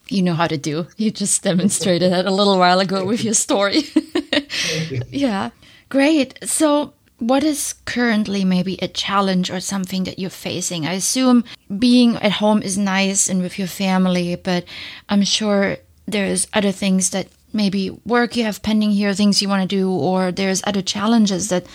you 0.09 0.23
know 0.23 0.35
how 0.35 0.47
to 0.47 0.57
do. 0.57 0.87
You 0.97 1.11
just 1.11 1.43
demonstrated 1.43 2.13
that 2.13 2.27
a 2.27 2.31
little 2.31 2.59
while 2.59 2.81
ago 2.81 3.05
with 3.05 3.25
your 3.25 3.35
story. 3.35 3.83
you. 4.91 5.03
yeah, 5.11 5.51
great. 5.89 6.39
So, 6.45 6.93
what 7.19 7.43
is 7.43 7.75
currently 7.87 8.45
maybe 8.45 8.79
a 8.83 8.89
challenge 8.89 9.51
or 9.51 9.61
something 9.61 10.05
that 10.05 10.19
you're 10.19 10.31
facing? 10.31 10.87
I 10.87 10.93
assume 10.93 11.45
being 11.79 12.17
at 12.17 12.33
home 12.33 12.63
is 12.63 12.79
nice 12.79 13.29
and 13.29 13.43
with 13.43 13.59
your 13.59 13.69
family, 13.69 14.37
but 14.37 14.65
I'm 15.09 15.25
sure 15.25 15.79
there's 16.07 16.47
other 16.53 16.73
things 16.73 17.11
that 17.11 17.29
maybe 17.57 17.91
work 18.05 18.37
you 18.37 18.45
have 18.45 18.63
pending 18.63 18.93
here, 18.93 19.15
things 19.15 19.43
you 19.43 19.49
want 19.49 19.69
to 19.69 19.77
do, 19.77 19.91
or 19.91 20.31
there's 20.31 20.63
other 20.67 20.83
challenges 20.83 21.49
that 21.49 21.67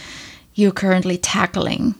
you're 0.53 0.71
currently 0.71 1.17
tackling. 1.17 1.95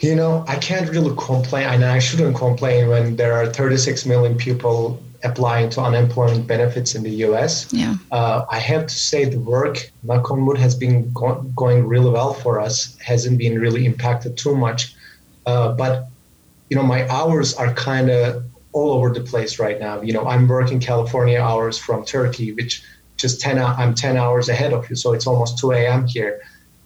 You 0.00 0.14
know, 0.14 0.44
I 0.48 0.56
can't 0.56 0.88
really 0.90 1.14
complain, 1.16 1.66
and 1.66 1.84
I 1.84 1.98
shouldn't 1.98 2.36
complain 2.36 2.88
when 2.88 3.16
there 3.16 3.34
are 3.34 3.46
36 3.46 4.06
million 4.06 4.36
people 4.36 5.00
applying 5.22 5.68
to 5.70 5.82
unemployment 5.82 6.46
benefits 6.46 6.94
in 6.94 7.02
the 7.02 7.10
US. 7.26 7.70
Yeah. 7.72 7.96
Uh, 8.10 8.44
I 8.50 8.58
have 8.58 8.86
to 8.86 8.94
say 8.94 9.26
the 9.26 9.38
work, 9.38 9.90
knock 10.02 10.30
on 10.30 10.46
wood, 10.46 10.58
has 10.58 10.74
been 10.74 11.12
go- 11.12 11.42
going 11.54 11.86
really 11.86 12.10
well 12.10 12.32
for 12.32 12.58
us, 12.58 12.96
hasn't 12.98 13.38
been 13.38 13.60
really 13.60 13.84
impacted 13.84 14.38
too 14.38 14.56
much. 14.56 14.94
Uh, 15.46 15.72
but, 15.72 16.08
you 16.70 16.76
know, 16.76 16.82
my 16.82 17.06
hours 17.08 17.54
are 17.54 17.72
kind 17.74 18.10
of 18.10 18.44
all 18.72 18.92
over 18.92 19.12
the 19.12 19.20
place 19.20 19.58
right 19.58 19.80
now. 19.80 20.00
You 20.00 20.12
know, 20.12 20.26
I'm 20.26 20.46
working 20.46 20.80
California 20.80 21.40
hours 21.40 21.78
from 21.78 22.04
Turkey, 22.04 22.52
which 22.52 22.82
just 23.16 23.40
10, 23.40 23.58
I'm 23.58 23.94
10 23.94 24.16
hours 24.16 24.48
ahead 24.48 24.72
of 24.72 24.88
you. 24.88 24.96
So 24.96 25.12
it's 25.12 25.26
almost 25.26 25.58
2 25.58 25.72
a.m. 25.72 26.06
here 26.06 26.40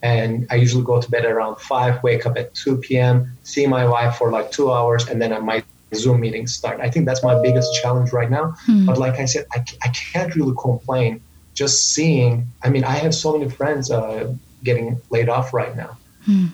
and 0.04 0.46
I 0.50 0.56
usually 0.56 0.84
go 0.84 1.00
to 1.00 1.10
bed 1.10 1.24
around 1.24 1.56
five, 1.56 2.02
wake 2.02 2.26
up 2.26 2.36
at 2.36 2.54
2 2.54 2.76
p.m., 2.76 3.38
see 3.42 3.66
my 3.66 3.88
wife 3.88 4.16
for 4.16 4.30
like 4.30 4.52
two 4.52 4.70
hours, 4.70 5.08
and 5.08 5.20
then 5.20 5.30
my 5.42 5.64
Zoom 5.94 6.20
meetings 6.20 6.54
start. 6.54 6.78
I 6.80 6.90
think 6.90 7.06
that's 7.06 7.22
my 7.22 7.40
biggest 7.40 7.74
challenge 7.80 8.12
right 8.12 8.30
now. 8.30 8.54
Hmm. 8.66 8.84
But 8.84 8.98
like 8.98 9.18
I 9.18 9.24
said, 9.24 9.46
I, 9.54 9.64
I 9.82 9.88
can't 9.88 10.36
really 10.36 10.54
complain. 10.60 11.22
Just 11.54 11.94
seeing, 11.94 12.48
I 12.62 12.68
mean, 12.68 12.84
I 12.84 12.96
have 12.96 13.14
so 13.14 13.32
many 13.38 13.50
friends 13.50 13.90
uh, 13.90 14.34
getting 14.62 15.00
laid 15.08 15.30
off 15.30 15.54
right 15.54 15.74
now. 15.74 15.96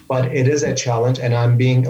But 0.09 0.35
it 0.35 0.49
is 0.49 0.62
a 0.62 0.75
challenge, 0.75 1.18
and 1.18 1.35
I'm 1.35 1.57
being 1.57 1.87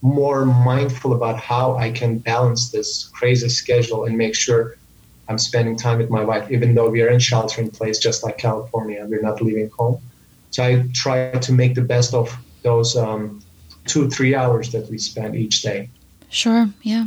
more 0.00 0.44
mindful 0.44 1.12
about 1.12 1.38
how 1.38 1.76
I 1.76 1.90
can 1.90 2.18
balance 2.18 2.70
this 2.70 3.08
crazy 3.08 3.48
schedule 3.48 4.04
and 4.04 4.16
make 4.16 4.34
sure 4.34 4.76
I'm 5.28 5.38
spending 5.38 5.76
time 5.76 5.98
with 5.98 6.10
my 6.10 6.24
wife, 6.24 6.50
even 6.50 6.74
though 6.74 6.88
we 6.88 7.02
are 7.02 7.08
in 7.08 7.18
shelter 7.18 7.60
in 7.60 7.70
place, 7.70 7.98
just 7.98 8.24
like 8.24 8.38
California. 8.38 9.04
We're 9.06 9.20
not 9.20 9.42
leaving 9.42 9.70
home. 9.78 10.00
So 10.50 10.64
I 10.64 10.88
try 10.94 11.32
to 11.32 11.52
make 11.52 11.74
the 11.74 11.82
best 11.82 12.14
of 12.14 12.34
those 12.62 12.96
um, 12.96 13.42
two, 13.86 14.08
three 14.08 14.34
hours 14.34 14.72
that 14.72 14.88
we 14.88 14.98
spend 14.98 15.36
each 15.36 15.60
day. 15.62 15.90
Sure, 16.30 16.68
yeah. 16.82 17.06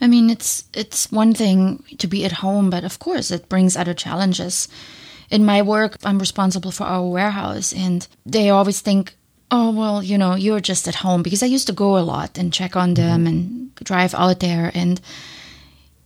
I 0.00 0.06
mean, 0.06 0.30
it's 0.30 0.64
it's 0.72 1.10
one 1.10 1.34
thing 1.34 1.82
to 1.98 2.06
be 2.06 2.24
at 2.24 2.32
home, 2.32 2.70
but 2.70 2.84
of 2.84 2.98
course, 2.98 3.30
it 3.30 3.48
brings 3.48 3.76
other 3.76 3.94
challenges. 3.94 4.68
In 5.28 5.44
my 5.44 5.62
work, 5.62 5.96
I'm 6.04 6.18
responsible 6.18 6.70
for 6.70 6.84
our 6.84 7.06
warehouse, 7.06 7.72
and 7.72 8.06
they 8.24 8.50
always 8.50 8.80
think, 8.80 9.16
"Oh, 9.50 9.70
well, 9.70 10.02
you 10.02 10.18
know, 10.18 10.34
you're 10.34 10.60
just 10.60 10.88
at 10.88 10.96
home." 10.96 11.22
Because 11.22 11.42
I 11.42 11.46
used 11.46 11.66
to 11.66 11.72
go 11.72 11.98
a 11.98 12.00
lot 12.00 12.38
and 12.38 12.52
check 12.52 12.76
on 12.76 12.94
them 12.94 13.20
mm-hmm. 13.20 13.26
and 13.26 13.74
drive 13.76 14.14
out 14.14 14.40
there, 14.40 14.70
and 14.74 15.00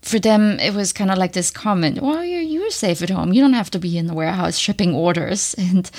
for 0.02 0.18
them, 0.18 0.60
it 0.60 0.74
was 0.74 0.92
kind 0.92 1.10
of 1.10 1.18
like 1.18 1.32
this 1.32 1.50
comment, 1.50 2.00
"Well, 2.02 2.24
you're 2.24 2.40
you're 2.40 2.70
safe 2.70 3.02
at 3.02 3.10
home. 3.10 3.32
You 3.32 3.42
don't 3.42 3.54
have 3.54 3.70
to 3.70 3.78
be 3.78 3.98
in 3.98 4.06
the 4.06 4.14
warehouse 4.14 4.58
shipping 4.58 4.94
orders." 4.94 5.54
And 5.74 5.90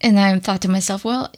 and 0.00 0.18
I 0.18 0.38
thought 0.38 0.62
to 0.62 0.68
myself, 0.68 1.04
well, 1.04 1.32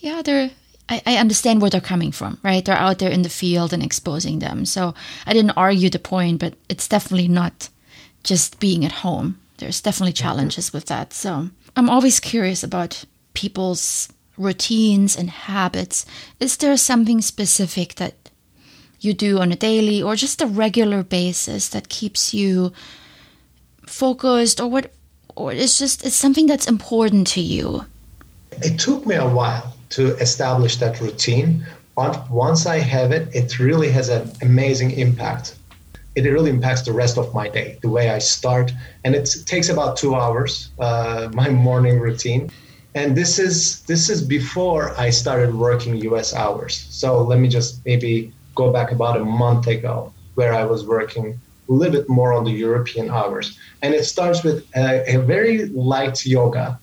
yeah, 0.00 0.22
they're. 0.22 0.50
I, 0.90 1.02
I 1.04 1.16
understand 1.16 1.60
where 1.60 1.68
they're 1.68 1.82
coming 1.82 2.12
from, 2.12 2.38
right? 2.42 2.64
They're 2.64 2.74
out 2.74 2.98
there 2.98 3.10
in 3.10 3.20
the 3.20 3.28
field 3.28 3.74
and 3.74 3.82
exposing 3.82 4.38
them. 4.38 4.64
So 4.64 4.94
I 5.26 5.34
didn't 5.34 5.50
argue 5.50 5.90
the 5.90 5.98
point, 5.98 6.38
but 6.38 6.54
it's 6.70 6.88
definitely 6.88 7.28
not 7.28 7.68
just 8.24 8.58
being 8.58 8.86
at 8.86 8.92
home. 8.92 9.38
There's 9.58 9.82
definitely 9.82 10.14
challenges 10.14 10.72
with 10.72 10.86
that. 10.86 11.12
So 11.12 11.50
I'm 11.76 11.90
always 11.90 12.20
curious 12.20 12.62
about 12.62 13.04
people's 13.34 14.08
routines 14.38 15.16
and 15.16 15.30
habits. 15.30 16.06
Is 16.40 16.56
there 16.56 16.76
something 16.76 17.20
specific 17.20 17.96
that 17.96 18.14
you 19.00 19.12
do 19.12 19.38
on 19.38 19.52
a 19.52 19.56
daily 19.56 20.02
or 20.02 20.16
just 20.16 20.42
a 20.42 20.46
regular 20.46 21.02
basis 21.02 21.68
that 21.70 21.88
keeps 21.88 22.34
you 22.34 22.72
focused 23.86 24.60
or 24.60 24.68
what 24.68 24.92
or 25.36 25.52
it's 25.52 25.78
just 25.78 26.04
it's 26.04 26.16
something 26.16 26.46
that's 26.46 26.68
important 26.68 27.26
to 27.26 27.40
you 27.40 27.86
It 28.62 28.78
took 28.78 29.06
me 29.06 29.14
a 29.14 29.28
while 29.28 29.74
to 29.90 30.16
establish 30.16 30.76
that 30.76 31.00
routine, 31.00 31.66
but 31.94 32.28
once 32.30 32.66
I 32.66 32.78
have 32.78 33.12
it, 33.12 33.34
it 33.34 33.58
really 33.58 33.90
has 33.90 34.08
an 34.08 34.30
amazing 34.42 34.90
impact. 34.92 35.54
It 36.14 36.22
really 36.24 36.50
impacts 36.50 36.82
the 36.82 36.92
rest 36.92 37.18
of 37.18 37.32
my 37.32 37.48
day, 37.48 37.78
the 37.82 37.88
way 37.88 38.10
I 38.10 38.18
start, 38.18 38.72
and 39.04 39.14
it 39.14 39.28
takes 39.46 39.68
about 39.68 39.96
two 39.96 40.14
hours. 40.14 40.70
Uh, 40.78 41.28
my 41.32 41.48
morning 41.48 42.00
routine, 42.00 42.50
and 42.98 43.16
this 43.16 43.38
is 43.38 43.82
this 43.82 44.10
is 44.10 44.20
before 44.22 44.84
I 44.98 45.10
started 45.10 45.54
working 45.54 45.96
U.S. 46.10 46.34
hours. 46.34 46.74
So 46.90 47.22
let 47.22 47.38
me 47.38 47.48
just 47.48 47.84
maybe 47.86 48.32
go 48.54 48.72
back 48.72 48.92
about 48.92 49.16
a 49.16 49.24
month 49.24 49.66
ago, 49.66 50.12
where 50.34 50.52
I 50.52 50.64
was 50.64 50.80
working 50.84 51.26
a 51.68 51.72
little 51.72 51.94
bit 51.98 52.08
more 52.08 52.32
on 52.32 52.44
the 52.44 52.56
European 52.66 53.10
hours, 53.10 53.58
and 53.82 53.94
it 53.94 54.04
starts 54.04 54.42
with 54.42 54.66
a, 54.74 55.14
a 55.14 55.16
very 55.18 55.66
light 55.66 56.26
yoga 56.26 56.78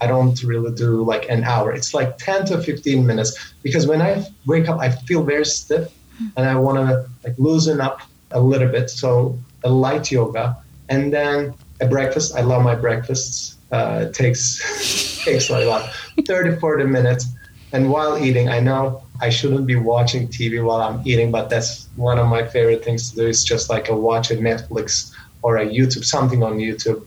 I 0.00 0.06
don't 0.06 0.42
really 0.42 0.72
do 0.74 1.04
like 1.04 1.28
an 1.28 1.44
hour. 1.44 1.72
It's 1.72 1.92
like 1.92 2.16
10 2.18 2.46
to 2.46 2.62
15 2.62 3.06
minutes 3.06 3.54
because 3.62 3.86
when 3.86 4.00
I 4.00 4.24
wake 4.46 4.68
up, 4.68 4.80
I 4.80 4.90
feel 4.90 5.22
very 5.22 5.44
stiff 5.44 5.92
and 6.36 6.46
I 6.46 6.54
want 6.56 6.78
to 6.78 7.06
like 7.24 7.38
loosen 7.38 7.80
up 7.80 8.00
a 8.30 8.40
little 8.40 8.68
bit. 8.68 8.88
So 8.88 9.38
a 9.62 9.68
light 9.68 10.10
yoga 10.10 10.56
and 10.88 11.12
then 11.12 11.54
a 11.80 11.86
breakfast. 11.86 12.34
I 12.34 12.40
love 12.40 12.62
my 12.62 12.74
breakfasts. 12.74 13.56
Uh, 13.72 14.08
takes 14.10 15.22
takes 15.24 15.48
like 15.48 15.64
about 15.64 15.90
30, 16.26 16.56
40 16.56 16.84
minutes. 16.84 17.26
And 17.72 17.90
while 17.90 18.18
eating, 18.18 18.48
I 18.48 18.58
know 18.58 19.04
I 19.20 19.30
shouldn't 19.30 19.66
be 19.66 19.76
watching 19.76 20.26
TV 20.26 20.64
while 20.64 20.80
I'm 20.80 21.02
eating, 21.06 21.30
but 21.30 21.50
that's 21.50 21.86
one 21.94 22.18
of 22.18 22.26
my 22.26 22.44
favorite 22.44 22.84
things 22.84 23.10
to 23.10 23.16
do. 23.16 23.26
Is 23.28 23.44
just 23.44 23.70
like 23.70 23.88
a 23.88 23.96
watch 23.96 24.30
a 24.30 24.36
Netflix 24.36 25.12
or 25.42 25.58
a 25.58 25.66
YouTube, 25.66 26.04
something 26.04 26.42
on 26.42 26.58
YouTube, 26.58 27.06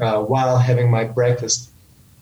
uh, 0.00 0.20
while 0.22 0.58
having 0.58 0.90
my 0.90 1.04
breakfast 1.04 1.70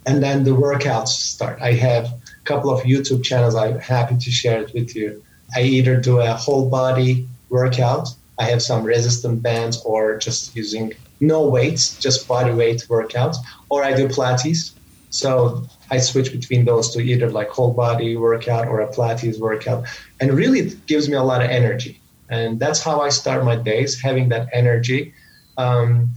and 0.09 0.22
then 0.22 0.43
the 0.43 0.53
workouts 0.53 1.09
start. 1.09 1.61
I 1.61 1.72
have 1.72 2.07
a 2.07 2.45
couple 2.45 2.70
of 2.70 2.82
YouTube 2.84 3.22
channels. 3.22 3.55
I'm 3.55 3.78
happy 3.78 4.16
to 4.16 4.30
share 4.30 4.62
it 4.62 4.72
with 4.72 4.97
you. 4.97 5.22
I 5.55 5.61
either 5.61 6.01
do 6.01 6.20
a 6.20 6.32
whole 6.32 6.70
body 6.70 7.28
workout. 7.51 8.09
I 8.39 8.45
have 8.45 8.62
some 8.62 8.84
resistant 8.84 9.43
bands 9.43 9.82
or 9.82 10.16
just 10.16 10.57
using 10.57 10.95
no 11.21 11.49
weights, 11.49 11.99
just 11.99 12.29
body 12.29 12.53
weight 12.53 12.87
workouts, 12.89 13.37
or 13.69 13.83
I 13.83 13.95
do 13.95 14.09
Pilates. 14.09 14.73
So 15.11 15.64
I 15.91 15.99
switch 15.99 16.33
between 16.33 16.64
those 16.64 16.93
two, 16.93 17.01
either 17.01 17.31
like 17.31 17.49
whole 17.49 17.73
body 17.73 18.16
workout 18.16 18.69
or 18.69 18.81
a 18.81 18.89
Pilates 18.89 19.39
workout. 19.39 19.87
And 20.21 20.33
really, 20.33 20.61
it 20.61 20.87
gives 20.87 21.09
me 21.09 21.14
a 21.14 21.23
lot 21.23 21.43
of 21.43 21.51
energy. 21.51 22.01
And 22.29 22.61
that's 22.61 22.83
how 22.83 23.01
I 23.01 23.09
start 23.09 23.45
my 23.45 23.57
days, 23.57 24.01
having 24.01 24.29
that 24.29 24.49
energy. 24.53 25.14
Um, 25.57 26.11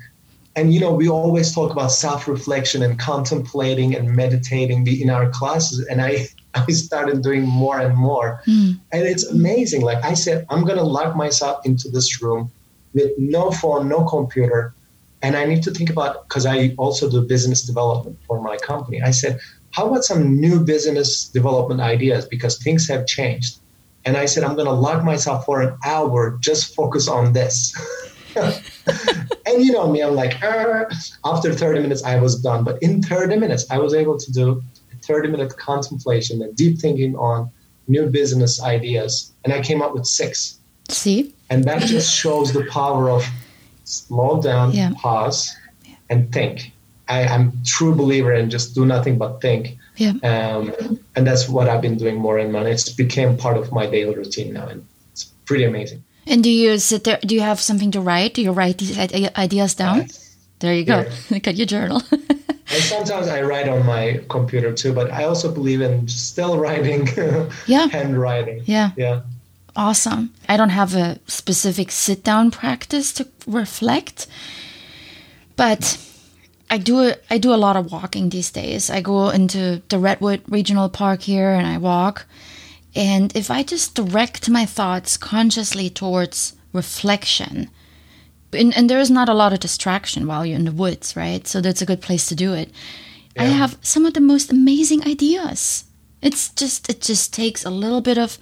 and 0.56 0.74
you 0.74 0.80
know 0.80 0.94
we 0.94 1.10
always 1.10 1.54
talk 1.54 1.72
about 1.72 1.92
self-reflection 1.92 2.84
and 2.84 3.00
contemplating 3.00 3.96
and 3.96 4.14
meditating 4.16 4.86
in 4.88 5.10
our 5.10 5.30
classes 5.30 5.86
and 5.88 6.02
i 6.02 6.28
i 6.54 6.66
started 6.72 7.24
doing 7.24 7.44
more 7.44 7.80
and 7.80 7.96
more 7.96 8.42
mm. 8.46 8.78
and 8.92 9.04
it's 9.04 9.26
amazing 9.28 9.82
like 9.82 10.04
i 10.04 10.14
said 10.14 10.46
i'm 10.50 10.64
going 10.66 10.78
to 10.78 10.84
lock 10.84 11.16
myself 11.16 11.66
into 11.66 11.90
this 11.90 12.22
room 12.22 12.52
with 12.94 13.12
no 13.18 13.52
phone 13.52 13.88
no 13.88 14.04
computer 14.04 14.74
and 15.22 15.36
i 15.36 15.46
need 15.46 15.64
to 15.64 15.72
think 15.72 15.90
about 15.90 16.28
because 16.28 16.46
i 16.46 16.74
also 16.78 17.10
do 17.10 17.22
business 17.22 17.64
development 17.64 18.18
for 18.28 18.42
my 18.42 18.58
company 18.58 19.02
i 19.02 19.12
said 19.12 19.40
how 19.72 19.88
about 19.88 20.04
some 20.04 20.40
new 20.40 20.60
business 20.60 21.26
development 21.30 21.80
ideas 21.80 22.26
because 22.26 22.58
things 22.62 22.88
have 22.88 23.06
changed 23.06 23.60
and 24.06 24.18
i 24.18 24.26
said 24.26 24.44
i'm 24.44 24.56
going 24.56 24.68
to 24.68 24.74
lock 24.74 25.04
myself 25.04 25.46
for 25.46 25.62
an 25.62 25.76
hour 25.86 26.38
just 26.42 26.76
focus 26.76 27.08
on 27.08 27.34
this 27.34 27.74
and 28.36 29.64
you 29.64 29.72
know 29.72 29.90
me, 29.92 30.02
I'm 30.02 30.16
like, 30.16 30.42
uh, 30.44 30.86
after 31.26 31.54
30 31.54 31.82
minutes, 31.82 32.04
I 32.04 32.20
was 32.20 32.42
done. 32.42 32.64
But 32.64 32.82
in 32.82 33.02
30 33.02 33.38
minutes, 33.38 33.66
I 33.70 33.78
was 33.78 33.94
able 33.94 34.18
to 34.18 34.32
do 34.32 34.64
a 34.92 34.96
30 34.98 35.30
minute 35.30 35.58
contemplation 35.58 36.42
and 36.42 36.56
deep 36.56 36.80
thinking 36.80 37.16
on 37.16 37.50
new 37.88 38.08
business 38.08 38.62
ideas. 38.62 39.34
And 39.44 39.54
I 39.54 39.62
came 39.62 39.82
up 39.82 39.94
with 39.94 40.06
six. 40.06 40.60
See? 40.90 41.34
And 41.50 41.64
that 41.66 41.82
just 41.82 42.14
shows 42.14 42.54
the 42.54 42.66
power 42.66 43.10
of 43.10 43.26
slow 43.92 44.42
down, 44.42 44.72
Yeah. 44.72 44.92
pause, 44.98 45.56
and 46.10 46.32
think. 46.32 46.72
I, 47.08 47.26
I'm 47.28 47.52
true 47.66 47.94
believer 47.94 48.32
in 48.34 48.50
just 48.50 48.74
do 48.74 48.86
nothing 48.86 49.18
but 49.18 49.42
think. 49.42 49.78
Yeah. 49.98 50.14
Um, 50.24 51.00
and 51.16 51.28
that's 51.28 51.50
what 51.50 51.68
I've 51.68 51.82
been 51.82 51.98
doing 51.98 52.16
more 52.16 52.38
and 52.40 52.52
more. 52.54 52.66
It's 52.68 52.90
became 52.90 53.36
part 53.38 53.58
of 53.58 53.72
my 53.72 53.86
daily 53.86 54.16
routine 54.16 54.54
now. 54.54 54.68
And 54.68 54.86
it's 55.12 55.26
pretty 55.46 55.66
amazing. 55.66 56.04
And 56.26 56.44
do 56.44 56.50
you 56.50 56.78
sit 56.78 57.04
there? 57.04 57.20
Do 57.26 57.36
you 57.36 57.42
have 57.42 57.60
something 57.60 57.92
to 57.92 58.00
write? 58.02 58.36
Do 58.36 58.42
you 58.42 58.52
write 58.54 58.78
these 58.78 58.98
ideas 58.98 59.74
down? 59.76 60.08
There 60.60 60.74
you 60.74 60.86
go. 60.86 61.00
Yeah. 61.02 61.12
Look 61.32 61.48
at 61.48 61.56
your 61.58 61.68
journal. 61.68 62.02
And 62.74 62.82
sometimes 62.84 63.28
I 63.28 63.42
write 63.42 63.68
on 63.68 63.86
my 63.86 64.22
computer 64.30 64.72
too, 64.72 64.94
but 64.94 65.12
I 65.12 65.26
also 65.26 65.52
believe 65.52 65.82
in 65.82 66.08
still 66.08 66.58
writing 66.58 67.06
Yeah. 67.68 67.88
handwriting. 67.88 68.64
yeah. 68.66 68.92
Yeah. 68.96 69.22
Awesome. 69.76 70.34
I 70.48 70.58
don't 70.58 70.70
have 70.70 70.96
a 70.96 71.20
specific 71.28 71.92
sit 71.92 72.24
down 72.24 72.52
practice 72.52 73.14
to 73.14 73.28
reflect, 73.48 74.28
but 75.56 75.98
I 76.70 76.78
do 76.78 77.14
I 77.30 77.38
do 77.38 77.54
a 77.54 77.56
lot 77.56 77.76
of 77.76 77.92
walking 77.92 78.30
these 78.30 78.52
days. 78.52 78.90
I 78.90 79.02
go 79.02 79.30
into 79.30 79.82
the 79.90 80.00
Redwood 80.00 80.42
Regional 80.48 80.90
Park 80.90 81.22
here 81.22 81.50
and 81.50 81.68
I 81.68 81.78
walk. 81.78 82.26
And 82.96 83.36
if 83.36 83.50
I 83.50 83.64
just 83.64 83.96
direct 83.96 84.50
my 84.50 84.66
thoughts 84.66 85.18
consciously 85.18 85.90
towards 85.90 86.54
reflection, 86.74 87.70
and, 88.54 88.76
and 88.76 88.90
there 88.90 89.00
is 89.00 89.10
not 89.10 89.30
a 89.30 89.34
lot 89.34 89.54
of 89.54 89.60
distraction 89.60 90.28
while 90.28 90.46
you're 90.46 90.58
in 90.60 90.66
the 90.66 90.72
woods, 90.72 91.16
right? 91.16 91.48
So 91.48 91.62
that's 91.62 91.82
a 91.82 91.86
good 91.86 92.02
place 92.02 92.28
to 92.28 92.36
do 92.36 92.54
it. 92.54 92.70
Yeah. 93.36 93.44
I 93.44 93.46
have 93.46 93.78
some 93.82 94.06
of 94.06 94.14
the 94.14 94.20
most 94.20 94.52
amazing 94.52 95.08
ideas. 95.08 95.86
It's 96.22 96.50
just 96.50 96.90
it 96.90 97.02
just 97.02 97.34
takes 97.34 97.66
a 97.66 97.70
little 97.70 98.02
bit 98.02 98.18
of 98.18 98.38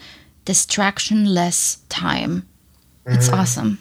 distraction 0.50 1.26
less 1.26 1.78
time. 1.90 2.42
It's 3.06 3.28
mm-hmm. 3.28 3.40
awesome. 3.40 3.80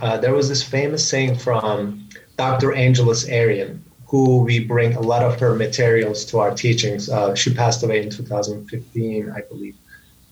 Uh, 0.00 0.16
there 0.16 0.32
was 0.32 0.48
this 0.48 0.62
famous 0.62 1.02
saying 1.12 1.34
from 1.38 2.08
Dr. 2.36 2.72
Angeles 2.72 3.28
Arrien, 3.28 3.80
who 4.06 4.38
we 4.44 4.60
bring 4.60 4.94
a 4.94 5.00
lot 5.00 5.24
of 5.24 5.40
her 5.40 5.56
materials 5.56 6.24
to 6.26 6.38
our 6.38 6.52
teachings. 6.54 7.08
Uh, 7.08 7.34
she 7.34 7.52
passed 7.52 7.82
away 7.82 8.00
in 8.00 8.10
2015, 8.10 9.32
I 9.38 9.40
believe. 9.50 9.74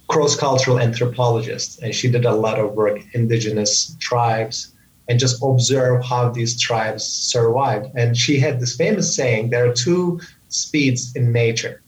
Cross 0.07 0.37
cultural 0.37 0.79
anthropologist, 0.79 1.83
and 1.83 1.93
she 1.93 2.09
did 2.09 2.25
a 2.27 2.37
lot 2.47 2.61
of 2.61 2.75
work 2.75 3.01
indigenous 3.12 3.97
tribes 3.99 4.73
and 5.09 5.19
just 5.19 5.43
observe 5.43 6.05
how 6.05 6.29
these 6.29 6.61
tribes 6.61 7.03
survived. 7.05 7.87
And 7.97 8.17
she 8.17 8.39
had 8.39 8.61
this 8.61 8.77
famous 8.77 9.17
saying 9.17 9.51
there 9.51 9.69
are 9.69 9.75
two 9.75 10.21
speeds 10.49 11.17
in 11.17 11.33
nature 11.33 11.83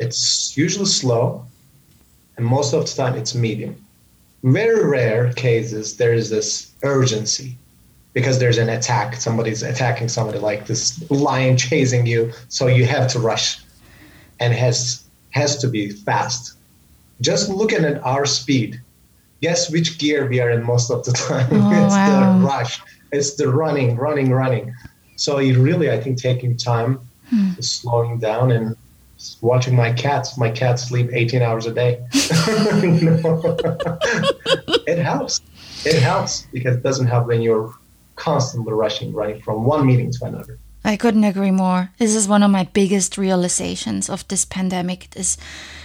it's 0.00 0.56
usually 0.56 0.86
slow, 0.86 1.46
and 2.40 2.48
most 2.48 2.72
of 2.72 2.86
the 2.86 2.92
time 2.94 3.16
it's 3.16 3.34
medium. 3.34 3.76
Very 4.42 4.82
rare 4.82 5.30
cases 5.34 5.98
there 5.98 6.14
is 6.14 6.30
this 6.30 6.72
urgency 6.82 7.54
because 8.14 8.38
there's 8.38 8.56
an 8.56 8.70
attack. 8.70 9.16
Somebody's 9.16 9.62
attacking 9.62 10.08
somebody 10.08 10.38
like 10.38 10.66
this 10.66 11.08
lion 11.10 11.58
chasing 11.68 12.06
you, 12.06 12.32
so 12.48 12.66
you 12.66 12.86
have 12.86 13.08
to 13.08 13.18
rush, 13.18 13.60
and 14.40 14.54
has 14.54 15.04
has 15.32 15.58
to 15.58 15.68
be 15.68 15.90
fast. 15.90 16.54
Just 17.20 17.50
looking 17.50 17.84
at 17.84 18.02
our 18.02 18.24
speed, 18.24 18.80
guess 19.42 19.70
which 19.70 19.98
gear 19.98 20.26
we 20.26 20.40
are 20.40 20.50
in 20.50 20.64
most 20.64 20.90
of 20.90 21.04
the 21.04 21.12
time? 21.28 21.46
Oh, 21.52 21.84
it's 21.84 21.92
wow. 21.92 22.38
the 22.38 22.46
rush. 22.46 22.80
It's 23.12 23.34
the 23.34 23.50
running, 23.50 23.96
running, 23.96 24.30
running. 24.30 24.74
So 25.16 25.40
you 25.40 25.60
really, 25.60 25.90
I 25.90 26.00
think, 26.00 26.16
taking 26.16 26.56
time, 26.56 27.00
hmm. 27.28 27.50
slowing 27.60 28.18
down, 28.18 28.50
and 28.50 28.76
watching 29.40 29.76
my 29.76 29.92
cats. 29.92 30.36
My 30.38 30.50
cats 30.50 30.88
sleep 30.88 31.10
18 31.12 31.42
hours 31.42 31.66
a 31.66 31.72
day. 31.72 32.02
it 34.86 34.98
helps. 34.98 35.40
It 35.84 36.02
helps 36.02 36.46
because 36.52 36.76
it 36.76 36.82
doesn't 36.82 37.06
help 37.06 37.26
when 37.26 37.42
you're 37.42 37.74
constantly 38.16 38.72
rushing, 38.72 39.12
running 39.12 39.40
from 39.40 39.64
one 39.64 39.86
meeting 39.86 40.10
to 40.12 40.24
another. 40.24 40.58
I 40.84 40.96
couldn't 40.96 41.24
agree 41.24 41.50
more. 41.50 41.90
This 41.98 42.14
is 42.14 42.26
one 42.28 42.42
of 42.42 42.50
my 42.50 42.64
biggest 42.64 43.18
realizations 43.18 44.08
of 44.08 44.26
this 44.28 44.44
pandemic. 44.46 45.10
This, 45.10 45.36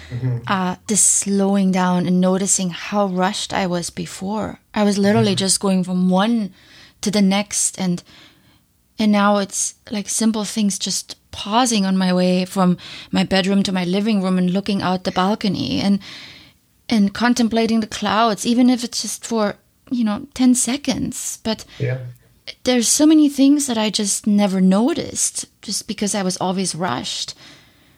mm-hmm. 0.09 0.39
uh, 0.47 0.77
this 0.87 1.01
slowing 1.01 1.71
down 1.71 2.07
and 2.07 2.21
noticing 2.21 2.69
how 2.69 3.07
rushed 3.07 3.53
I 3.53 3.67
was 3.67 3.89
before. 3.89 4.59
I 4.73 4.83
was 4.83 4.97
literally 4.97 5.31
mm-hmm. 5.31 5.45
just 5.45 5.59
going 5.59 5.83
from 5.83 6.09
one 6.09 6.53
to 7.01 7.11
the 7.11 7.21
next, 7.21 7.79
and 7.79 8.03
and 8.97 9.11
now 9.11 9.37
it's 9.37 9.75
like 9.91 10.07
simple 10.07 10.45
things 10.45 10.79
just 10.79 11.17
pausing 11.35 11.85
on 11.85 11.97
my 11.97 12.13
way 12.13 12.45
from 12.45 12.77
my 13.11 13.23
bedroom 13.25 13.61
to 13.61 13.73
my 13.73 13.83
living 13.83 14.23
room 14.23 14.37
and 14.37 14.53
looking 14.53 14.81
out 14.81 15.03
the 15.03 15.11
balcony 15.11 15.81
and 15.81 15.99
and 16.87 17.13
contemplating 17.13 17.81
the 17.81 17.95
clouds 17.99 18.45
even 18.45 18.69
if 18.69 18.83
it's 18.85 19.01
just 19.01 19.25
for 19.25 19.55
you 19.91 20.05
know 20.05 20.25
10 20.33 20.55
seconds. 20.55 21.39
But 21.43 21.65
yeah. 21.77 21.97
there's 22.63 22.87
so 22.87 23.05
many 23.05 23.27
things 23.27 23.67
that 23.67 23.77
i 23.77 23.89
just 23.89 24.25
never 24.25 24.61
noticed 24.61 25.45
just 25.61 25.87
because 25.87 26.15
i 26.15 26.23
was 26.23 26.37
always 26.37 26.73
rushed. 26.73 27.35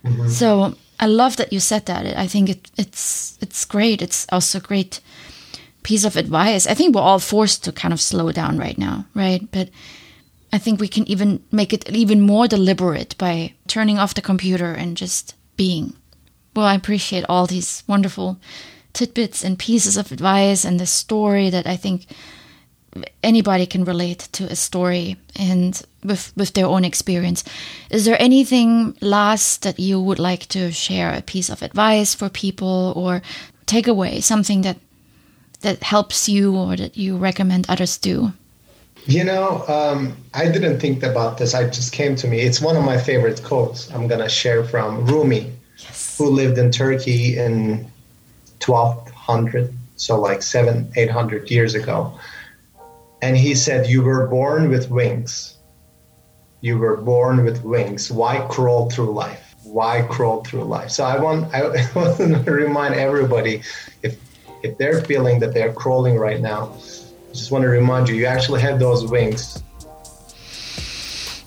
Mm-hmm. 0.03 0.29
so 0.29 0.73
i 0.99 1.05
love 1.05 1.37
that 1.37 1.53
you 1.53 1.59
said 1.59 1.85
that. 1.85 2.17
I 2.17 2.27
think 2.27 2.49
it, 2.49 2.71
it's 2.75 3.37
it's 3.39 3.65
great. 3.65 4.01
It's 4.01 4.25
also 4.31 4.57
a 4.57 4.67
great 4.67 4.99
piece 5.83 6.05
of 6.05 6.17
advice. 6.17 6.65
I 6.65 6.73
think 6.73 6.95
we're 6.95 7.09
all 7.09 7.19
forced 7.19 7.63
to 7.63 7.71
kind 7.71 7.93
of 7.93 8.01
slow 8.01 8.31
down 8.31 8.57
right 8.57 8.77
now 8.77 9.05
right? 9.13 9.43
But 9.51 9.69
I 10.51 10.57
think 10.57 10.79
we 10.79 10.87
can 10.87 11.07
even 11.09 11.43
make 11.51 11.73
it 11.73 11.89
even 11.89 12.21
more 12.21 12.47
deliberate 12.47 13.17
by 13.17 13.53
turning 13.67 13.99
off 13.99 14.13
the 14.13 14.21
computer 14.21 14.71
and 14.71 14.95
just 14.95 15.35
being. 15.57 15.93
Well, 16.55 16.65
I 16.65 16.75
appreciate 16.75 17.25
all 17.27 17.47
these 17.47 17.83
wonderful 17.87 18.39
tidbits 18.93 19.43
and 19.43 19.59
pieces 19.59 19.97
of 19.97 20.11
advice 20.11 20.65
and 20.65 20.79
the 20.79 20.85
story 20.85 21.49
that 21.49 21.67
I 21.67 21.75
think 21.75 22.07
anybody 23.21 23.65
can 23.65 23.83
relate 23.85 24.27
to 24.31 24.45
a 24.45 24.55
story 24.55 25.17
and 25.35 25.81
with 26.03 26.33
with 26.35 26.53
their 26.53 26.65
own 26.65 26.83
experience. 26.85 27.43
Is 27.89 28.05
there 28.05 28.19
anything 28.19 28.97
last 29.01 29.61
that 29.63 29.79
you 29.79 30.01
would 30.01 30.19
like 30.19 30.47
to 30.47 30.71
share 30.71 31.13
a 31.13 31.21
piece 31.21 31.49
of 31.49 31.61
advice 31.61 32.15
for 32.15 32.29
people 32.29 32.93
or 32.95 33.21
take 33.65 33.87
away 33.87 34.21
something 34.21 34.61
that 34.63 34.77
that 35.61 35.83
helps 35.83 36.29
you 36.29 36.55
or 36.55 36.75
that 36.75 36.97
you 36.97 37.17
recommend 37.17 37.65
others 37.69 37.97
do? 37.97 38.33
You 39.07 39.23
know, 39.23 39.63
um, 39.69 40.17
I 40.33 40.51
didn't 40.51 40.81
think 40.81 41.01
about 41.01 41.37
this. 41.37 41.53
I 41.53 41.63
just 41.69 41.93
came 41.93 42.17
to 42.17 42.27
me. 42.27 42.41
It's 42.41 42.59
one 42.59 42.75
of 42.75 42.83
my 42.83 42.97
favorite 42.97 43.41
quotes. 43.41 43.89
I'm 43.93 44.05
gonna 44.05 44.27
share 44.27 44.65
from 44.65 45.05
Rumi, 45.05 45.53
yes. 45.77 46.17
who 46.17 46.29
lived 46.29 46.57
in 46.57 46.71
Turkey 46.71 47.37
in 47.37 47.89
1200, 48.65 49.73
so 49.95 50.19
like 50.19 50.41
seven, 50.41 50.91
eight 50.97 51.09
hundred 51.09 51.49
years 51.49 51.73
ago. 51.73 52.19
And 53.21 53.37
he 53.37 53.55
said, 53.55 53.87
"You 53.87 54.01
were 54.01 54.27
born 54.27 54.69
with 54.69 54.91
wings. 54.91 55.55
You 56.59 56.77
were 56.77 56.97
born 56.97 57.45
with 57.45 57.63
wings. 57.63 58.11
Why 58.11 58.45
crawl 58.49 58.89
through 58.89 59.13
life? 59.13 59.55
Why 59.63 60.01
crawl 60.01 60.43
through 60.43 60.65
life?" 60.65 60.91
So 60.91 61.05
I 61.05 61.17
want 61.17 61.55
I 61.55 61.61
want 61.95 62.17
to 62.17 62.51
remind 62.51 62.95
everybody, 62.95 63.61
if 64.03 64.19
if 64.63 64.77
they're 64.77 65.01
feeling 65.05 65.39
that 65.39 65.53
they're 65.53 65.71
crawling 65.71 66.17
right 66.17 66.41
now 66.41 66.73
just 67.37 67.51
want 67.51 67.61
to 67.61 67.69
remind 67.69 68.09
you, 68.09 68.15
you 68.15 68.25
actually 68.25 68.61
have 68.61 68.79
those 68.79 69.05
wings. 69.05 69.63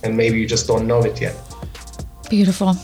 And 0.02 0.16
maybe 0.16 0.40
you 0.40 0.46
just 0.46 0.66
don't 0.66 0.86
know 0.86 1.02
it 1.02 1.20
yet. 1.20 1.36
Beautiful. 2.30 2.76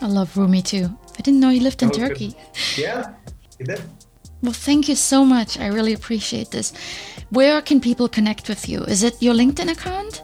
I 0.00 0.06
love 0.06 0.36
Rumi 0.36 0.62
too. 0.62 0.96
I 1.18 1.22
didn't 1.22 1.40
know 1.40 1.50
he 1.50 1.60
lived 1.60 1.82
in 1.82 1.90
Turkey. 1.90 2.36
Yeah, 2.76 3.14
he 3.58 3.64
did. 3.64 3.82
Well, 4.42 4.52
thank 4.52 4.88
you 4.88 4.94
so 4.94 5.24
much. 5.24 5.58
I 5.58 5.66
really 5.66 5.92
appreciate 5.92 6.50
this. 6.50 6.72
Where 7.30 7.60
can 7.60 7.80
people 7.80 8.08
connect 8.08 8.48
with 8.48 8.68
you? 8.68 8.82
Is 8.84 9.02
it 9.02 9.20
your 9.20 9.34
LinkedIn 9.34 9.70
account? 9.72 10.22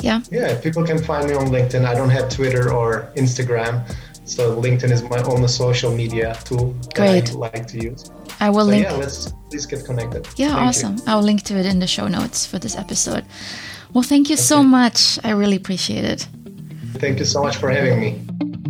Yeah. 0.00 0.20
Yeah, 0.30 0.60
people 0.60 0.84
can 0.84 0.98
find 0.98 1.28
me 1.28 1.34
on 1.34 1.46
LinkedIn. 1.48 1.84
I 1.84 1.94
don't 1.94 2.10
have 2.10 2.28
Twitter 2.28 2.72
or 2.72 3.12
Instagram. 3.16 3.84
So 4.24 4.60
LinkedIn 4.60 4.90
is 4.90 5.02
my 5.02 5.22
only 5.22 5.48
social 5.48 5.94
media 5.94 6.36
tool 6.44 6.72
that 6.94 7.00
I 7.00 7.32
like 7.34 7.66
to 7.68 7.78
use. 7.78 8.10
I 8.40 8.50
will 8.50 8.64
so 8.64 8.70
link. 8.70 8.84
Yeah, 8.84 8.92
let's 8.92 9.32
please 9.50 9.66
get 9.66 9.84
connected. 9.84 10.28
Yeah, 10.36 10.54
thank 10.54 10.68
awesome. 10.68 10.96
You. 10.96 11.02
I'll 11.06 11.22
link 11.22 11.42
to 11.44 11.54
it 11.56 11.66
in 11.66 11.78
the 11.78 11.86
show 11.86 12.08
notes 12.08 12.46
for 12.46 12.58
this 12.58 12.76
episode. 12.76 13.24
Well, 13.92 14.02
thank 14.02 14.28
you 14.28 14.34
okay. 14.34 14.42
so 14.42 14.62
much. 14.62 15.18
I 15.24 15.30
really 15.30 15.56
appreciate 15.56 16.04
it. 16.04 16.28
Thank 16.94 17.18
you 17.18 17.24
so 17.24 17.42
much 17.42 17.56
for 17.56 17.70
having 17.70 18.00
me. 18.00 18.64